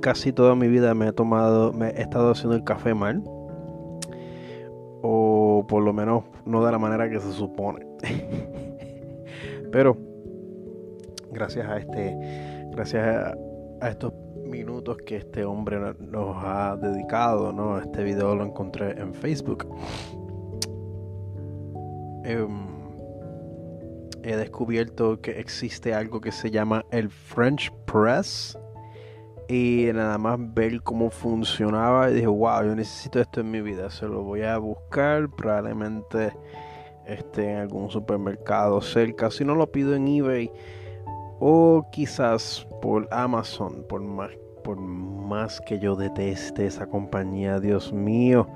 casi 0.00 0.32
toda 0.32 0.54
mi 0.56 0.66
vida 0.68 0.94
me 0.94 1.08
he 1.08 1.12
tomado, 1.12 1.72
me 1.72 1.90
he 1.90 2.02
estado 2.02 2.32
haciendo 2.32 2.56
el 2.56 2.64
café 2.64 2.94
mal. 2.94 3.22
O 5.02 5.64
por 5.68 5.82
lo 5.82 5.92
menos 5.92 6.24
no 6.44 6.64
de 6.64 6.72
la 6.72 6.78
manera 6.78 7.08
que 7.08 7.20
se 7.20 7.32
supone. 7.32 7.86
Pero 9.72 9.96
gracias 11.30 11.68
a 11.68 11.78
este, 11.78 12.16
gracias 12.72 13.36
a 13.80 13.88
estos 13.88 14.12
minutos 14.50 14.98
que 15.06 15.16
este 15.16 15.44
hombre 15.44 15.78
nos 16.00 16.36
ha 16.44 16.76
dedicado, 16.76 17.52
¿no? 17.52 17.78
Este 17.78 18.02
video 18.02 18.34
lo 18.34 18.44
encontré 18.44 19.00
en 19.00 19.14
Facebook. 19.14 19.66
Em, 22.24 22.66
he 24.22 24.36
descubierto 24.36 25.20
que 25.20 25.38
existe 25.38 25.94
algo 25.94 26.20
que 26.20 26.32
se 26.32 26.50
llama 26.50 26.84
el 26.90 27.08
French 27.08 27.72
Press. 27.86 28.58
Y 29.48 29.88
nada 29.94 30.16
más 30.18 30.38
ver 30.54 30.80
cómo 30.82 31.10
funcionaba 31.10 32.10
y 32.10 32.14
dije, 32.14 32.26
wow, 32.28 32.62
yo 32.64 32.74
necesito 32.74 33.20
esto 33.20 33.40
en 33.40 33.50
mi 33.50 33.60
vida. 33.60 33.90
Se 33.90 34.06
lo 34.06 34.22
voy 34.22 34.42
a 34.42 34.58
buscar, 34.58 35.28
probablemente 35.28 36.32
esté 37.06 37.52
en 37.52 37.58
algún 37.58 37.90
supermercado 37.90 38.80
cerca. 38.80 39.30
Si 39.30 39.44
no 39.44 39.54
lo 39.54 39.70
pido 39.72 39.94
en 39.94 40.06
eBay 40.06 40.52
o 41.40 41.86
quizás 41.90 42.66
por 42.80 43.08
Amazon, 43.10 43.84
por 43.88 44.02
más, 44.02 44.30
por 44.64 44.78
más 44.78 45.60
que 45.60 45.78
yo 45.78 45.96
deteste 45.96 46.66
esa 46.66 46.86
compañía, 46.86 47.60
Dios 47.60 47.92
mío, 47.92 48.46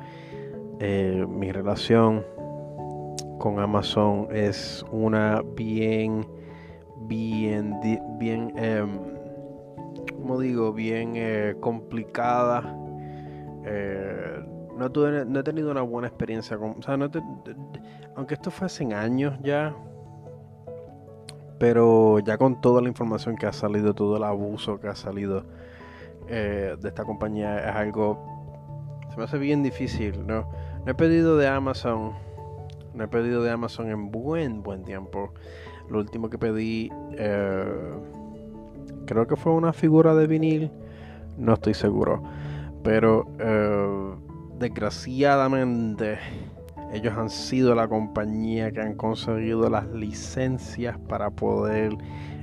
eh, 0.80 1.24
mi 1.28 1.52
relación 1.52 2.24
con 3.38 3.58
Amazon 3.58 4.28
es 4.30 4.84
una 4.90 5.42
bien, 5.54 6.26
bien, 7.06 7.78
bien, 8.18 8.52
eh, 8.56 8.86
como 10.16 10.38
digo, 10.40 10.72
bien 10.72 11.12
eh, 11.16 11.54
complicada. 11.60 12.62
Eh, 13.66 14.42
no, 14.76 14.90
tuve, 14.90 15.24
no 15.24 15.40
he 15.40 15.42
tenido 15.42 15.70
una 15.70 15.82
buena 15.82 16.08
experiencia 16.08 16.56
con, 16.56 16.70
o 16.78 16.82
sea, 16.82 16.98
aunque 18.16 18.34
esto 18.34 18.50
fue 18.50 18.66
hace 18.66 18.84
años 18.94 19.38
ya, 19.42 19.74
pero 21.58 22.18
ya 22.18 22.38
con 22.38 22.60
toda 22.60 22.82
la 22.82 22.88
información 22.88 23.36
que 23.36 23.46
ha 23.46 23.52
salido, 23.52 23.94
todo 23.94 24.16
el 24.16 24.24
abuso 24.24 24.80
que 24.80 24.88
ha 24.88 24.96
salido, 24.96 25.44
eh, 26.28 26.76
de 26.80 26.88
esta 26.88 27.04
compañía 27.04 27.70
es 27.70 27.76
algo. 27.76 28.18
Se 29.10 29.16
me 29.16 29.24
hace 29.24 29.38
bien 29.38 29.62
difícil, 29.62 30.26
¿no? 30.26 30.48
No 30.84 30.90
he 30.90 30.94
pedido 30.94 31.36
de 31.36 31.46
Amazon. 31.46 32.12
No 32.94 33.04
he 33.04 33.08
pedido 33.08 33.42
de 33.42 33.50
Amazon 33.50 33.90
en 33.90 34.10
buen, 34.10 34.62
buen 34.62 34.84
tiempo. 34.84 35.32
Lo 35.88 35.98
último 35.98 36.30
que 36.30 36.38
pedí. 36.38 36.90
Eh, 37.12 37.64
creo 39.06 39.26
que 39.26 39.36
fue 39.36 39.52
una 39.52 39.72
figura 39.72 40.14
de 40.14 40.26
vinil. 40.26 40.70
No 41.36 41.54
estoy 41.54 41.74
seguro. 41.74 42.22
Pero 42.82 43.26
eh, 43.38 44.14
desgraciadamente 44.58 46.18
ellos 46.94 47.12
han 47.16 47.28
sido 47.28 47.74
la 47.74 47.88
compañía 47.88 48.70
que 48.70 48.80
han 48.80 48.94
conseguido 48.94 49.68
las 49.68 49.86
licencias 49.88 50.96
para 51.08 51.28
poder 51.28 51.92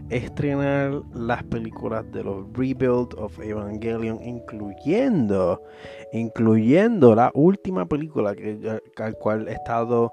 estrenar 0.09 1.01
las 1.13 1.41
películas 1.45 2.03
de 2.11 2.21
los 2.21 2.45
Rebuild 2.51 3.13
of 3.17 3.39
Evangelion, 3.39 4.21
incluyendo, 4.21 5.63
incluyendo 6.11 7.15
la 7.15 7.31
última 7.33 7.85
película 7.85 8.35
que, 8.35 8.81
al 8.97 9.15
cual 9.15 9.47
he 9.47 9.53
estado 9.53 10.11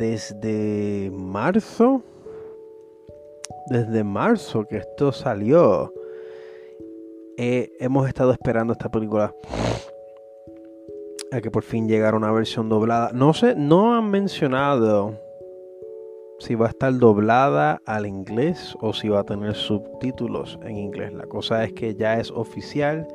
desde 0.00 1.12
marzo, 1.12 2.02
desde 3.68 4.02
marzo 4.02 4.66
que 4.66 4.78
esto 4.78 5.12
salió. 5.12 5.94
hemos 7.36 8.08
estado 8.08 8.32
esperando 8.32 8.72
esta 8.72 8.90
película 8.90 9.32
a 11.34 11.40
que 11.40 11.50
por 11.50 11.64
fin 11.64 11.88
llegara 11.88 12.16
una 12.16 12.30
versión 12.30 12.68
doblada. 12.68 13.10
No 13.12 13.32
sé, 13.32 13.56
no 13.56 13.94
han 13.96 14.08
mencionado 14.08 15.18
si 16.38 16.54
va 16.54 16.66
a 16.66 16.68
estar 16.68 16.96
doblada 16.96 17.80
al 17.86 18.06
inglés 18.06 18.76
o 18.80 18.92
si 18.92 19.08
va 19.08 19.20
a 19.20 19.24
tener 19.24 19.54
subtítulos 19.54 20.58
en 20.62 20.76
inglés. 20.76 21.12
La 21.12 21.26
cosa 21.26 21.64
es 21.64 21.72
que 21.72 21.94
ya 21.96 22.20
es 22.20 22.30
oficial. 22.30 23.08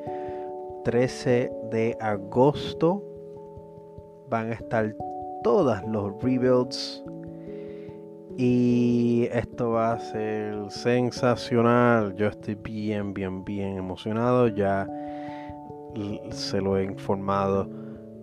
13 0.83 1.51
de 1.71 1.97
agosto 2.01 3.03
van 4.29 4.51
a 4.51 4.53
estar 4.53 4.95
todas 5.43 5.85
los 5.87 6.11
rebuilds. 6.21 7.03
Y 8.37 9.27
esto 9.31 9.71
va 9.71 9.93
a 9.93 9.99
ser 9.99 10.55
sensacional. 10.69 12.15
Yo 12.15 12.27
estoy 12.27 12.55
bien, 12.55 13.13
bien, 13.13 13.45
bien 13.45 13.77
emocionado. 13.77 14.47
Ya 14.49 14.87
se 16.31 16.61
lo 16.61 16.77
he 16.77 16.83
informado 16.83 17.78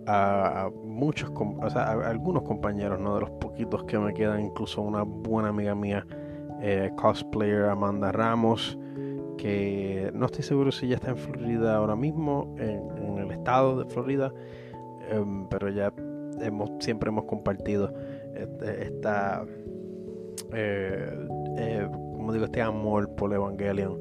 a, 0.07 0.69
muchos, 0.85 1.31
o 1.35 1.69
sea, 1.69 1.91
algunos 1.91 2.43
compañeros, 2.43 2.99
¿no? 2.99 3.15
De 3.15 3.21
los 3.21 3.31
poquitos 3.31 3.83
que 3.83 3.99
me 3.99 4.13
quedan, 4.13 4.39
incluso 4.41 4.81
una 4.81 5.03
buena 5.03 5.49
amiga 5.49 5.75
mía, 5.75 6.07
eh, 6.61 6.91
cosplayer 6.95 7.65
Amanda 7.65 8.11
Ramos, 8.11 8.77
que 9.37 10.09
no 10.15 10.25
estoy 10.25 10.43
seguro 10.43 10.71
si 10.71 10.87
ya 10.87 10.95
está 10.95 11.11
en 11.11 11.17
Florida 11.17 11.75
ahora 11.75 11.95
mismo, 11.95 12.55
en, 12.57 13.17
el 13.19 13.31
estado 13.31 13.83
de 13.83 13.89
Florida, 13.89 14.33
em, 15.09 15.47
pero 15.49 15.69
ya 15.69 15.93
hemos, 16.39 16.71
siempre 16.79 17.09
hemos 17.09 17.25
compartido 17.25 17.93
este, 18.35 18.85
esta, 18.85 19.45
eh, 20.53 21.27
eh, 21.57 21.87
como 21.91 22.31
digo, 22.31 22.45
este 22.45 22.61
amor 22.61 23.13
por 23.15 23.33
Evangelion, 23.33 23.99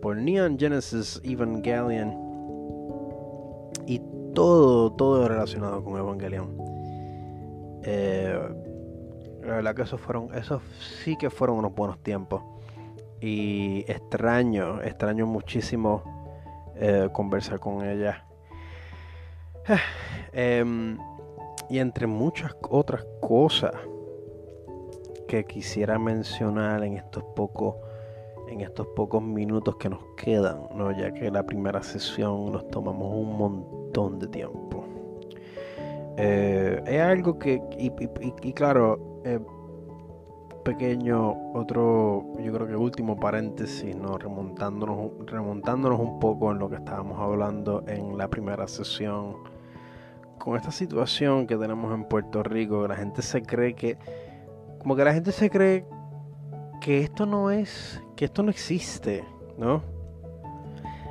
por 0.00 0.16
Neon 0.16 0.58
Genesis 0.58 1.20
Evangelion 1.24 2.14
y 3.86 4.00
todo, 4.34 4.92
todo 4.92 5.28
relacionado 5.28 5.82
con 5.82 5.98
Evangelion. 5.98 6.56
Eh, 7.82 8.38
la 9.42 9.54
verdad 9.56 9.74
que 9.74 9.82
esos 9.82 10.00
fueron, 10.00 10.34
esos 10.34 10.62
sí 11.02 11.16
que 11.16 11.30
fueron 11.30 11.58
unos 11.58 11.74
buenos 11.74 11.98
tiempos. 12.02 12.42
Y 13.20 13.84
extraño, 13.90 14.82
extraño 14.82 15.26
muchísimo 15.26 16.02
eh, 16.76 17.08
conversar 17.12 17.60
con 17.60 17.86
ella. 17.86 18.24
Em, 20.32 20.96
y 21.68 21.80
entre 21.80 22.06
muchas 22.06 22.54
otras 22.68 23.04
cosas 23.20 23.72
que 25.26 25.44
quisiera 25.44 25.98
mencionar 25.98 26.84
en 26.84 26.96
estos 26.96 27.24
pocos 27.34 27.74
en 28.50 28.60
estos 28.60 28.86
pocos 28.88 29.22
minutos 29.22 29.76
que 29.76 29.88
nos 29.88 30.02
quedan, 30.16 30.62
¿no? 30.74 30.90
ya 30.92 31.12
que 31.12 31.30
la 31.30 31.44
primera 31.44 31.82
sesión 31.82 32.52
nos 32.52 32.68
tomamos 32.68 33.14
un 33.14 33.36
montón 33.36 34.18
de 34.18 34.26
tiempo. 34.26 34.84
Eh, 36.16 36.82
es 36.84 37.00
algo 37.00 37.38
que, 37.38 37.62
y, 37.78 38.52
claro, 38.52 39.22
eh, 39.24 39.38
pequeño, 40.64 41.52
otro, 41.54 42.24
yo 42.38 42.52
creo 42.52 42.66
que 42.66 42.76
último 42.76 43.18
paréntesis, 43.18 43.96
¿no? 43.96 44.18
remontándonos, 44.18 45.12
remontándonos 45.26 45.98
un 45.98 46.18
poco 46.18 46.50
en 46.50 46.58
lo 46.58 46.68
que 46.68 46.76
estábamos 46.76 47.18
hablando 47.18 47.84
en 47.86 48.18
la 48.18 48.28
primera 48.28 48.66
sesión, 48.66 49.36
con 50.38 50.56
esta 50.56 50.72
situación 50.72 51.46
que 51.46 51.56
tenemos 51.56 51.94
en 51.94 52.04
Puerto 52.04 52.42
Rico, 52.42 52.88
la 52.88 52.96
gente 52.96 53.22
se 53.22 53.42
cree 53.42 53.74
que, 53.74 53.96
como 54.78 54.96
que 54.96 55.04
la 55.04 55.14
gente 55.14 55.32
se 55.32 55.48
cree 55.50 55.84
que 56.80 57.02
esto 57.02 57.26
no 57.26 57.50
es, 57.50 58.02
que 58.16 58.24
esto 58.24 58.42
no 58.42 58.50
existe, 58.50 59.24
¿no? 59.58 59.82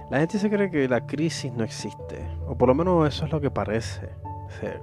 La 0.09 0.19
gente 0.19 0.39
se 0.39 0.49
cree 0.49 0.71
que 0.71 0.87
la 0.87 1.05
crisis 1.05 1.53
no 1.53 1.63
existe, 1.63 2.27
o 2.47 2.57
por 2.57 2.67
lo 2.69 2.75
menos 2.75 3.07
eso 3.07 3.25
es 3.25 3.31
lo 3.31 3.39
que 3.39 3.51
parece 3.51 4.09
ser. 4.59 4.81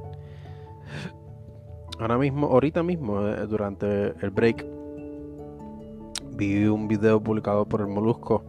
Ahora 1.98 2.18
mismo, 2.18 2.46
ahorita 2.48 2.82
mismo, 2.82 3.26
eh, 3.26 3.46
durante 3.46 4.14
el 4.24 4.30
break, 4.30 4.64
vi 6.34 6.66
un 6.66 6.86
video 6.86 7.20
publicado 7.20 7.66
por 7.66 7.80
el 7.80 7.88
Molusco 7.88 8.44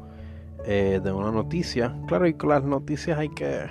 eh, 0.66 1.00
de 1.02 1.12
una 1.12 1.32
noticia. 1.32 1.96
Claro, 2.08 2.28
y 2.28 2.34
con 2.34 2.50
las 2.50 2.64
noticias 2.64 3.18
hay 3.18 3.30
que... 3.30 3.62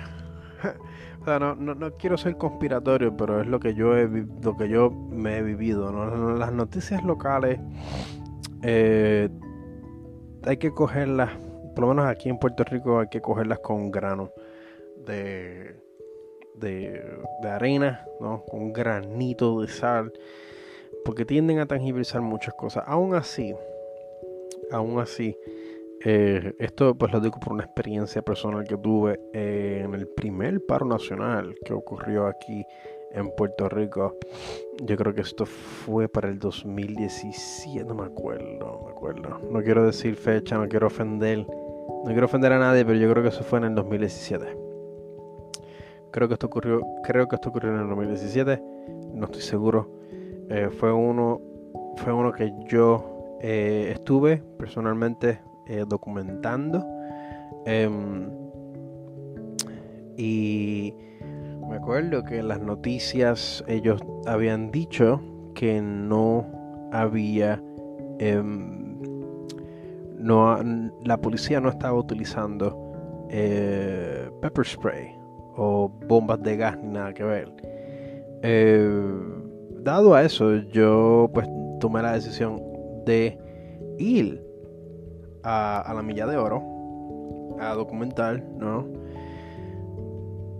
o 1.21 1.25
sea, 1.25 1.37
no, 1.37 1.55
no, 1.55 1.91
quiero 1.91 2.17
ser 2.17 2.37
conspiratorio, 2.37 3.15
pero 3.15 3.39
es 3.39 3.47
lo 3.47 3.59
que 3.59 3.75
yo 3.75 3.95
he, 3.95 4.07
lo 4.41 4.57
que 4.57 4.67
yo 4.67 4.89
me 4.89 5.37
he 5.37 5.43
vivido. 5.43 5.91
¿no? 5.91 6.35
Las 6.35 6.51
noticias 6.51 7.03
locales 7.03 7.59
eh, 8.63 9.29
hay 10.43 10.57
que 10.57 10.71
cogerlas, 10.71 11.31
por 11.75 11.85
lo 11.85 11.87
menos 11.89 12.05
aquí 12.05 12.29
en 12.29 12.39
Puerto 12.39 12.63
Rico 12.63 12.99
hay 12.99 13.07
que 13.07 13.21
cogerlas 13.21 13.59
con 13.59 13.91
grano 13.91 14.31
de, 15.05 15.75
de, 16.55 17.01
arena, 17.43 18.05
¿no? 18.19 18.43
con 18.45 18.73
granito 18.73 19.61
de 19.61 19.67
sal, 19.67 20.11
porque 21.05 21.25
tienden 21.25 21.59
a 21.59 21.65
tangibilizar 21.65 22.21
muchas 22.21 22.53
cosas. 22.53 22.83
Aún 22.87 23.15
así, 23.15 23.53
aún 24.71 24.99
así, 24.99 25.37
eh, 26.03 26.53
esto 26.59 26.95
pues 26.95 27.11
lo 27.11 27.19
digo 27.19 27.39
por 27.39 27.53
una 27.53 27.63
experiencia 27.63 28.21
personal 28.21 28.63
que 28.65 28.77
tuve 28.77 29.19
en 29.33 29.93
el 29.93 30.07
primer 30.07 30.63
paro 30.65 30.85
nacional 30.85 31.55
que 31.65 31.73
ocurrió 31.73 32.27
aquí 32.27 32.65
en 33.11 33.31
Puerto 33.31 33.69
Rico. 33.69 34.15
Yo 34.83 34.95
creo 34.97 35.13
que 35.13 35.21
esto 35.21 35.45
fue 35.45 36.07
para 36.07 36.29
el 36.29 36.39
2017, 36.39 37.85
no 37.85 37.95
me 37.95 38.05
acuerdo, 38.05 38.83
me 38.85 38.91
acuerdo. 38.91 39.39
No 39.51 39.61
quiero 39.61 39.85
decir 39.85 40.15
fecha, 40.15 40.57
no 40.57 40.67
quiero 40.67 40.87
ofender, 40.87 41.39
no 41.39 42.05
quiero 42.05 42.25
ofender 42.25 42.53
a 42.53 42.59
nadie, 42.59 42.85
pero 42.85 42.97
yo 42.97 43.09
creo 43.11 43.23
que 43.23 43.29
eso 43.29 43.43
fue 43.43 43.59
en 43.59 43.65
el 43.65 43.75
2017. 43.75 44.45
Creo 46.11 46.27
que 46.27 46.33
esto 46.35 46.47
ocurrió, 46.47 46.81
creo 47.03 47.27
que 47.27 47.35
esto 47.35 47.49
ocurrió 47.49 47.73
en 47.73 47.81
el 47.81 47.89
2017, 47.89 48.61
no 49.13 49.25
estoy 49.25 49.41
seguro. 49.41 49.89
Eh, 50.49 50.69
fue 50.69 50.91
uno, 50.93 51.41
fue 51.97 52.13
uno 52.13 52.31
que 52.31 52.53
yo 52.67 53.37
eh, 53.41 53.91
estuve 53.93 54.37
personalmente 54.57 55.41
eh, 55.67 55.83
documentando. 55.87 56.85
Em, 57.65 58.29
y 60.17 60.93
me 61.69 61.77
acuerdo 61.77 62.23
que 62.23 62.39
en 62.39 62.47
las 62.47 62.61
noticias 62.61 63.63
ellos 63.67 64.01
habían 64.25 64.71
dicho 64.71 65.21
que 65.55 65.81
no 65.81 66.45
había... 66.91 67.61
Em, 68.19 68.97
no, 70.17 70.57
la 71.03 71.17
policía 71.17 71.59
no 71.59 71.69
estaba 71.69 71.93
utilizando 71.93 73.27
eh, 73.29 74.29
pepper 74.41 74.65
spray 74.65 75.15
o 75.55 75.89
bombas 76.07 76.41
de 76.41 76.57
gas 76.57 76.77
ni 76.77 76.89
nada 76.89 77.13
que 77.13 77.23
ver. 77.23 77.53
Eh, 78.41 78.89
dado 79.81 80.15
a 80.15 80.23
eso, 80.23 80.55
yo 80.55 81.29
pues 81.33 81.47
tomé 81.79 82.01
la 82.01 82.13
decisión 82.13 82.61
de 83.05 83.37
ir 83.99 84.43
a 85.43 85.93
la 85.95 86.01
milla 86.01 86.25
de 86.25 86.37
oro 86.37 86.61
a 87.59 87.73
documentar, 87.73 88.43
¿no? 88.57 88.85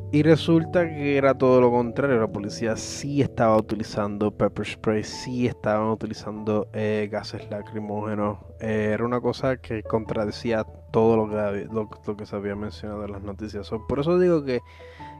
Y 0.09 0.23
resulta 0.23 0.87
que 0.87 1.17
era 1.17 1.37
todo 1.37 1.59
lo 1.59 1.69
contrario. 1.69 2.17
La 2.17 2.27
policía 2.27 2.77
sí 2.77 3.21
estaba 3.21 3.57
utilizando 3.57 4.31
pepper 4.31 4.65
spray, 4.65 5.03
sí 5.03 5.47
estaban 5.47 5.89
utilizando 5.89 6.69
eh, 6.71 7.09
gases 7.11 7.49
lacrimógenos. 7.49 8.37
Eh, 8.61 8.91
era 8.93 9.03
una 9.03 9.19
cosa 9.19 9.57
que 9.57 9.83
contradecía 9.83 10.65
todo 10.91 11.17
lo 11.17 11.89
que, 12.15 12.25
se 12.25 12.35
había 12.35 12.55
mencionado 12.55 13.03
en 13.03 13.11
las 13.11 13.21
noticias. 13.21 13.69
por 13.89 13.99
eso 13.99 14.17
digo 14.17 14.45
que, 14.45 14.61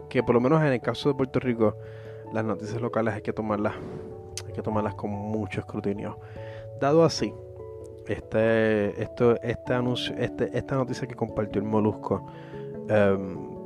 que, 0.09 0.23
por 0.23 0.35
lo 0.35 0.41
menos 0.41 0.61
en 0.61 0.67
el 0.67 0.81
caso 0.81 1.09
de 1.09 1.15
Puerto 1.15 1.41
Rico, 1.41 1.75
las 2.31 2.45
noticias 2.45 2.81
locales 2.81 3.13
hay 3.13 3.21
que 3.21 3.33
tomarlas, 3.33 3.75
hay 4.47 4.53
que 4.53 4.61
tomarlas 4.61 4.95
con 4.95 5.09
mucho 5.09 5.59
escrutinio. 5.59 6.17
Dado 6.79 7.03
así, 7.03 7.33
este, 8.07 9.01
esto, 9.01 9.35
este 9.41 9.73
anuncio, 9.73 10.15
este, 10.17 10.57
esta 10.57 10.75
noticia 10.75 11.07
que 11.07 11.15
compartió 11.15 11.61
el 11.61 11.67
Molusco 11.67 12.25
em, 12.87 13.56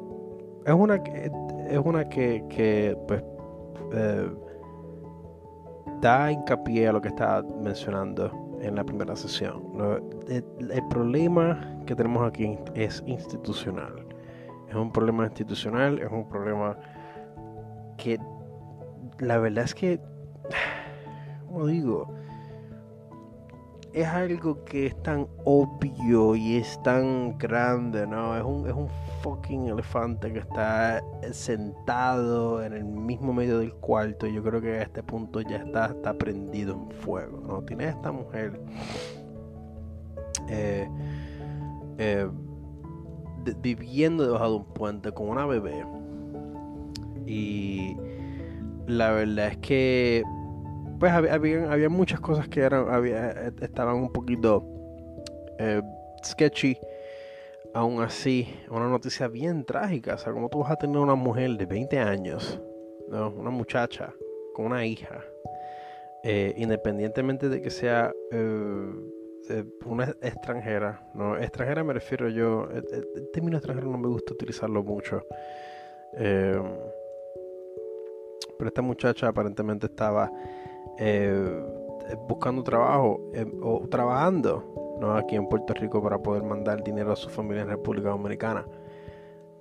es 0.66 0.74
una 0.74 0.96
es 0.96 1.80
una 1.84 2.08
que, 2.10 2.44
que 2.50 2.98
pues 3.08 3.24
eh, 3.94 4.30
da 6.02 6.32
hincapié 6.32 6.88
a 6.88 6.92
lo 6.92 7.02
que 7.02 7.10
estaba 7.10 7.44
mencionando 7.62 8.58
en 8.62 8.76
la 8.76 8.84
primera 8.84 9.16
sesión. 9.16 9.64
El, 10.28 10.44
el, 10.72 10.88
problema 10.90 11.82
que 11.86 11.96
tenemos 11.96 12.28
aquí 12.28 12.58
es 12.76 13.04
institucional. 13.06 14.06
Es 14.68 14.76
un 14.76 14.92
problema 14.92 15.26
institucional, 15.26 16.00
es 16.00 16.12
un 16.12 16.28
problema 16.28 16.78
que 17.98 18.20
la 19.20 19.38
verdad 19.38 19.66
es 19.66 19.76
que, 19.76 20.00
como 21.48 21.68
digo, 21.68 22.14
es 23.94 24.08
algo 24.08 24.64
que 24.64 24.88
es 24.88 25.04
tan 25.04 25.28
obvio 25.44 26.36
y 26.36 26.58
es 26.58 26.82
tan 26.84 27.38
grande, 27.38 28.08
¿no? 28.08 28.38
Es 28.38 28.44
un, 28.44 28.68
es 28.68 28.74
un 28.74 28.88
fucking 29.22 29.68
elefante 29.68 30.32
que 30.32 30.40
está 30.40 31.04
sentado 31.32 32.64
en 32.64 32.74
el 32.74 32.86
mismo 32.86 33.34
medio 33.34 33.60
del 33.60 33.74
cuarto. 33.74 34.28
Yo 34.28 34.42
creo 34.44 34.62
que 34.62 34.78
a 34.78 34.82
este 34.84 35.04
punto 35.04 35.42
ya 35.42 35.58
está, 35.58 35.88
está 35.88 36.14
prendido 36.14 36.74
en 36.74 36.92
fuego, 36.92 37.42
¿no? 37.46 37.62
Tiene 37.64 37.90
esta 37.90 38.12
mujer 38.12 38.62
eh, 40.48 40.88
eh, 41.98 42.30
viviendo 43.62 44.26
debajo 44.26 44.50
de 44.50 44.56
un 44.56 44.66
puente 44.74 45.12
con 45.12 45.30
una 45.30 45.46
bebé. 45.46 45.86
Y 47.26 47.98
la 48.88 49.12
verdad 49.12 49.48
es 49.48 49.58
que 49.58 50.24
pues 51.02 51.12
había, 51.14 51.90
muchas 51.90 52.20
cosas 52.20 52.48
que 52.48 52.60
eran, 52.60 52.88
había, 52.88 53.32
eh, 53.32 53.52
estaban 53.62 53.96
un 53.96 54.14
poquito 54.14 54.64
eh, 55.58 55.82
sketchy. 56.24 56.78
Aún 57.74 58.04
así, 58.04 58.48
una 58.70 58.88
noticia 58.88 59.28
bien 59.28 59.66
trágica. 59.66 60.14
O 60.14 60.18
sea, 60.20 60.32
como 60.32 60.48
tú 60.48 60.60
vas 60.60 60.70
a 60.70 60.76
tener 60.76 60.98
una 60.98 61.16
mujer 61.16 61.58
de 61.58 61.66
20 61.66 61.98
años, 61.98 62.62
¿no? 63.10 63.32
una 63.32 63.50
muchacha 63.50 64.14
con 64.54 64.68
una 64.68 64.86
hija, 64.86 65.26
eh, 66.24 66.54
independientemente 66.56 67.50
de 67.50 67.64
que 67.64 67.72
sea 67.72 68.14
una 69.86 70.16
extranjera, 70.22 71.10
¿no? 71.16 71.36
Extranjera 71.36 71.84
me 71.84 71.94
refiero 71.94 72.30
yo, 72.30 72.68
el, 72.72 72.86
término 73.34 73.58
extranjero 73.58 73.90
no 73.90 73.98
me 73.98 74.08
gusta 74.08 74.34
utilizarlo 74.34 74.84
mucho. 74.84 75.26
pero 76.12 77.00
esta 78.68 78.84
muchacha 78.84 79.30
aparentemente 79.30 79.88
estaba 79.88 80.30
eh, 80.98 81.64
buscando 82.28 82.64
trabajo 82.64 83.22
eh, 83.34 83.46
o 83.62 83.88
trabajando 83.88 84.98
¿no? 85.00 85.14
aquí 85.14 85.36
en 85.36 85.48
Puerto 85.48 85.74
Rico 85.74 86.02
para 86.02 86.20
poder 86.20 86.44
mandar 86.44 86.84
dinero 86.84 87.12
a 87.12 87.16
su 87.16 87.30
familia 87.30 87.64
en 87.64 87.70
República 87.70 88.10
Dominicana. 88.10 88.66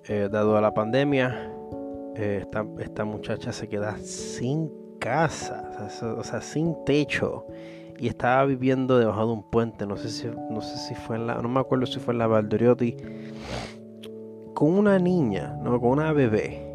Eh, 0.09 0.29
dado 0.31 0.61
la 0.61 0.73
pandemia, 0.73 1.53
esta, 2.15 2.67
esta, 2.79 3.05
muchacha 3.05 3.53
se 3.53 3.69
queda 3.69 3.97
sin 3.99 4.71
casa, 4.99 5.89
o 6.19 6.25
sea, 6.25 6.41
sin 6.41 6.85
techo 6.85 7.47
y 8.01 8.09
estaba 8.09 8.47
viviendo 8.47 8.99
debajo 8.99 9.27
de 9.27 9.33
un 9.33 9.43
puente. 9.43 9.87
No 9.87 9.97
sé 9.99 10.09
si, 10.09 10.27
no 10.51 10.63
sé 10.63 10.79
si 10.79 10.95
fue 10.95 11.17
en 11.17 11.27
la, 11.27 11.35
no 11.43 11.49
me 11.51 11.61
acuerdo 11.61 11.85
si 11.85 12.01
fue 12.01 12.15
en 12.15 12.19
la 12.19 12.27
Valdoriotti, 12.27 12.97
con 14.55 14.73
una 14.73 14.99
niña, 14.99 15.59
no, 15.63 15.79
con 15.79 15.91
una 15.91 16.13
bebé. 16.13 16.67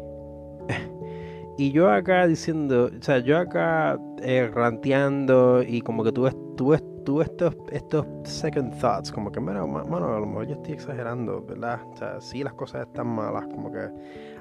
Y 1.58 1.72
yo 1.72 1.90
acá 1.90 2.26
diciendo, 2.26 2.90
o 2.98 3.02
sea, 3.02 3.18
yo 3.18 3.38
acá 3.38 3.98
eh, 4.22 4.50
ranteando 4.52 5.62
y 5.62 5.80
como 5.80 6.04
que 6.04 6.12
tuve, 6.12 6.32
tuve, 6.54 6.78
tuve 7.04 7.24
estos, 7.24 7.56
estos 7.72 8.06
second 8.24 8.78
thoughts, 8.78 9.10
como 9.10 9.32
que, 9.32 9.40
bueno, 9.40 9.66
mano, 9.66 10.14
a 10.14 10.20
lo 10.20 10.26
mejor 10.26 10.46
yo 10.48 10.54
estoy 10.56 10.74
exagerando, 10.74 11.42
¿verdad? 11.46 11.80
O 11.92 11.96
sea, 11.96 12.20
sí 12.20 12.42
las 12.42 12.52
cosas 12.52 12.86
están 12.86 13.06
malas, 13.06 13.46
como 13.46 13.72
que 13.72 13.88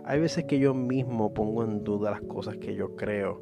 hay 0.04 0.20
veces 0.20 0.44
que 0.44 0.60
yo 0.60 0.74
mismo 0.74 1.34
pongo 1.34 1.64
en 1.64 1.86
duda 1.86 2.12
las 2.12 2.22
cosas 2.22 2.58
que 2.58 2.76
yo 2.76 2.96
creo 2.98 3.42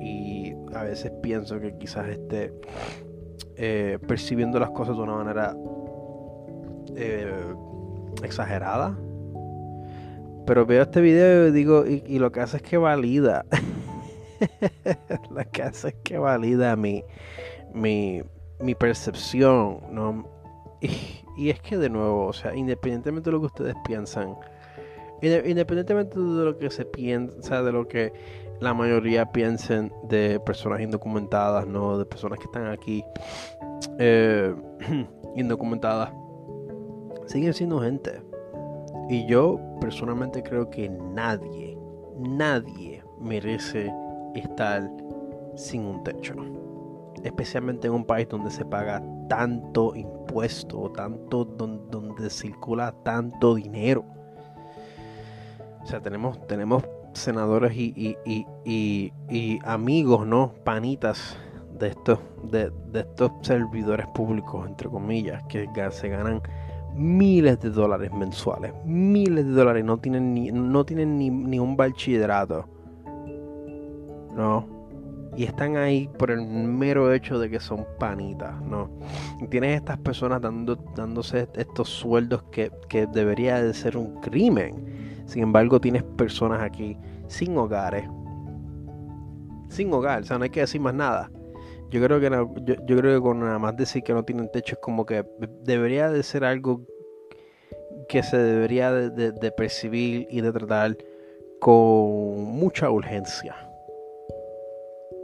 y 0.00 0.54
a 0.72 0.84
veces 0.84 1.10
pienso 1.20 1.58
que 1.58 1.76
quizás 1.78 2.08
esté 2.08 2.52
eh, 3.56 3.98
percibiendo 4.06 4.60
las 4.60 4.70
cosas 4.70 4.96
de 4.96 5.02
una 5.02 5.16
manera 5.16 5.56
eh, 6.96 7.32
exagerada 8.22 8.96
pero 10.48 10.64
veo 10.64 10.80
este 10.80 11.02
video 11.02 11.48
y 11.48 11.50
digo, 11.50 11.84
y, 11.86 12.18
lo 12.18 12.32
que 12.32 12.40
hace 12.40 12.56
es 12.56 12.62
que 12.62 12.78
valida. 12.78 13.44
lo 15.30 15.50
que 15.52 15.62
hace 15.62 15.88
es 15.88 15.94
que 16.02 16.16
valida 16.16 16.74
mi, 16.74 17.04
mi, 17.74 18.22
mi 18.58 18.74
percepción, 18.74 19.80
¿no? 19.90 20.26
Y, 20.80 21.50
es 21.50 21.60
que 21.60 21.76
de 21.76 21.90
nuevo, 21.90 22.28
o 22.28 22.32
sea, 22.32 22.56
independientemente 22.56 23.28
de 23.28 23.32
lo 23.32 23.40
que 23.40 23.46
ustedes 23.46 23.74
piensan, 23.86 24.36
independientemente 25.20 26.18
de 26.18 26.44
lo 26.46 26.56
que 26.56 26.70
se 26.70 26.86
piensa, 26.86 27.62
de 27.62 27.70
lo 27.70 27.86
que 27.86 28.14
la 28.58 28.72
mayoría 28.72 29.30
piensen 29.30 29.92
de 30.04 30.40
personas 30.40 30.80
indocumentadas, 30.80 31.66
¿no? 31.66 31.98
De 31.98 32.06
personas 32.06 32.38
que 32.38 32.46
están 32.46 32.68
aquí 32.68 33.04
eh, 33.98 34.54
indocumentadas, 35.36 36.10
siguen 37.26 37.52
siendo 37.52 37.80
gente. 37.82 38.27
Y 39.08 39.26
yo 39.26 39.58
personalmente 39.80 40.42
creo 40.42 40.68
que 40.70 40.88
nadie, 40.88 41.78
nadie 42.18 43.02
merece 43.20 43.92
estar 44.34 44.88
sin 45.56 45.84
un 45.84 46.02
techo. 46.04 46.34
Especialmente 47.24 47.88
en 47.88 47.94
un 47.94 48.04
país 48.04 48.28
donde 48.28 48.50
se 48.50 48.64
paga 48.64 49.02
tanto 49.28 49.94
impuesto, 49.96 50.90
tanto 50.92 51.44
donde, 51.44 52.30
circula 52.30 52.94
tanto 53.02 53.54
dinero. 53.54 54.04
O 55.82 55.86
sea, 55.86 56.00
tenemos, 56.00 56.46
tenemos 56.46 56.84
senadores 57.12 57.74
y, 57.74 58.16
y, 58.24 59.58
amigos, 59.64 60.26
¿no? 60.26 60.52
Panitas 60.64 61.36
de 61.78 61.88
estos, 61.88 62.18
de, 62.44 62.70
de 62.92 63.00
estos 63.00 63.32
servidores 63.42 64.06
públicos, 64.08 64.66
entre 64.66 64.88
comillas, 64.88 65.42
que 65.44 65.68
se 65.90 66.08
ganan 66.08 66.42
miles 66.94 67.60
de 67.60 67.70
dólares 67.70 68.12
mensuales, 68.12 68.72
miles 68.84 69.46
de 69.46 69.52
dólares, 69.52 69.84
no 69.84 69.98
tienen 69.98 70.34
ni, 70.34 70.50
no 70.50 70.84
tienen 70.84 71.18
ni, 71.18 71.58
un 71.58 71.76
bachillerato. 71.76 72.66
No. 74.34 74.66
Y 75.36 75.44
están 75.44 75.76
ahí 75.76 76.08
por 76.18 76.30
el 76.30 76.40
mero 76.42 77.12
hecho 77.12 77.38
de 77.38 77.48
que 77.48 77.60
son 77.60 77.86
panitas, 77.98 78.60
¿no? 78.62 78.90
Y 79.40 79.46
tienes 79.46 79.76
estas 79.76 79.98
personas 79.98 80.40
dando, 80.40 80.76
dándose 80.96 81.48
estos 81.54 81.88
sueldos 81.88 82.42
que, 82.50 82.72
que 82.88 83.06
debería 83.06 83.62
de 83.62 83.72
ser 83.74 83.96
un 83.96 84.20
crimen. 84.20 85.22
Sin 85.26 85.42
embargo, 85.42 85.80
tienes 85.80 86.02
personas 86.02 86.62
aquí 86.62 86.96
sin 87.28 87.56
hogares. 87.56 88.08
Sin 89.68 89.92
hogar, 89.92 90.22
o 90.22 90.24
sea, 90.24 90.38
no 90.38 90.44
hay 90.44 90.50
que 90.50 90.60
decir 90.60 90.80
más 90.80 90.94
nada 90.94 91.30
yo 91.90 92.02
creo 92.02 92.20
que 92.20 92.30
yo, 92.64 92.96
creo 92.96 93.16
que 93.16 93.22
con 93.22 93.40
nada 93.40 93.58
más 93.58 93.76
decir 93.76 94.02
que 94.02 94.12
no 94.12 94.24
tienen 94.24 94.50
techo 94.50 94.74
es 94.74 94.80
como 94.80 95.06
que 95.06 95.24
debería 95.62 96.10
de 96.10 96.22
ser 96.22 96.44
algo 96.44 96.82
que 98.08 98.22
se 98.22 98.36
debería 98.36 98.92
de, 98.92 99.52
percibir 99.52 100.26
y 100.30 100.40
de 100.40 100.52
tratar 100.52 100.96
con 101.60 102.44
mucha 102.44 102.90
urgencia 102.90 103.56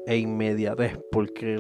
e 0.07 0.17
inmediatez 0.17 0.99
porque 1.13 1.59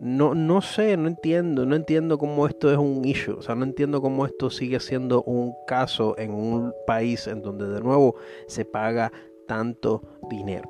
no, 0.00 0.34
no 0.34 0.60
sé, 0.60 0.96
no 0.96 1.08
entiendo, 1.08 1.64
no 1.64 1.74
entiendo 1.76 2.18
cómo 2.18 2.46
esto 2.46 2.70
es 2.70 2.78
un 2.78 3.04
issue, 3.04 3.34
o 3.34 3.42
sea, 3.42 3.54
no 3.54 3.64
entiendo 3.64 4.02
cómo 4.02 4.26
esto 4.26 4.50
sigue 4.50 4.80
siendo 4.80 5.22
un 5.22 5.54
caso 5.66 6.18
en 6.18 6.34
un 6.34 6.74
país 6.86 7.26
en 7.26 7.42
donde 7.42 7.68
de 7.68 7.80
nuevo 7.80 8.16
se 8.46 8.64
paga 8.64 9.12
tanto 9.46 10.02
dinero. 10.28 10.68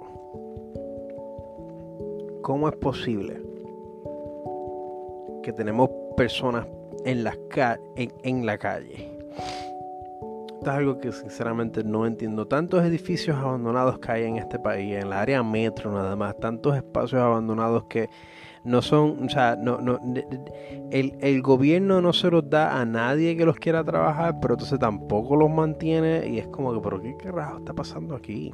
¿Cómo 2.43 2.69
es 2.69 2.77
posible 2.77 3.46
que 5.47 5.53
tenemos 5.53 5.89
personas 6.17 6.67
en 7.05 7.23
la, 7.23 7.39
en, 7.95 8.45
la 8.45 8.59
calle? 8.59 9.17
Esto 10.59 10.61
es 10.63 10.69
algo 10.69 10.99
que 10.99 11.13
sinceramente 11.13 11.85
no 11.85 12.05
entiendo. 12.05 12.49
Tantos 12.49 12.85
edificios 12.85 13.37
abandonados 13.37 14.01
que 14.01 14.11
hay 14.11 14.25
en 14.25 14.39
este 14.39 14.59
país, 14.59 14.97
en 14.97 15.09
la 15.09 15.21
área 15.21 15.45
metro 15.45 15.93
nada 15.93 16.17
más, 16.17 16.37
tantos 16.41 16.75
espacios 16.75 17.23
abandonados 17.23 17.85
que 17.85 18.09
no 18.65 18.83
son, 18.83 19.27
o 19.27 19.29
sea, 19.29 19.55
no, 19.55 19.81
no, 19.81 20.01
el, 20.91 21.17
el, 21.21 21.43
gobierno 21.43 22.01
no 22.01 22.13
se 22.13 22.29
los 22.29 22.51
da 22.51 22.81
a 22.81 22.85
nadie 22.85 23.37
que 23.37 23.45
los 23.45 23.55
quiera 23.55 23.85
trabajar, 23.85 24.41
pero 24.43 24.55
entonces 24.55 24.81
tampoco 24.81 25.37
los 25.37 25.49
mantiene 25.49 26.27
y 26.27 26.41
es 26.41 26.49
como 26.49 26.75
que, 26.75 26.81
pero 26.81 27.01
¿qué 27.01 27.17
carajo 27.17 27.59
está 27.59 27.73
pasando 27.73 28.17
aquí? 28.17 28.53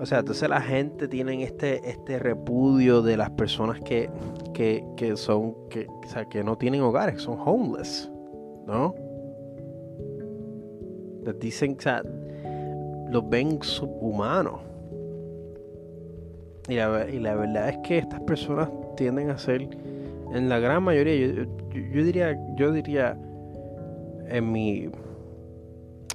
O 0.00 0.06
sea, 0.06 0.20
entonces 0.20 0.48
la 0.48 0.62
gente 0.62 1.08
tiene 1.08 1.42
este, 1.42 1.86
este 1.88 2.18
repudio 2.18 3.02
de 3.02 3.18
las 3.18 3.28
personas 3.30 3.80
que, 3.80 4.08
que, 4.54 4.82
que 4.96 5.14
son, 5.14 5.68
que, 5.68 5.86
o 5.88 6.08
sea, 6.08 6.24
que 6.24 6.42
no 6.42 6.56
tienen 6.56 6.80
hogares, 6.80 7.20
son 7.20 7.38
homeless, 7.38 8.10
¿no? 8.66 8.94
Les 11.22 11.38
dicen, 11.38 11.76
o 11.78 11.82
sea, 11.82 12.02
los 13.10 13.28
ven 13.28 13.62
subhumanos. 13.62 14.60
Y 16.66 16.76
la, 16.76 17.06
y 17.06 17.18
la 17.18 17.34
verdad 17.34 17.68
es 17.68 17.78
que 17.78 17.98
estas 17.98 18.20
personas 18.20 18.70
tienden 18.96 19.28
a 19.28 19.36
ser, 19.36 19.68
en 20.32 20.48
la 20.48 20.60
gran 20.60 20.82
mayoría, 20.82 21.14
yo, 21.14 21.44
yo, 21.74 22.04
diría, 22.04 22.38
yo 22.56 22.72
diría, 22.72 23.18
en 24.28 24.50
mi, 24.50 24.88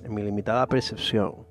en 0.04 0.14
mi 0.14 0.24
limitada 0.24 0.66
percepción, 0.66 1.45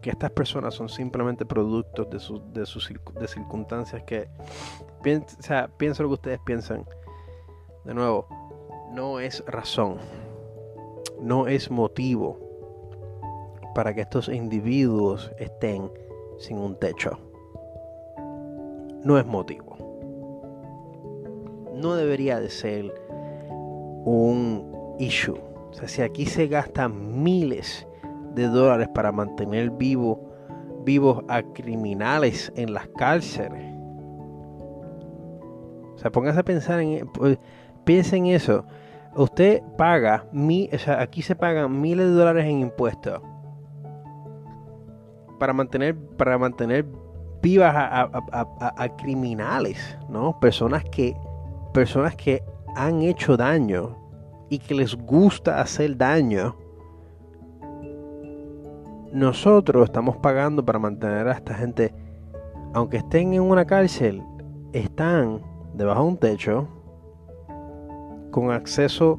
que 0.00 0.10
estas 0.10 0.30
personas 0.30 0.74
son 0.74 0.88
simplemente 0.88 1.44
productos 1.44 2.08
de, 2.10 2.18
sus 2.18 2.40
de 2.52 2.66
sus 2.66 2.88
de 2.88 3.28
circunstancias 3.28 4.02
que, 4.04 4.28
o 5.04 5.42
sea, 5.42 5.70
lo 5.78 5.94
que 5.94 6.14
ustedes 6.14 6.40
piensan. 6.44 6.86
De 7.84 7.94
nuevo, 7.94 8.26
no 8.92 9.20
es 9.20 9.44
razón, 9.46 9.96
no 11.20 11.46
es 11.46 11.70
motivo 11.70 12.38
para 13.74 13.94
que 13.94 14.02
estos 14.02 14.28
individuos 14.28 15.30
estén 15.38 15.90
sin 16.38 16.58
un 16.58 16.76
techo. 16.76 17.18
No 19.04 19.18
es 19.18 19.24
motivo. 19.24 19.76
No 21.74 21.94
debería 21.94 22.38
de 22.40 22.50
ser 22.50 22.92
un 24.04 24.96
issue. 24.98 25.38
O 25.70 25.72
sea, 25.72 25.88
si 25.88 26.02
aquí 26.02 26.26
se 26.26 26.48
gastan 26.48 27.22
miles 27.22 27.86
de 28.34 28.48
dólares 28.48 28.88
para 28.94 29.12
mantener 29.12 29.70
vivo, 29.70 30.30
vivos 30.84 31.24
a 31.28 31.42
criminales 31.42 32.52
en 32.56 32.74
las 32.74 32.88
cárceles. 32.96 33.64
O 35.94 35.98
sea, 35.98 36.10
póngase 36.10 36.40
a 36.40 36.44
pensar 36.44 36.80
en, 36.80 37.06
pues, 37.08 37.38
piensen 37.84 38.26
en 38.26 38.34
eso. 38.34 38.64
Usted 39.16 39.62
paga, 39.76 40.26
o 40.32 40.78
sea, 40.78 41.00
aquí 41.02 41.20
se 41.22 41.34
pagan 41.34 41.80
miles 41.80 42.06
de 42.06 42.12
dólares 42.12 42.46
en 42.46 42.60
impuestos 42.60 43.20
para 45.40 45.52
mantener, 45.52 45.96
para 46.16 46.38
mantener 46.38 46.86
vivas 47.42 47.74
a, 47.74 48.88
criminales, 48.98 49.98
¿no? 50.08 50.38
Personas 50.38 50.84
que, 50.84 51.16
personas 51.72 52.14
que 52.14 52.44
han 52.76 53.02
hecho 53.02 53.36
daño 53.36 53.96
y 54.50 54.58
que 54.58 54.74
les 54.74 54.94
gusta 54.94 55.60
hacer 55.60 55.96
daño. 55.96 56.56
Nosotros 59.12 59.84
estamos 59.84 60.16
pagando 60.18 60.64
para 60.64 60.78
mantener 60.78 61.26
a 61.28 61.32
esta 61.32 61.54
gente, 61.54 61.92
aunque 62.74 62.98
estén 62.98 63.34
en 63.34 63.42
una 63.42 63.64
cárcel, 63.64 64.22
están 64.72 65.42
debajo 65.74 66.02
de 66.02 66.08
un 66.08 66.16
techo, 66.16 66.68
con 68.30 68.52
acceso 68.52 69.18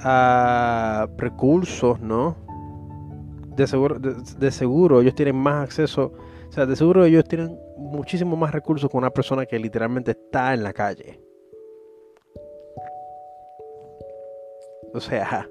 a 0.00 1.08
recursos, 1.16 2.00
¿no? 2.00 2.36
De 3.56 3.66
seguro, 3.66 3.98
de, 3.98 4.50
seguro 4.52 5.00
ellos 5.00 5.16
tienen 5.16 5.34
más 5.34 5.64
acceso, 5.64 6.12
o 6.48 6.52
sea, 6.52 6.64
de 6.64 6.76
seguro 6.76 7.04
ellos 7.04 7.24
tienen 7.24 7.58
muchísimo 7.76 8.36
más 8.36 8.52
recursos 8.52 8.88
que 8.88 8.96
una 8.96 9.10
persona 9.10 9.46
que 9.46 9.58
literalmente 9.58 10.12
está 10.12 10.54
en 10.54 10.62
la 10.62 10.72
calle. 10.72 11.20
O 14.94 15.00
sea, 15.00 15.48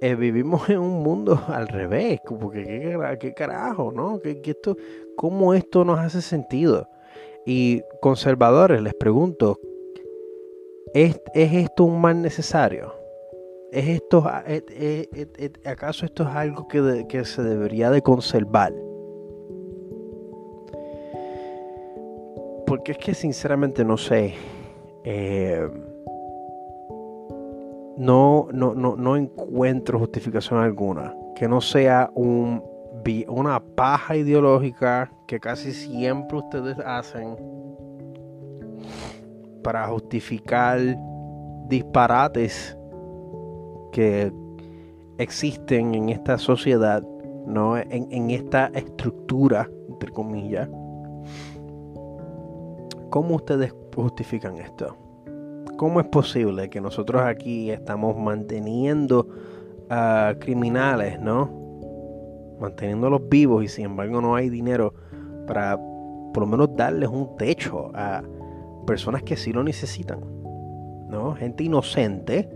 eh, 0.00 0.14
vivimos 0.14 0.68
en 0.70 0.78
un 0.78 1.02
mundo 1.02 1.40
al 1.48 1.68
revés, 1.68 2.20
porque 2.24 2.64
qué, 2.64 3.18
qué 3.20 3.34
carajo, 3.34 3.92
¿no? 3.92 4.20
¿Qué, 4.20 4.40
esto, 4.44 4.76
¿Cómo 5.16 5.54
esto 5.54 5.84
nos 5.84 5.98
hace 5.98 6.22
sentido? 6.22 6.88
Y 7.46 7.82
conservadores, 8.00 8.82
les 8.82 8.94
pregunto, 8.94 9.58
¿es, 10.94 11.20
esto 11.34 11.84
un 11.84 12.00
mal 12.00 12.20
necesario? 12.22 12.94
¿Es 13.72 13.88
esto, 13.88 14.24
¿Acaso 15.64 16.04
esto 16.04 16.24
es 16.24 16.28
algo 16.30 16.66
que, 16.66 17.06
que 17.08 17.24
se 17.24 17.42
debería 17.42 17.90
de 17.90 18.02
conservar? 18.02 18.72
Porque 22.66 22.92
es 22.92 22.98
que 22.98 23.14
sinceramente 23.14 23.84
no 23.84 23.96
sé. 23.96 24.34
Eh, 25.04 25.68
no, 28.00 28.48
no, 28.50 28.74
no, 28.74 28.96
no 28.96 29.14
encuentro 29.14 29.98
justificación 29.98 30.58
alguna 30.58 31.14
que 31.36 31.46
no 31.46 31.60
sea 31.60 32.10
un, 32.14 32.64
una 33.28 33.60
paja 33.60 34.16
ideológica 34.16 35.12
que 35.26 35.38
casi 35.38 35.74
siempre 35.74 36.38
ustedes 36.38 36.78
hacen 36.78 37.36
para 39.62 39.86
justificar 39.86 40.80
disparates 41.68 42.74
que 43.92 44.32
existen 45.18 45.94
en 45.94 46.08
esta 46.08 46.38
sociedad, 46.38 47.02
¿no? 47.46 47.76
en, 47.76 48.10
en 48.10 48.30
esta 48.30 48.68
estructura, 48.68 49.68
entre 49.90 50.10
comillas. 50.10 50.70
¿Cómo 53.10 53.36
ustedes 53.36 53.74
justifican 53.94 54.56
esto? 54.56 55.09
¿Cómo 55.80 55.98
es 55.98 56.06
posible 56.08 56.68
que 56.68 56.78
nosotros 56.78 57.22
aquí 57.22 57.70
estamos 57.70 58.14
manteniendo 58.14 59.26
a 59.88 60.34
criminales, 60.38 61.18
¿no? 61.18 62.58
Manteniéndolos 62.60 63.26
vivos 63.30 63.64
y 63.64 63.68
sin 63.68 63.86
embargo 63.86 64.20
no 64.20 64.34
hay 64.34 64.50
dinero 64.50 64.92
para 65.46 65.78
por 65.78 66.40
lo 66.40 66.46
menos 66.46 66.76
darles 66.76 67.08
un 67.08 67.34
techo 67.38 67.90
a 67.94 68.22
personas 68.86 69.22
que 69.22 69.38
sí 69.38 69.54
lo 69.54 69.64
necesitan, 69.64 70.20
¿no? 71.08 71.34
Gente 71.34 71.64
inocente, 71.64 72.50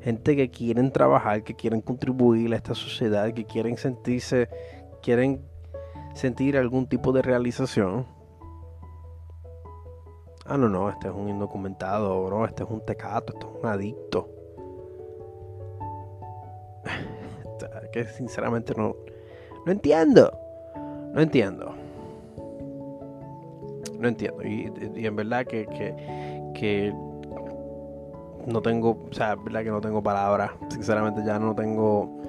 gente 0.00 0.36
que 0.36 0.48
quieren 0.48 0.90
trabajar, 0.90 1.44
que 1.44 1.54
quieren 1.54 1.82
contribuir 1.82 2.50
a 2.54 2.56
esta 2.56 2.74
sociedad, 2.74 3.30
que 3.34 3.44
quieren 3.44 3.76
sentirse, 3.76 4.48
quieren 5.02 5.42
sentir 6.14 6.56
algún 6.56 6.86
tipo 6.86 7.12
de 7.12 7.20
realización 7.20 8.06
ah, 10.46 10.56
no, 10.56 10.68
no, 10.68 10.90
este 10.90 11.08
es 11.08 11.14
un 11.14 11.28
indocumentado, 11.28 12.24
bro, 12.24 12.44
este 12.44 12.64
es 12.64 12.70
un 12.70 12.84
tecato, 12.84 13.32
este 13.32 13.46
es 13.46 13.52
un 13.62 13.66
adicto. 13.68 14.28
que 17.92 18.04
sinceramente 18.04 18.74
no, 18.76 18.96
no 19.64 19.72
entiendo. 19.72 20.30
No 21.14 21.20
entiendo. 21.20 21.74
No 23.98 24.08
entiendo. 24.08 24.42
Y, 24.42 24.70
en 25.06 25.16
verdad 25.16 25.46
que, 25.46 25.66
que, 26.54 26.92
no 28.46 28.60
tengo, 28.60 28.98
o 29.10 29.12
sea, 29.12 29.36
verdad 29.36 29.62
que 29.62 29.70
no 29.70 29.80
tengo 29.80 30.02
palabras. 30.02 30.50
Sinceramente 30.68 31.22
ya 31.24 31.38
no 31.38 31.54
tengo, 31.54 32.20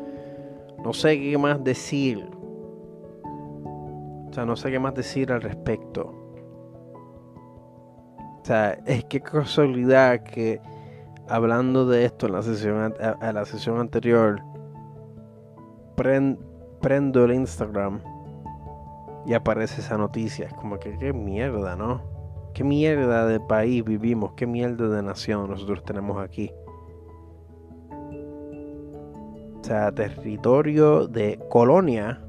no 0.84 0.93
sé 0.93 1.20
qué 1.20 1.38
más 1.38 1.63
decir. 1.63 2.30
O 3.24 4.34
sea, 4.34 4.45
no 4.45 4.55
sé 4.55 4.70
qué 4.70 4.80
más 4.80 4.93
decir 4.93 5.32
al 5.32 5.41
respecto. 5.41 6.24
O 8.46 8.48
sea, 8.48 8.78
es 8.86 9.04
que 9.06 9.22
casualidad 9.22 10.22
que 10.22 10.62
hablando 11.28 11.88
de 11.88 12.06
esto 12.06 12.28
en 12.28 12.34
la 12.34 12.43
sesión, 12.43 12.93
a, 13.02 13.34
la 13.34 13.43
sesión 13.43 13.80
anterior, 13.80 14.39
prendo 15.96 17.26
el 17.26 17.34
Instagram 17.34 18.02
y 19.26 19.34
aparece 19.34 19.82
esa 19.82 19.98
noticia. 19.98 20.46
Es 20.46 20.54
como 20.54 20.78
que 20.78 20.96
qué 21.00 21.12
mierda, 21.12 21.76
¿no? 21.76 22.04
Qué 22.54 22.64
mierda 22.64 23.26
de 23.26 23.39
país 23.39 23.84
vivimos, 23.84 24.34
qué 24.34 24.46
mierda 24.46 24.89
de 24.89 25.02
nación 25.02 25.50
nosotros 25.50 25.84
tenemos 25.84 26.24
aquí. 26.24 26.52
O 29.60 29.64
sea, 29.64 29.91
territorio 29.91 31.08
de 31.08 31.39
colonia, 31.50 32.22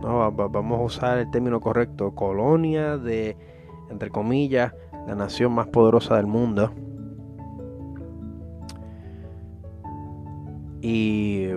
no, 0.00 0.32
vamos 0.32 0.80
a 0.80 0.82
usar 0.82 1.18
el 1.18 1.30
término 1.30 1.60
correcto, 1.60 2.14
colonia 2.14 2.96
de, 2.96 3.36
entre 3.90 4.08
comillas, 4.08 4.72
la 5.06 5.14
nación 5.14 5.52
más 5.52 5.68
poderosa 5.68 6.16
del 6.16 6.26
mundo. 6.26 6.70
Y 10.82 11.48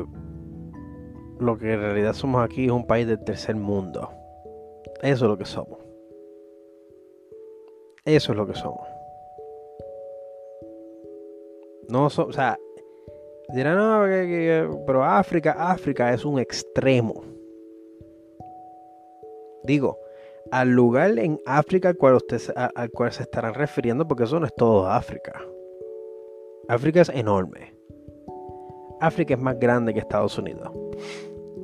lo 1.39 1.57
que 1.57 1.73
en 1.73 1.79
realidad 1.79 2.13
somos 2.13 2.43
aquí 2.43 2.65
es 2.65 2.71
un 2.71 2.85
país 2.85 3.07
del 3.07 3.23
tercer 3.23 3.55
mundo. 3.55 4.09
Eso 5.01 5.25
es 5.25 5.29
lo 5.29 5.37
que 5.37 5.45
somos. 5.45 5.79
Eso 8.05 8.31
es 8.31 8.37
lo 8.37 8.45
que 8.45 8.55
somos. 8.55 8.87
No, 11.89 12.05
o 12.05 12.31
sea, 12.31 12.57
dirán, 13.53 13.77
no, 13.77 14.03
pero 14.85 15.03
África, 15.03 15.51
África 15.71 16.13
es 16.13 16.25
un 16.25 16.39
extremo. 16.39 17.23
Digo, 19.63 19.97
al 20.53 20.69
lugar 20.69 21.17
en 21.17 21.41
África 21.47 21.89
al 21.89 21.97
cual, 21.97 22.13
usted, 22.13 22.39
al 22.55 22.91
cual 22.91 23.11
se 23.11 23.23
estarán 23.23 23.55
refiriendo, 23.55 24.07
porque 24.07 24.25
eso 24.25 24.39
no 24.39 24.45
es 24.45 24.53
todo 24.53 24.87
África. 24.87 25.41
África 26.67 27.01
es 27.01 27.09
enorme. 27.09 27.75
África 29.01 29.33
es 29.33 29.39
más 29.39 29.57
grande 29.59 29.95
que 29.95 29.99
Estados 29.99 30.37
Unidos. 30.37 30.69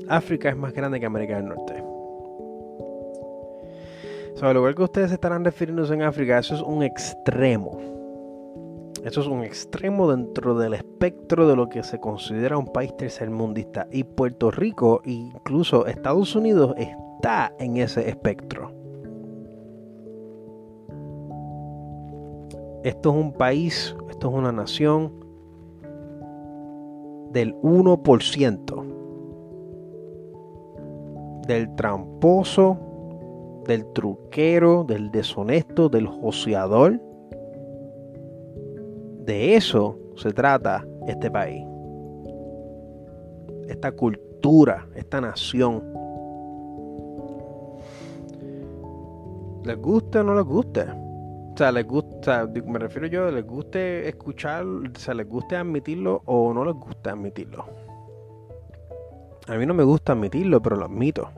África 0.07 0.49
es 0.49 0.57
más 0.57 0.73
grande 0.73 0.99
que 0.99 1.05
América 1.05 1.35
del 1.35 1.49
Norte. 1.49 1.83
O 4.33 4.37
sea, 4.37 4.49
al 4.49 4.55
lugar 4.55 4.73
que 4.73 4.81
ustedes 4.81 5.11
estarán 5.11 5.45
refiriéndose 5.45 5.93
en 5.93 6.01
África, 6.01 6.39
eso 6.39 6.55
es 6.55 6.61
un 6.63 6.81
extremo. 6.81 7.79
Eso 9.05 9.21
es 9.21 9.27
un 9.27 9.43
extremo 9.43 10.09
dentro 10.09 10.57
del 10.57 10.73
espectro 10.73 11.47
de 11.47 11.55
lo 11.55 11.69
que 11.69 11.83
se 11.83 11.99
considera 11.99 12.57
un 12.57 12.65
país 12.65 12.97
tercermundista. 12.97 13.87
Y 13.91 14.03
Puerto 14.03 14.49
Rico, 14.49 15.03
incluso 15.05 15.85
Estados 15.85 16.35
Unidos, 16.35 16.73
está 16.75 17.53
en 17.59 17.77
ese 17.77 18.09
espectro. 18.09 18.78
Esto 22.83 23.09
es 23.09 23.15
un 23.17 23.33
país, 23.33 23.95
esto 24.09 24.29
es 24.29 24.33
una 24.33 24.53
nación 24.53 25.11
del 27.33 27.53
1%. 27.55 28.85
Del 31.45 31.75
tramposo, 31.75 32.77
del 33.65 33.85
truquero, 33.91 34.85
del 34.85 35.11
deshonesto, 35.11 35.89
del 35.89 36.07
joseador. 36.07 37.01
De 39.25 39.55
eso 39.55 39.97
se 40.15 40.31
trata 40.31 40.87
este 41.05 41.29
país. 41.29 41.65
Esta 43.67 43.91
cultura, 43.91 44.87
esta 44.95 45.19
nación. 45.19 45.83
¿Les 49.65 49.77
gusta 49.81 50.21
o 50.21 50.23
no 50.23 50.33
les 50.33 50.45
gusta? 50.45 51.08
Sea, 51.59 51.73
les 51.73 51.85
gusta, 51.85 52.47
me 52.47 52.79
refiero 52.79 53.07
yo, 53.07 53.29
les 53.29 53.45
guste 53.45 54.07
escuchar, 54.07 54.63
o 54.63 54.97
sea, 54.97 55.13
les 55.13 55.27
guste 55.27 55.57
admitirlo 55.57 56.21
o 56.23 56.53
no 56.53 56.63
les 56.63 56.73
gusta 56.73 57.11
admitirlo. 57.11 57.65
A 59.45 59.55
mí 59.55 59.65
no 59.65 59.73
me 59.73 59.83
gusta 59.83 60.13
admitirlo, 60.13 60.61
pero 60.61 60.77
lo 60.77 60.85
admito. 60.85 61.29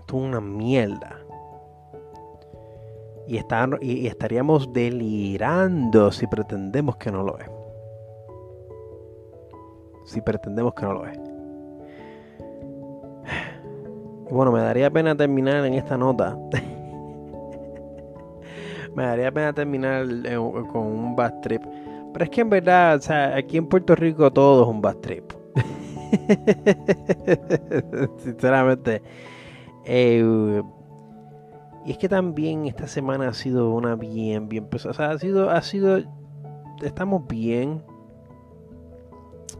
Esto 0.00 0.16
es 0.16 0.22
una 0.24 0.40
mierda. 0.40 1.20
Y, 3.28 3.36
estaríamos 4.08 4.72
delirando 4.72 6.10
si 6.10 6.26
pretendemos 6.26 6.96
que 6.96 7.12
no 7.12 7.22
lo 7.22 7.38
es. 7.38 7.48
Si 10.06 10.20
pretendemos 10.22 10.74
que 10.74 10.86
no 10.86 10.94
lo 10.94 11.06
es. 11.06 11.16
Bueno, 14.28 14.50
me 14.50 14.60
daría 14.60 14.90
pena 14.90 15.14
terminar 15.14 15.64
en 15.64 15.74
esta 15.74 15.96
nota. 15.96 16.36
me 18.94 19.04
daría 19.04 19.32
pena 19.32 19.52
terminar 19.52 20.06
con 20.68 20.82
un 20.82 21.16
bad 21.16 21.40
trip. 21.40 21.62
Pero 22.12 22.24
es 22.24 22.30
que 22.30 22.40
en 22.42 22.50
verdad, 22.50 22.96
o 22.96 23.00
sea, 23.00 23.36
aquí 23.36 23.56
en 23.56 23.66
Puerto 23.66 23.94
Rico 23.94 24.30
todo 24.32 24.62
es 24.62 24.68
un 24.68 24.82
bad 24.82 24.96
trip. 24.96 25.32
Sinceramente. 28.18 29.02
Eh, 29.84 30.62
y 31.84 31.90
es 31.90 31.98
que 31.98 32.08
también 32.08 32.66
esta 32.66 32.86
semana 32.86 33.28
ha 33.28 33.34
sido 33.34 33.70
una 33.70 33.96
bien, 33.96 34.48
bien 34.48 34.66
pesada. 34.66 34.90
O 34.90 34.94
sea, 34.94 35.10
ha 35.10 35.18
sido, 35.18 35.50
ha 35.50 35.62
sido. 35.62 35.98
Estamos 36.82 37.26
bien. 37.26 37.82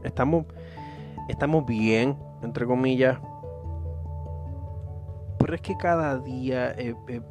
Estamos. 0.03 0.45
Estamos 1.27 1.65
bien, 1.65 2.17
entre 2.41 2.65
comillas. 2.65 3.19
Pero 5.39 5.55
es 5.55 5.61
que 5.61 5.75
cada 5.75 6.17
día. 6.19 6.71
Eh, 6.77 6.95
eh, 7.09 7.21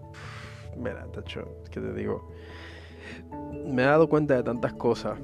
mira, 0.76 1.06
tacho, 1.12 1.48
que 1.72 1.80
te 1.80 1.92
digo. 1.92 2.28
Me 3.66 3.82
he 3.82 3.86
dado 3.86 4.08
cuenta 4.08 4.34
de 4.34 4.44
tantas 4.44 4.72
cosas. 4.74 5.18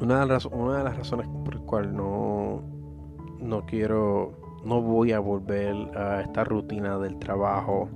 Una 0.00 0.20
de 0.20 0.26
las, 0.26 0.46
una 0.46 0.78
de 0.78 0.84
las 0.84 0.96
razones 0.96 1.26
por 1.44 1.56
las 1.56 1.64
cuales 1.64 1.92
no. 1.92 2.62
No 3.40 3.64
quiero 3.64 4.40
no 4.64 4.82
voy 4.82 5.12
a 5.12 5.20
volver 5.20 5.74
a 5.96 6.20
esta 6.22 6.44
rutina 6.44 6.98
del 6.98 7.18
trabajo. 7.18 7.88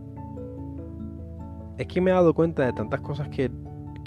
Es 1.79 1.87
que 1.87 2.01
me 2.01 2.11
he 2.11 2.15
dado 2.15 2.35
cuenta 2.35 2.65
de 2.65 2.73
tantas 2.73 3.01
cosas 3.01 3.29
que, 3.29 3.51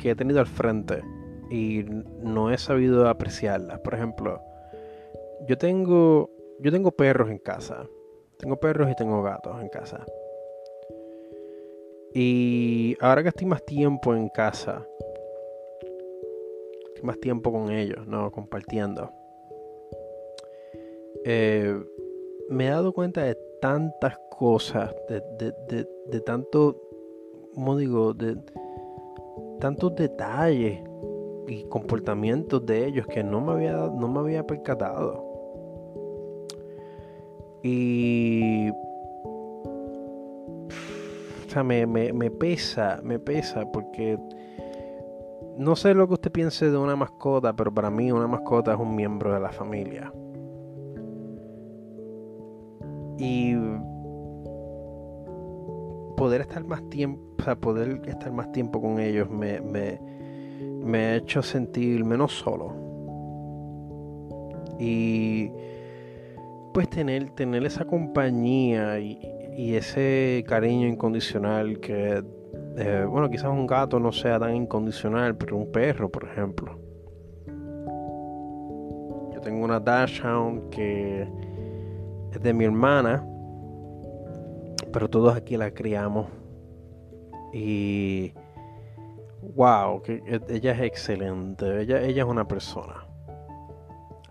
he 0.03 0.15
tenido 0.15 0.39
al 0.39 0.47
frente 0.47 1.03
y 1.49 1.83
no 2.21 2.49
he 2.49 2.57
sabido 2.57 3.09
apreciarlas. 3.09 3.79
Por 3.79 3.93
ejemplo, 3.93 4.41
yo 5.47 5.57
tengo, 5.57 6.29
yo 6.61 6.71
tengo 6.71 6.91
perros 6.91 7.29
en 7.29 7.39
casa. 7.39 7.85
Tengo 8.39 8.57
perros 8.57 8.89
y 8.89 8.95
tengo 8.95 9.21
gatos 9.21 9.61
en 9.61 9.67
casa. 9.69 10.05
Y 12.13 12.95
ahora 12.99 13.21
que 13.23 13.29
estoy 13.29 13.47
más 13.47 13.63
tiempo 13.65 14.15
en 14.15 14.29
casa, 14.29 14.87
más 17.03 17.19
tiempo 17.19 17.51
con 17.51 17.71
ellos, 17.71 18.07
¿no? 18.07 18.31
Compartiendo. 18.31 19.11
Eh, 21.25 21.77
me 22.49 22.67
he 22.67 22.69
dado 22.69 22.93
cuenta 22.93 23.23
de 23.23 23.37
tantas 23.61 24.17
cosas, 24.29 24.95
de, 25.09 26.21
tanto, 26.21 26.81
como 27.53 27.77
digo, 27.77 28.13
de 28.13 28.37
tantos 29.59 29.95
detalles 29.95 30.79
y 31.47 31.63
comportamientos 31.65 32.65
de 32.65 32.85
ellos 32.85 33.07
que 33.07 33.23
no 33.23 33.41
me 33.41 33.53
había, 33.53 33.73
no 33.73 34.07
me 34.07 34.19
había 34.19 34.45
percatado. 34.45 35.25
Y... 37.63 38.69
O 41.47 41.49
sea, 41.49 41.63
me, 41.63 41.87
me 41.87 42.29
pesa, 42.29 42.99
me 43.03 43.19
pesa 43.19 43.71
porque 43.71 44.19
no 45.57 45.75
sé 45.75 45.93
lo 45.93 46.07
que 46.07 46.13
usted 46.13 46.31
piense 46.31 46.69
de 46.69 46.77
una 46.77 46.95
mascota, 46.95 47.55
pero 47.55 47.73
para 47.73 47.89
mí 47.89 48.11
una 48.11 48.27
mascota 48.27 48.73
es 48.73 48.79
un 48.79 48.95
miembro 48.95 49.33
de 49.33 49.39
la 49.39 49.51
familia. 49.51 50.13
Y 53.17 53.55
poder 56.15 56.41
estar 56.41 56.63
más 56.63 56.87
tiempo, 56.89 57.21
o 57.51 57.55
poder 57.55 58.01
estar 58.07 58.31
más 58.31 58.51
tiempo 58.51 58.81
con 58.81 58.99
ellos 58.99 59.29
me, 59.29 59.61
me, 59.61 60.97
ha 60.97 61.15
hecho 61.15 61.41
sentir 61.41 62.05
menos 62.05 62.33
solo. 62.33 62.73
Y 64.79 65.49
pues 66.73 66.87
tener, 66.89 67.31
tener 67.31 67.65
esa 67.65 67.85
compañía 67.85 68.99
y, 68.99 69.19
ese 69.57 70.45
cariño 70.47 70.87
incondicional 70.87 71.79
que, 71.79 72.23
eh, 72.77 73.05
bueno, 73.09 73.27
quizás 73.27 73.49
un 73.49 73.65
gato 73.65 73.99
no 73.99 74.11
sea 74.11 74.39
tan 74.39 74.55
incondicional, 74.55 75.35
pero 75.35 75.57
un 75.57 75.71
perro, 75.71 76.09
por 76.09 76.25
ejemplo. 76.25 76.77
Yo 79.33 79.41
tengo 79.41 79.65
una 79.65 79.79
Dachshund 79.79 80.69
que 80.69 81.27
es 82.31 82.39
de 82.39 82.53
mi 82.53 82.65
hermana, 82.65 83.25
pero 84.93 85.09
todos 85.09 85.35
aquí 85.35 85.57
la 85.57 85.71
criamos. 85.71 86.27
Y 87.51 88.31
wow, 89.55 90.03
que 90.03 90.21
e, 90.27 90.39
ella 90.49 90.73
es 90.73 90.81
excelente, 90.81 91.81
ella, 91.81 91.99
ella 92.03 92.21
es 92.21 92.29
una 92.29 92.47
persona. 92.47 93.06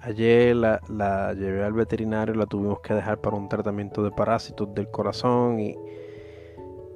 Ayer 0.07 0.55
la, 0.55 0.81
la, 0.89 1.35
llevé 1.35 1.65
al 1.65 1.73
veterinario, 1.73 2.33
la 2.37 2.47
tuvimos 2.47 2.79
que 2.79 2.95
dejar 2.95 3.19
para 3.21 3.37
un 3.37 3.49
tratamiento 3.49 4.05
de 4.05 4.13
parásitos 4.13 4.73
del 4.73 4.89
corazón 4.89 5.59
y, 5.59 5.75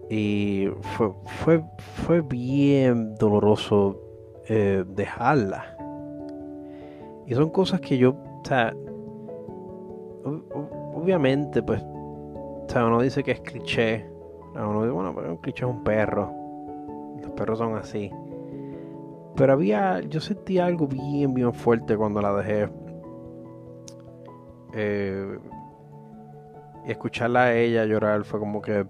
y 0.09 0.69
fue, 0.81 1.11
fue, 1.25 1.65
fue 2.07 2.21
bien 2.21 3.17
doloroso 3.17 4.01
eh, 4.49 4.85
dejarla. 4.87 5.77
Y 7.27 7.35
son 7.35 7.51
cosas 7.51 7.81
que 7.81 7.99
yo, 7.99 8.11
o 8.11 8.43
sea, 8.45 8.77
obviamente, 10.95 11.65
pues, 11.65 11.83
o 11.83 12.67
sea, 12.69 12.87
uno 12.87 13.03
dice 13.03 13.25
que 13.25 13.33
es 13.33 13.41
cliché. 13.41 14.09
Uno 14.55 14.83
dice, 14.83 14.93
bueno, 14.93 15.13
pues 15.15 15.29
un 15.29 15.39
cliché 15.39 15.65
es 15.65 15.71
un 15.71 15.83
perro. 15.83 16.33
Los 17.21 17.33
perros 17.33 17.59
son 17.59 17.77
así. 17.77 18.09
Pero 19.35 19.53
había, 19.53 20.01
yo 20.01 20.21
sentí 20.21 20.61
algo 20.61 20.87
bien, 20.87 21.35
bien 21.35 21.53
fuerte 21.53 21.97
cuando 21.97 22.23
la 22.23 22.33
dejé. 22.35 22.69
Eh, 24.73 25.39
escucharla 26.87 27.45
a 27.45 27.55
ella 27.55 27.85
llorar 27.85 28.25
fue 28.25 28.41
como 28.41 28.63
que 28.63 28.87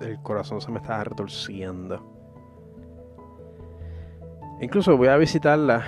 el 0.00 0.18
corazón 0.22 0.60
se 0.60 0.70
me 0.70 0.78
estaba 0.78 1.04
retorciendo. 1.04 2.00
Incluso 4.60 4.96
voy 4.96 5.08
a 5.08 5.16
visitarla. 5.16 5.84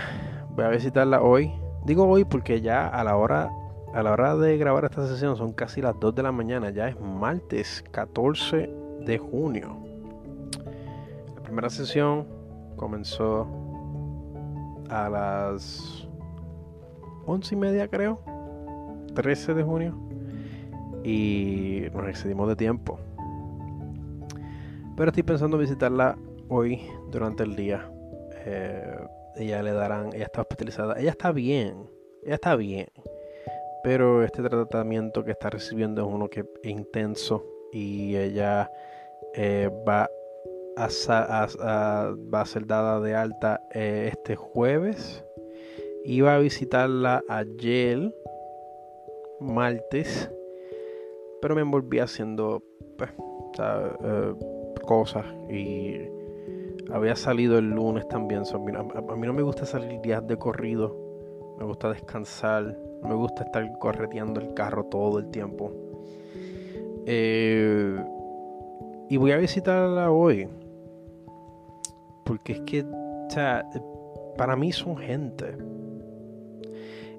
Voy 0.51 0.65
a 0.65 0.69
visitarla 0.69 1.23
hoy. 1.23 1.53
Digo 1.85 2.07
hoy 2.07 2.25
porque 2.25 2.61
ya 2.61 2.89
a 2.89 3.05
la 3.05 3.17
hora 3.17 3.51
a 3.97 4.03
la 4.03 4.13
hora 4.13 4.37
de 4.37 4.59
grabar 4.59 4.85
esta 4.85 5.07
sesión 5.07 5.39
son 5.39 5.55
casi 5.55 5.81
las 5.81 5.99
2 5.99 6.15
de 6.15 6.23
la 6.23 6.31
mañana, 6.31 6.69
ya 6.69 6.87
es 6.87 7.01
martes 7.01 7.83
14 7.93 8.69
de 9.01 9.17
junio. 9.17 9.79
La 11.35 11.43
primera 11.43 11.71
sesión 11.71 12.27
comenzó 12.77 13.47
a 14.91 15.09
las 15.09 15.96
11 17.27 17.55
y 17.55 17.59
media 17.59 17.89
creo, 17.89 18.21
13 19.15 19.55
de 19.55 19.63
junio, 19.63 19.95
y 21.05 21.85
nos 21.93 22.09
excedimos 22.09 22.49
de 22.49 22.57
tiempo. 22.57 22.99
Pero 24.97 25.11
estoy 25.11 25.23
pensando 25.23 25.59
visitarla 25.59 26.17
hoy 26.49 26.81
durante 27.11 27.43
el 27.43 27.55
día. 27.55 27.91
Eh, 28.47 28.97
ella 29.37 29.63
le 29.63 29.73
darán, 29.73 30.09
ella 30.15 30.25
está 30.25 30.41
hospitalizada, 30.41 30.99
ella 30.99 31.11
está 31.11 31.33
bien, 31.33 31.91
ella 32.23 32.37
está 32.37 32.57
bien 32.57 32.87
pero 33.87 34.25
este 34.25 34.43
tratamiento 34.43 35.25
que 35.25 35.31
está 35.31 35.49
recibiendo 35.49 36.03
es 36.03 36.13
uno 36.13 36.29
que 36.29 36.41
es 36.41 36.71
intenso 36.71 37.47
y 37.71 38.17
ella 38.17 38.69
eh, 39.33 39.71
va, 39.89 40.11
a, 40.77 40.91
ser 40.91 42.67
dada 42.67 42.99
de 42.99 43.15
alta 43.15 43.61
eh, 43.73 44.11
este 44.11 44.35
jueves. 44.35 45.25
Iba 46.09 46.37
a 46.37 46.39
visitarla 46.39 47.25
ayer, 47.29 48.15
martes, 49.41 50.31
pero 51.43 51.57
me 51.57 51.63
envolví 51.63 51.99
haciendo 51.99 52.63
pues, 52.97 53.11
eh, 53.59 54.35
cosas 54.87 55.27
y 55.51 55.97
Había 56.93 57.17
salido 57.17 57.59
el 57.59 57.71
lunes 57.71 58.07
también. 58.07 58.45
a, 58.45 59.17
mí 59.17 59.27
no 59.27 59.33
me 59.33 59.43
gusta 59.43 59.67
salir 59.67 60.01
días 60.01 60.25
de 60.29 60.37
corrido. 60.37 60.97
Me 61.59 61.65
gusta 61.65 61.89
descansar. 61.89 62.79
Me 63.03 63.15
gusta 63.15 63.43
estar 63.43 63.69
correteando 63.81 64.41
el 64.41 64.55
carro 64.55 64.85
todo 64.85 65.19
el 65.19 65.29
tiempo. 65.31 65.73
Eh, 67.05 67.97
y 69.09 69.17
voy 69.17 69.33
a 69.33 69.39
visitarla 69.39 70.13
hoy. 70.13 70.49
Porque 72.25 72.53
es 72.53 72.61
que, 72.61 72.83
o 72.83 73.31
sea, 73.31 73.69
para 74.37 74.55
mí 74.55 74.71
son 74.71 74.97
gente. 74.97 75.57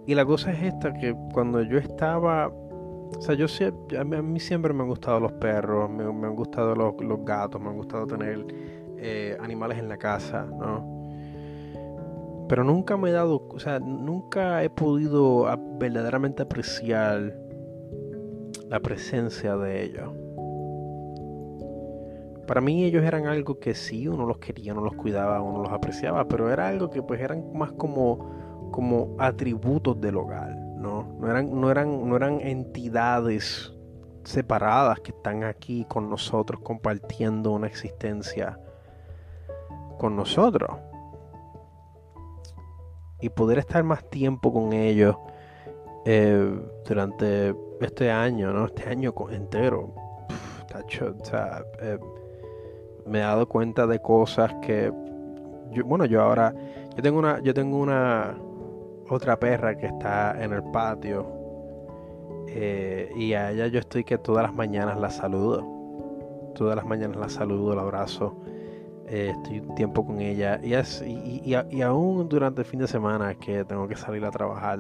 Y 0.07 0.15
la 0.15 0.25
cosa 0.25 0.51
es 0.53 0.63
esta, 0.63 0.93
que 0.93 1.13
cuando 1.34 1.61
yo 1.61 1.77
estaba... 1.77 2.47
O 2.47 3.21
sea, 3.21 3.35
yo 3.35 3.45
a 3.99 4.03
mí 4.03 4.39
siempre 4.39 4.73
me 4.73 4.84
han 4.84 4.89
gustado 4.89 5.19
los 5.19 5.34
perros, 5.34 5.89
me, 5.89 6.03
han 6.03 6.35
gustado 6.35 6.75
los, 6.75 6.95
gatos, 7.25 7.61
me 7.61 7.69
han 7.69 7.75
gustado 7.75 8.07
tener 8.07 8.45
eh, 8.97 9.38
animales 9.39 9.77
en 9.77 9.89
la 9.89 9.97
casa, 9.97 10.45
¿no? 10.45 10.97
Pero 12.47 12.63
nunca 12.63 12.95
me 12.95 13.09
he 13.09 13.11
dado, 13.11 13.47
o 13.49 13.59
sea, 13.59 13.79
nunca 13.79 14.63
he 14.63 14.69
podido 14.69 15.45
verdaderamente 15.77 16.43
apreciar 16.43 17.38
la 18.69 18.79
presencia 18.79 19.57
de 19.57 19.84
ellos. 19.84 20.09
Para 22.45 22.61
mí 22.61 22.85
ellos 22.85 23.03
eran 23.03 23.25
algo 23.27 23.59
que 23.59 23.73
sí, 23.73 24.07
uno 24.07 24.25
los 24.25 24.38
quería, 24.38 24.71
uno 24.71 24.81
los 24.81 24.95
cuidaba, 24.95 25.41
uno 25.41 25.63
los 25.63 25.71
apreciaba, 25.71 26.25
pero 26.29 26.49
era 26.49 26.69
algo 26.69 26.89
que 26.89 27.03
pues 27.03 27.19
eran 27.19 27.51
más 27.53 27.73
como, 27.73 28.31
como 28.72 29.15
atributos 29.19 29.99
del 29.99 30.18
hogar, 30.18 30.56
¿no? 30.56 31.15
No 31.19 31.30
eran, 31.30 31.60
no, 31.60 31.72
eran, 31.72 32.07
no 32.07 32.15
eran 32.15 32.41
entidades 32.41 33.73
separadas 34.23 34.99
que 34.99 35.11
están 35.11 35.44
aquí 35.44 35.85
con 35.85 36.10
nosotros 36.10 36.60
compartiendo 36.61 37.52
una 37.52 37.68
existencia 37.68 38.60
con 39.98 40.15
nosotros 40.15 40.69
y 43.19 43.30
poder 43.30 43.60
estar 43.60 43.84
más 43.84 44.07
tiempo 44.10 44.53
con 44.53 44.73
ellos 44.73 45.15
eh, 46.06 46.60
durante 46.88 47.56
este 47.81 48.11
año, 48.11 48.52
¿no? 48.53 48.65
Este 48.65 48.89
año 48.89 49.14
entero. 49.31 49.94
Eh, 51.81 51.98
me 53.07 53.19
he 53.19 53.22
dado 53.22 53.48
cuenta 53.48 53.88
de 53.88 53.99
cosas 53.99 54.53
que 54.61 54.91
yo, 55.72 55.85
bueno, 55.85 56.06
yo 56.06 56.22
ahora 56.22 56.53
yo 56.95 57.02
tengo 57.02 57.19
una 57.19 57.39
yo 57.39 57.53
tengo 57.53 57.77
una 57.77 58.38
otra 59.09 59.39
perra 59.39 59.77
que 59.77 59.88
está 59.88 60.41
en 60.43 60.53
el 60.53 60.63
patio 60.71 61.38
eh, 62.47 63.11
y 63.15 63.34
a 63.34 63.51
ella 63.51 63.67
yo 63.67 63.79
estoy 63.79 64.03
que 64.03 64.17
todas 64.17 64.43
las 64.43 64.53
mañanas 64.53 64.97
la 64.99 65.09
saludo. 65.09 65.75
Todas 66.55 66.75
las 66.75 66.85
mañanas 66.85 67.17
la 67.17 67.29
saludo, 67.29 67.75
la 67.75 67.84
abrazo. 67.84 68.35
Eh, 69.07 69.34
estoy 69.35 69.59
un 69.59 69.75
tiempo 69.75 70.05
con 70.05 70.19
ella 70.19 70.59
y, 70.61 70.73
y, 70.73 71.55
y, 71.69 71.81
aún 71.81 72.27
durante 72.27 72.61
el 72.61 72.65
fin 72.65 72.79
de 72.81 72.88
semana 72.88 73.35
que 73.35 73.63
tengo 73.63 73.88
que 73.88 73.95
salir 73.95 74.25
a 74.25 74.31
trabajar 74.31 74.79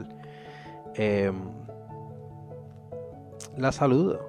em, 0.95 1.33
la 3.55 3.71
saludo 3.71 4.19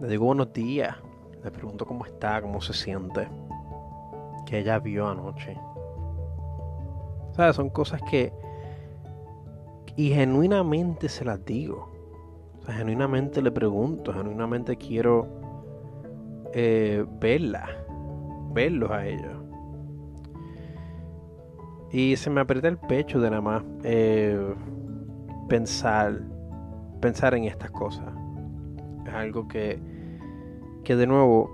le 0.00 0.08
digo 0.08 0.24
buenos 0.24 0.54
días 0.54 0.96
le 1.44 1.50
pregunto 1.50 1.84
cómo 1.84 2.06
está 2.06 2.40
cómo 2.40 2.62
se 2.62 2.72
siente 2.72 3.28
que 4.46 4.60
ella 4.60 4.78
vio 4.78 5.06
anoche 5.06 5.58
son 7.52 7.70
cosas 7.70 8.00
que 8.10 8.32
y 9.96 10.10
genuinamente 10.10 11.08
se 11.08 11.24
las 11.24 11.44
digo 11.44 11.88
genuinamente 12.66 13.40
le 13.40 13.50
pregunto 13.50 14.12
genuinamente 14.12 14.76
quiero 14.76 15.26
eh, 16.52 17.04
verla 17.20 17.68
verlos 18.52 18.90
a 18.90 19.06
ellos. 19.06 19.36
Y 21.90 22.16
se 22.16 22.28
me 22.30 22.40
aprieta 22.40 22.68
el 22.68 22.78
pecho 22.78 23.20
de 23.20 23.30
nada 23.30 23.42
más 23.42 23.62
eh, 23.82 24.54
pensar, 25.48 26.20
pensar 27.00 27.34
en 27.34 27.44
estas 27.44 27.70
cosas. 27.70 28.06
Es 29.06 29.14
algo 29.14 29.48
que, 29.48 29.80
que 30.84 30.96
de 30.96 31.06
nuevo, 31.06 31.50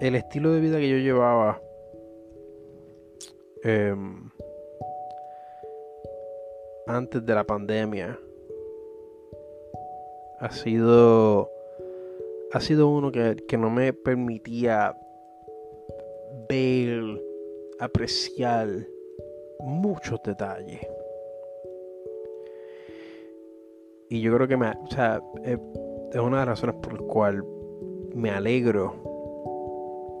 el 0.00 0.16
estilo 0.16 0.50
de 0.52 0.60
vida 0.60 0.78
que 0.78 0.88
yo 0.88 0.96
llevaba 0.96 1.60
em, 3.66 4.30
antes 6.86 7.26
de 7.26 7.34
la 7.34 7.44
pandemia 7.44 8.16
ha 10.38 10.50
sido 10.52 11.50
ha 12.52 12.60
sido 12.60 12.88
uno 12.88 13.10
que, 13.10 13.34
que 13.48 13.58
no 13.58 13.68
me 13.70 13.92
permitía 13.92 14.96
ver, 16.48 17.02
apreciar 17.80 18.68
muchos 19.58 20.22
detalles. 20.22 20.80
Y 24.08 24.20
yo 24.20 24.32
creo 24.36 24.46
que 24.46 24.56
me, 24.56 24.68
o 24.68 24.90
sea, 24.90 25.20
es 25.42 26.20
una 26.20 26.40
de 26.40 26.46
las 26.46 26.60
razones 26.60 26.76
por 26.80 26.92
las 26.92 27.02
cuales 27.02 27.42
me 28.14 28.30
alegro 28.30 28.94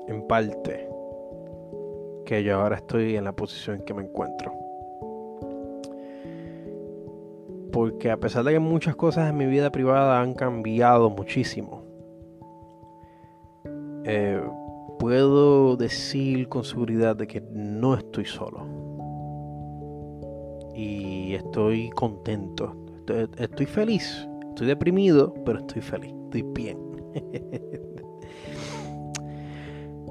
en 0.08 0.26
parte 0.26 0.85
que 2.26 2.42
yo 2.42 2.60
ahora 2.60 2.76
estoy 2.76 3.16
en 3.16 3.24
la 3.24 3.32
posición 3.32 3.76
en 3.76 3.84
que 3.86 3.94
me 3.94 4.02
encuentro. 4.02 4.52
Porque 7.72 8.10
a 8.10 8.18
pesar 8.18 8.44
de 8.44 8.52
que 8.52 8.58
muchas 8.58 8.96
cosas 8.96 9.30
en 9.30 9.36
mi 9.38 9.46
vida 9.46 9.70
privada 9.70 10.20
han 10.20 10.34
cambiado 10.34 11.08
muchísimo, 11.08 11.84
eh, 14.04 14.40
puedo 14.98 15.76
decir 15.76 16.48
con 16.48 16.64
seguridad 16.64 17.16
de 17.16 17.26
que 17.26 17.40
no 17.52 17.94
estoy 17.94 18.24
solo. 18.24 18.66
Y 20.74 21.34
estoy 21.34 21.90
contento. 21.90 22.76
Estoy, 23.38 23.66
feliz. 23.66 24.28
Estoy 24.50 24.66
deprimido, 24.66 25.32
pero 25.44 25.60
estoy 25.60 25.80
feliz. 25.80 26.12
Estoy 26.24 26.42
bien. 26.42 26.78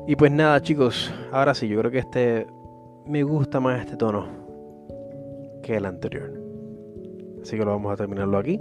y 0.07 0.15
pues 0.15 0.31
nada, 0.31 0.61
chicos. 0.61 1.13
Ahora 1.31 1.53
sí, 1.53 1.67
yo 1.67 1.79
creo 1.79 1.91
que 1.91 1.99
este 1.99 2.47
me 3.05 3.23
gusta 3.23 3.59
más 3.59 3.79
este 3.81 3.97
tono 3.97 4.25
que 5.63 5.77
el 5.77 5.85
anterior. 5.85 6.31
Así 7.41 7.57
que 7.57 7.65
lo 7.65 7.71
vamos 7.71 7.93
a 7.93 7.95
terminarlo 7.95 8.37
aquí. 8.37 8.59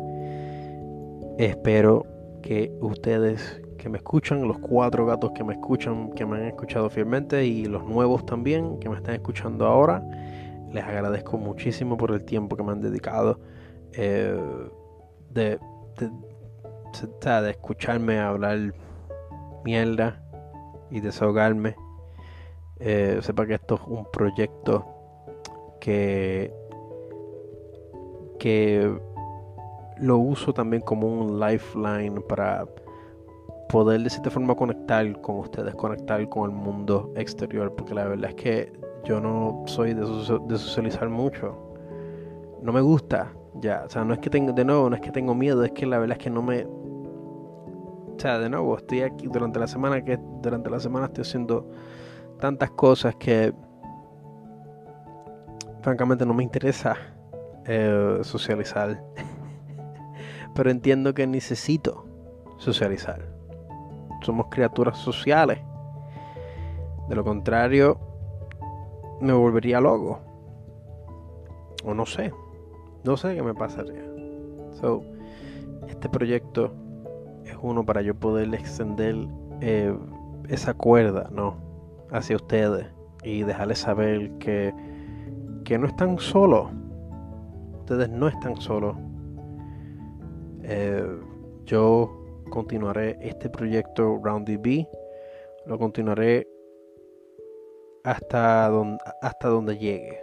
Espero 1.38 2.06
que 2.42 2.72
ustedes 2.80 3.62
que 3.78 3.88
me 3.88 3.98
escuchan, 3.98 4.48
los 4.48 4.58
cuatro 4.58 5.04
gatos 5.04 5.32
que 5.32 5.44
me 5.44 5.54
escuchan, 5.54 6.10
que 6.12 6.24
me 6.24 6.36
han 6.36 6.44
escuchado 6.44 6.88
fielmente 6.88 7.44
y 7.44 7.66
los 7.66 7.84
nuevos 7.84 8.24
también 8.24 8.78
que 8.78 8.88
me 8.88 8.96
están 8.96 9.14
escuchando 9.14 9.66
ahora. 9.66 10.02
Les 10.72 10.82
agradezco 10.82 11.36
muchísimo 11.36 11.96
por 11.96 12.12
el 12.12 12.24
tiempo 12.24 12.56
que 12.56 12.62
me 12.62 12.72
han 12.72 12.80
dedicado 12.80 13.40
eh, 13.92 14.40
de, 15.30 15.58
de, 15.98 17.50
escucharme 17.50 18.18
hablar 18.18 18.74
mierda 19.64 20.23
y 20.90 21.00
desahogarme. 21.00 21.76
Eh, 22.80 23.18
sepa 23.22 23.46
que 23.46 23.54
esto 23.54 23.76
es 23.76 23.80
un 23.86 24.10
proyecto 24.10 24.84
que, 25.80 26.52
que 28.38 28.98
lo 29.98 30.18
uso 30.18 30.52
también 30.52 30.82
como 30.82 31.06
un 31.06 31.38
lifeline 31.38 32.20
para 32.20 32.66
poder 33.68 34.02
de 34.02 34.10
cierta 34.10 34.30
forma 34.30 34.54
conectar 34.54 35.20
con 35.20 35.38
ustedes, 35.38 35.74
conectar 35.74 36.28
con 36.28 36.50
el 36.50 36.56
mundo 36.56 37.12
exterior, 37.16 37.74
porque 37.74 37.94
la 37.94 38.04
verdad 38.04 38.30
es 38.30 38.36
que 38.36 38.72
yo 39.04 39.20
no 39.20 39.62
soy 39.66 39.94
de, 39.94 40.06
socializar 40.56 41.08
mucho. 41.08 41.58
No 42.62 42.72
me 42.72 42.80
gusta, 42.80 43.32
ya, 43.54 43.84
o 43.86 43.90
sea, 43.90 44.04
no 44.04 44.14
es 44.14 44.20
que 44.20 44.30
tengo, 44.30 44.52
de 44.52 44.64
nuevo, 44.64 44.88
no 44.88 44.96
es 44.96 45.02
que 45.02 45.10
tengo 45.10 45.34
miedo, 45.34 45.64
es 45.64 45.72
que 45.72 45.86
la 45.86 45.98
verdad 45.98 46.16
es 46.18 46.24
que 46.24 46.30
no 46.30 46.42
me... 46.42 46.66
O 48.16 48.20
sea, 48.20 48.38
de 48.38 48.48
nuevo, 48.48 48.76
estoy 48.76 49.02
aquí 49.02 49.26
durante 49.26 49.58
la 49.58 49.66
semana, 49.66 50.04
que 50.04 50.18
durante 50.40 50.70
la 50.70 50.80
semana 50.80 51.06
estoy 51.06 51.22
haciendo 51.22 51.70
tantas 52.38 52.70
cosas 52.70 53.16
que 53.16 53.52
francamente 55.82 56.24
no 56.24 56.34
me 56.34 56.42
interesa 56.42 56.96
eh, 57.66 58.18
socializar. 58.22 59.02
Pero 60.54 60.70
entiendo 60.70 61.12
que 61.12 61.26
necesito 61.26 62.06
socializar 62.58 63.34
somos 64.24 64.46
criaturas 64.48 64.98
sociales. 64.98 65.58
De 67.08 67.14
lo 67.14 67.24
contrario, 67.24 67.98
me 69.20 69.32
volvería 69.32 69.80
loco. 69.80 70.20
O 71.84 71.94
no 71.94 72.06
sé. 72.06 72.32
No 73.04 73.16
sé 73.16 73.34
qué 73.34 73.42
me 73.42 73.54
pasaría. 73.54 74.02
So, 74.80 75.02
este 75.88 76.08
proyecto 76.08 76.72
es 77.44 77.56
uno 77.62 77.84
para 77.84 78.02
yo 78.02 78.14
poder 78.14 78.52
extender 78.54 79.14
eh, 79.60 79.96
esa 80.48 80.74
cuerda, 80.74 81.28
¿no? 81.32 81.56
Hacia 82.10 82.36
ustedes. 82.36 82.86
Y 83.22 83.42
dejarles 83.42 83.78
saber 83.78 84.30
que, 84.38 84.74
que 85.64 85.78
no 85.78 85.86
están 85.86 86.18
solos. 86.18 86.70
Ustedes 87.80 88.10
no 88.10 88.28
están 88.28 88.60
solos. 88.60 88.96
Eh, 90.62 91.04
yo 91.64 92.42
continuaré 92.50 93.18
este 93.20 93.50
proyecto 93.50 94.20
RoundDB 94.22 94.86
Lo 95.66 95.78
continuaré 95.78 96.48
hasta 98.04 98.70
hasta 99.22 99.48
donde 99.48 99.78
llegue. 99.78 100.20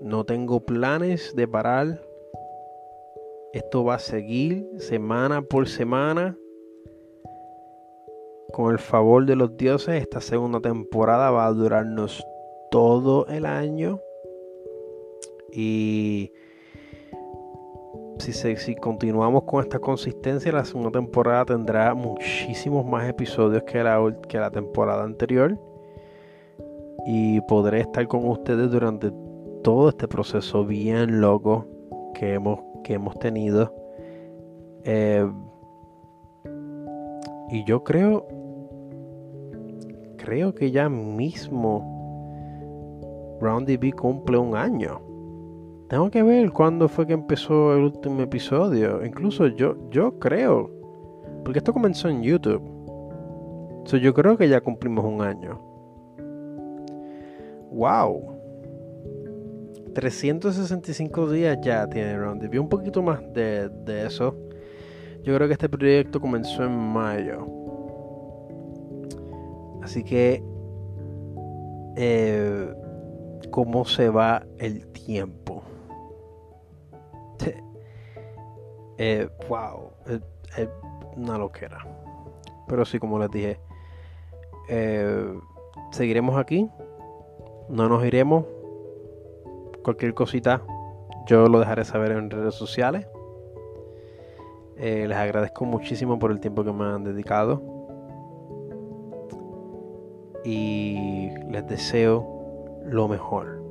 No 0.00 0.24
tengo 0.24 0.60
planes 0.60 1.34
de 1.36 1.46
parar. 1.46 2.11
Esto 3.52 3.84
va 3.84 3.96
a 3.96 3.98
seguir 3.98 4.66
semana 4.78 5.42
por 5.42 5.68
semana. 5.68 6.36
Con 8.52 8.72
el 8.72 8.78
favor 8.78 9.26
de 9.26 9.36
los 9.36 9.56
dioses, 9.56 10.00
esta 10.00 10.20
segunda 10.20 10.60
temporada 10.60 11.30
va 11.30 11.46
a 11.46 11.52
durarnos 11.52 12.24
todo 12.70 13.26
el 13.26 13.46
año. 13.46 14.00
Y 15.52 16.32
si, 18.18 18.74
continuamos 18.76 19.44
con 19.44 19.62
esta 19.62 19.78
consistencia, 19.78 20.52
la 20.52 20.64
segunda 20.64 20.90
temporada 20.90 21.44
tendrá 21.44 21.92
muchísimos 21.94 22.86
más 22.86 23.08
episodios 23.08 23.64
que 23.64 23.82
la, 23.82 24.16
que 24.28 24.38
la 24.38 24.50
temporada 24.50 25.04
anterior. 25.04 25.58
Y 27.06 27.40
podré 27.42 27.80
estar 27.80 28.06
con 28.06 28.26
ustedes 28.28 28.70
durante 28.70 29.12
todo 29.62 29.88
este 29.88 30.08
proceso 30.08 30.64
bien 30.64 31.20
loco 31.20 31.66
que 32.14 32.34
hemos, 32.34 32.60
que 32.82 32.94
hemos 32.94 33.18
tenido. 33.18 33.74
Eh, 34.84 35.30
y 37.50 37.64
yo 37.64 37.84
creo, 37.84 38.26
creo 40.16 40.54
que 40.54 40.70
ya 40.70 40.88
mismo 40.88 41.92
Roundy 43.40 43.76
B 43.76 43.92
cumple 43.92 44.38
un 44.38 44.56
año. 44.56 45.00
Tengo 45.88 46.10
que 46.10 46.22
ver 46.22 46.52
cuándo 46.52 46.88
fue 46.88 47.06
que 47.06 47.12
empezó 47.12 47.74
el 47.74 47.82
último 47.84 48.22
episodio. 48.22 49.04
Incluso 49.04 49.48
yo, 49.48 49.76
yo 49.90 50.18
creo, 50.18 50.70
porque 51.44 51.58
esto 51.58 51.74
comenzó 51.74 52.08
en 52.08 52.22
YouTube. 52.22 52.62
So, 53.84 53.98
yo 53.98 54.14
creo 54.14 54.38
que 54.38 54.48
ya 54.48 54.60
cumplimos 54.60 55.04
un 55.04 55.20
año. 55.20 55.60
¡Wow! 57.72 58.31
365 59.94 61.30
días 61.30 61.58
ya 61.62 61.86
tiene 61.86 62.18
Vi 62.48 62.58
Un 62.58 62.68
poquito 62.68 63.02
más 63.02 63.20
de, 63.32 63.70
eso. 64.06 64.36
Yo 65.22 65.34
creo 65.34 65.46
que 65.46 65.54
este 65.54 65.68
proyecto 65.68 66.20
comenzó 66.20 66.64
en 66.64 66.72
mayo. 66.72 67.46
Así 69.82 70.02
que... 70.02 70.42
Eh, 71.96 72.74
¿Cómo 73.50 73.84
se 73.84 74.08
va 74.08 74.44
el 74.58 74.86
tiempo? 74.88 75.62
Eh, 78.98 79.28
wow. 79.48 79.90
Es, 80.06 80.68
una 81.16 81.36
loquera. 81.36 81.78
Pero 82.68 82.84
sí, 82.84 83.00
como 83.00 83.18
les 83.18 83.30
dije. 83.30 83.58
Eh, 84.68 85.40
seguiremos 85.90 86.36
aquí. 86.36 86.68
No 87.68 87.88
nos 87.88 88.04
iremos 88.04 88.44
cualquier 89.82 90.14
cosita, 90.14 90.62
yo 91.26 91.48
lo 91.48 91.60
dejaré 91.60 91.84
saber 91.84 92.12
en 92.12 92.30
redes 92.30 92.54
sociales. 92.54 93.06
Eh, 94.76 95.06
les 95.06 95.16
agradezco 95.16 95.64
muchísimo 95.64 96.18
por 96.18 96.30
el 96.30 96.40
tiempo 96.40 96.64
que 96.64 96.72
me 96.72 96.84
han 96.84 97.04
dedicado. 97.04 97.62
Y 100.44 101.30
les 101.48 101.66
deseo 101.68 102.80
lo 102.84 103.06
mejor. 103.06 103.62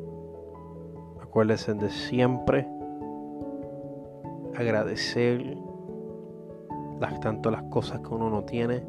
Acuérdense 1.21 1.73
de 1.73 1.89
siempre 1.89 2.67
agradecer 4.55 5.57
las, 6.99 7.19
tanto 7.19 7.51
las 7.51 7.63
cosas 7.63 7.99
que 7.99 8.07
uno 8.07 8.29
no 8.29 8.43
tiene 8.43 8.83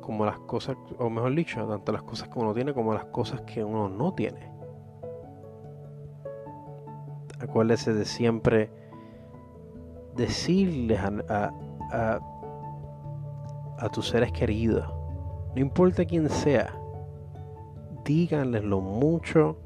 como 0.00 0.24
las 0.24 0.38
cosas, 0.40 0.76
o 0.98 1.08
mejor 1.08 1.34
dicho, 1.34 1.64
tanto 1.66 1.92
las 1.92 2.02
cosas 2.02 2.28
que 2.28 2.38
uno 2.38 2.52
tiene 2.52 2.74
como 2.74 2.92
las 2.92 3.04
cosas 3.06 3.42
que 3.42 3.62
uno 3.62 3.88
no 3.88 4.12
tiene. 4.12 4.59
Acuérdese 7.40 7.94
de 7.94 8.04
siempre 8.04 8.70
decirles 10.14 11.00
a, 11.00 11.52
a, 13.78 13.88
tus 13.88 14.08
seres 14.08 14.30
queridos, 14.32 14.86
no 15.54 15.60
importa 15.60 16.04
quién 16.04 16.28
sea, 16.28 16.78
díganles 18.04 18.62
lo 18.62 18.80
mucho 18.80 19.56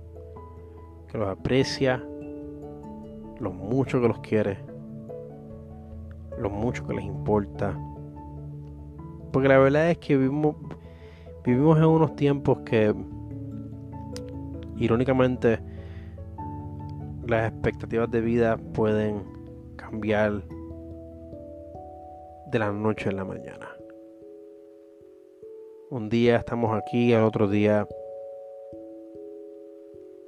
que 1.09 1.19
los 1.19 1.29
aprecia, 1.29 2.03
lo 3.41 3.53
mucho 3.53 4.01
que 4.01 4.09
los 4.09 4.21
quiere, 4.21 4.59
lo 6.39 6.49
mucho 6.49 6.87
que 6.87 6.95
les 6.95 7.05
importa. 7.05 7.77
Porque 9.33 9.49
la 9.49 9.59
verdad 9.59 9.91
es 9.91 9.99
que 9.99 10.17
vivimos, 10.17 10.55
vivimos 11.45 11.79
en 11.79 11.85
unos 11.85 12.15
tiempos 12.15 12.59
que, 12.61 12.95
irónicamente, 14.77 15.74
las 17.27 17.53
expectativas 17.53 18.11
de 18.11 18.21
vida 18.21 18.57
pueden 18.75 19.25
cambiar 19.77 20.43
de 22.51 22.59
la 22.59 22.71
noche 22.73 23.09
a 23.09 23.13
la 23.13 23.25
mañana. 23.25 23.69
Un 25.91 26.09
día 26.09 26.37
estamos 26.37 26.77
aquí, 26.77 27.13
al 27.13 27.25
otro 27.25 27.49
día 27.49 27.89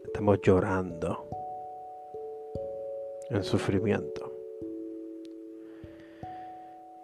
estamos 0.04 0.40
llorando 0.42 1.28
en 3.30 3.42
sufrimiento. 3.42 4.32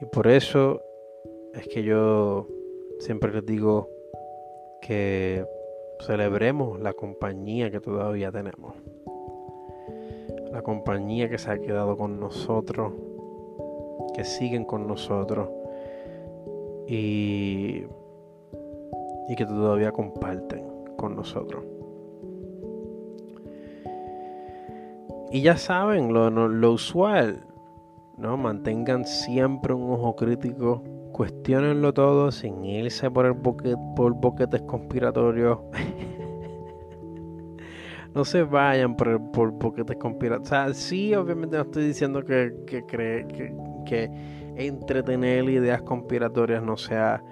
Y 0.01 0.06
por 0.06 0.27
eso 0.27 0.82
es 1.55 1.69
que 1.69 1.82
yo 1.82 2.48
siempre 2.98 3.32
les 3.32 3.44
digo 3.44 3.89
que 4.81 5.44
celebremos 6.01 6.81
la 6.81 6.93
compañía 6.93 7.70
que 7.70 7.81
todavía 7.81 8.32
tenemos 8.32 8.74
la 10.53 10.62
compañía 10.62 11.31
que 11.31 11.39
se 11.39 11.51
ha 11.51 11.59
quedado 11.59 11.97
con 11.97 12.20
nosotros, 12.20 12.93
que 14.15 14.24
siguen 14.24 14.65
con 14.65 14.87
nosotros 14.87 15.49
y, 16.87 17.85
y 19.29 19.37
que 19.37 19.47
todavía 19.47 19.93
comparten 19.93 20.65
con 20.97 21.16
nosotros. 21.16 21.65
Y 25.31 25.41
ya 25.41 25.57
saben, 25.57 26.12
lo, 26.12 26.29
lo 26.31 26.73
usual, 26.73 27.47
¿no? 28.19 28.37
Mantengan 28.37 29.07
siempre 29.07 29.73
un 29.73 29.91
ojo 29.91 30.15
crítico, 30.15 30.83
cuestionenlo 31.12 31.95
todo 31.95 32.31
sin 32.31 32.62
irse 32.66 33.11
por 33.11 33.24
el 33.24 33.37
por 33.37 34.12
boquetes 34.12 34.61
conspiratorios. 34.62 35.59
no 38.14 38.24
se 38.24 38.43
vayan 38.43 38.97
por, 38.97 39.30
por 39.32 39.52
boquetes 39.52 39.97
conspiratorios. 39.97 40.47
O 40.47 40.55
sea, 40.55 40.74
sí, 40.74 41.14
obviamente 41.14 41.56
no 41.56 41.62
estoy 41.62 41.86
diciendo 41.86 42.24
que, 42.24 42.55
que, 42.66 42.84
que, 42.86 44.10
entretener 44.56 45.48
ideas 45.48 45.80
conspiratorias 45.82 46.62
no 46.62 46.76
sea, 46.76 47.22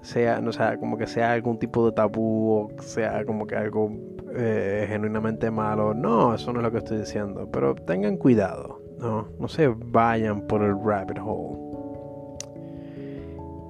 sea, 0.00 0.40
no 0.40 0.50
sea, 0.52 0.78
como 0.78 0.96
que 0.96 1.06
sea 1.06 1.32
algún 1.32 1.58
tipo 1.58 1.84
de 1.84 1.92
tabú 1.92 2.70
o 2.74 2.82
sea 2.82 3.22
como 3.26 3.46
que 3.46 3.54
algo 3.54 3.92
eh, 4.34 4.86
genuinamente 4.88 5.50
malo. 5.50 5.92
No, 5.94 6.34
eso 6.34 6.52
no 6.52 6.60
es 6.60 6.64
lo 6.64 6.72
que 6.72 6.78
estoy 6.78 6.98
diciendo. 6.98 7.48
Pero 7.52 7.74
tengan 7.74 8.16
cuidado, 8.16 8.80
no, 8.98 9.28
no 9.38 9.48
se 9.48 9.68
vayan 9.68 10.46
por 10.46 10.62
el 10.62 10.74
rabbit 10.82 11.18
hole. 11.22 11.60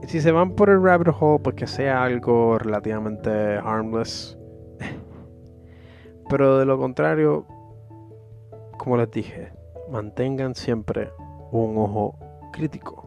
Si 0.06 0.20
se 0.20 0.30
van 0.30 0.54
por 0.54 0.68
el 0.68 0.82
rabbit 0.82 1.08
hole, 1.18 1.40
pues 1.42 1.56
que 1.56 1.66
sea 1.66 2.04
algo 2.04 2.58
relativamente 2.58 3.30
harmless 3.56 4.38
pero 6.28 6.58
de 6.58 6.64
lo 6.64 6.78
contrario, 6.78 7.46
como 8.78 8.96
les 8.96 9.10
dije, 9.10 9.52
mantengan 9.90 10.54
siempre 10.54 11.10
un 11.50 11.76
ojo 11.78 12.16
crítico. 12.52 13.04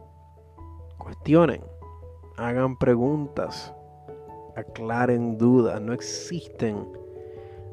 Cuestionen, 0.98 1.62
hagan 2.38 2.78
preguntas, 2.78 3.74
aclaren 4.56 5.38
dudas. 5.38 5.82
No 5.82 5.94
existen, 5.94 6.88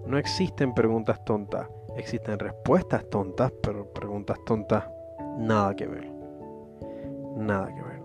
no 0.07 0.19
existen 0.19 0.75
preguntas 0.75 1.25
tontas. 1.25 1.69
Existen 1.97 2.39
respuestas 2.39 3.09
tontas, 3.09 3.53
pero 3.63 3.87
preguntas 3.93 4.39
tontas 4.45 4.85
nada 5.39 5.75
que 5.75 5.87
ver. 5.87 6.11
Nada 7.37 7.67
que 7.75 7.83
ver. 7.83 8.03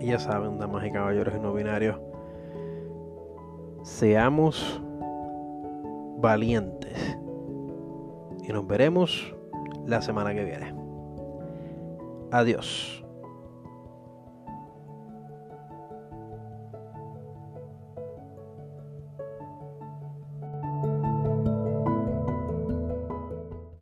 Y 0.00 0.06
ya 0.06 0.18
saben, 0.18 0.58
damas 0.58 0.86
y 0.86 0.92
caballeros 0.92 1.34
y 1.34 1.40
no 1.40 1.52
binarios, 1.52 2.00
seamos 3.82 4.80
valientes. 6.20 7.16
Y 8.46 8.52
nos 8.52 8.66
veremos 8.66 9.34
la 9.86 10.02
semana 10.02 10.34
que 10.34 10.44
viene. 10.44 10.74
Adiós. 12.30 13.04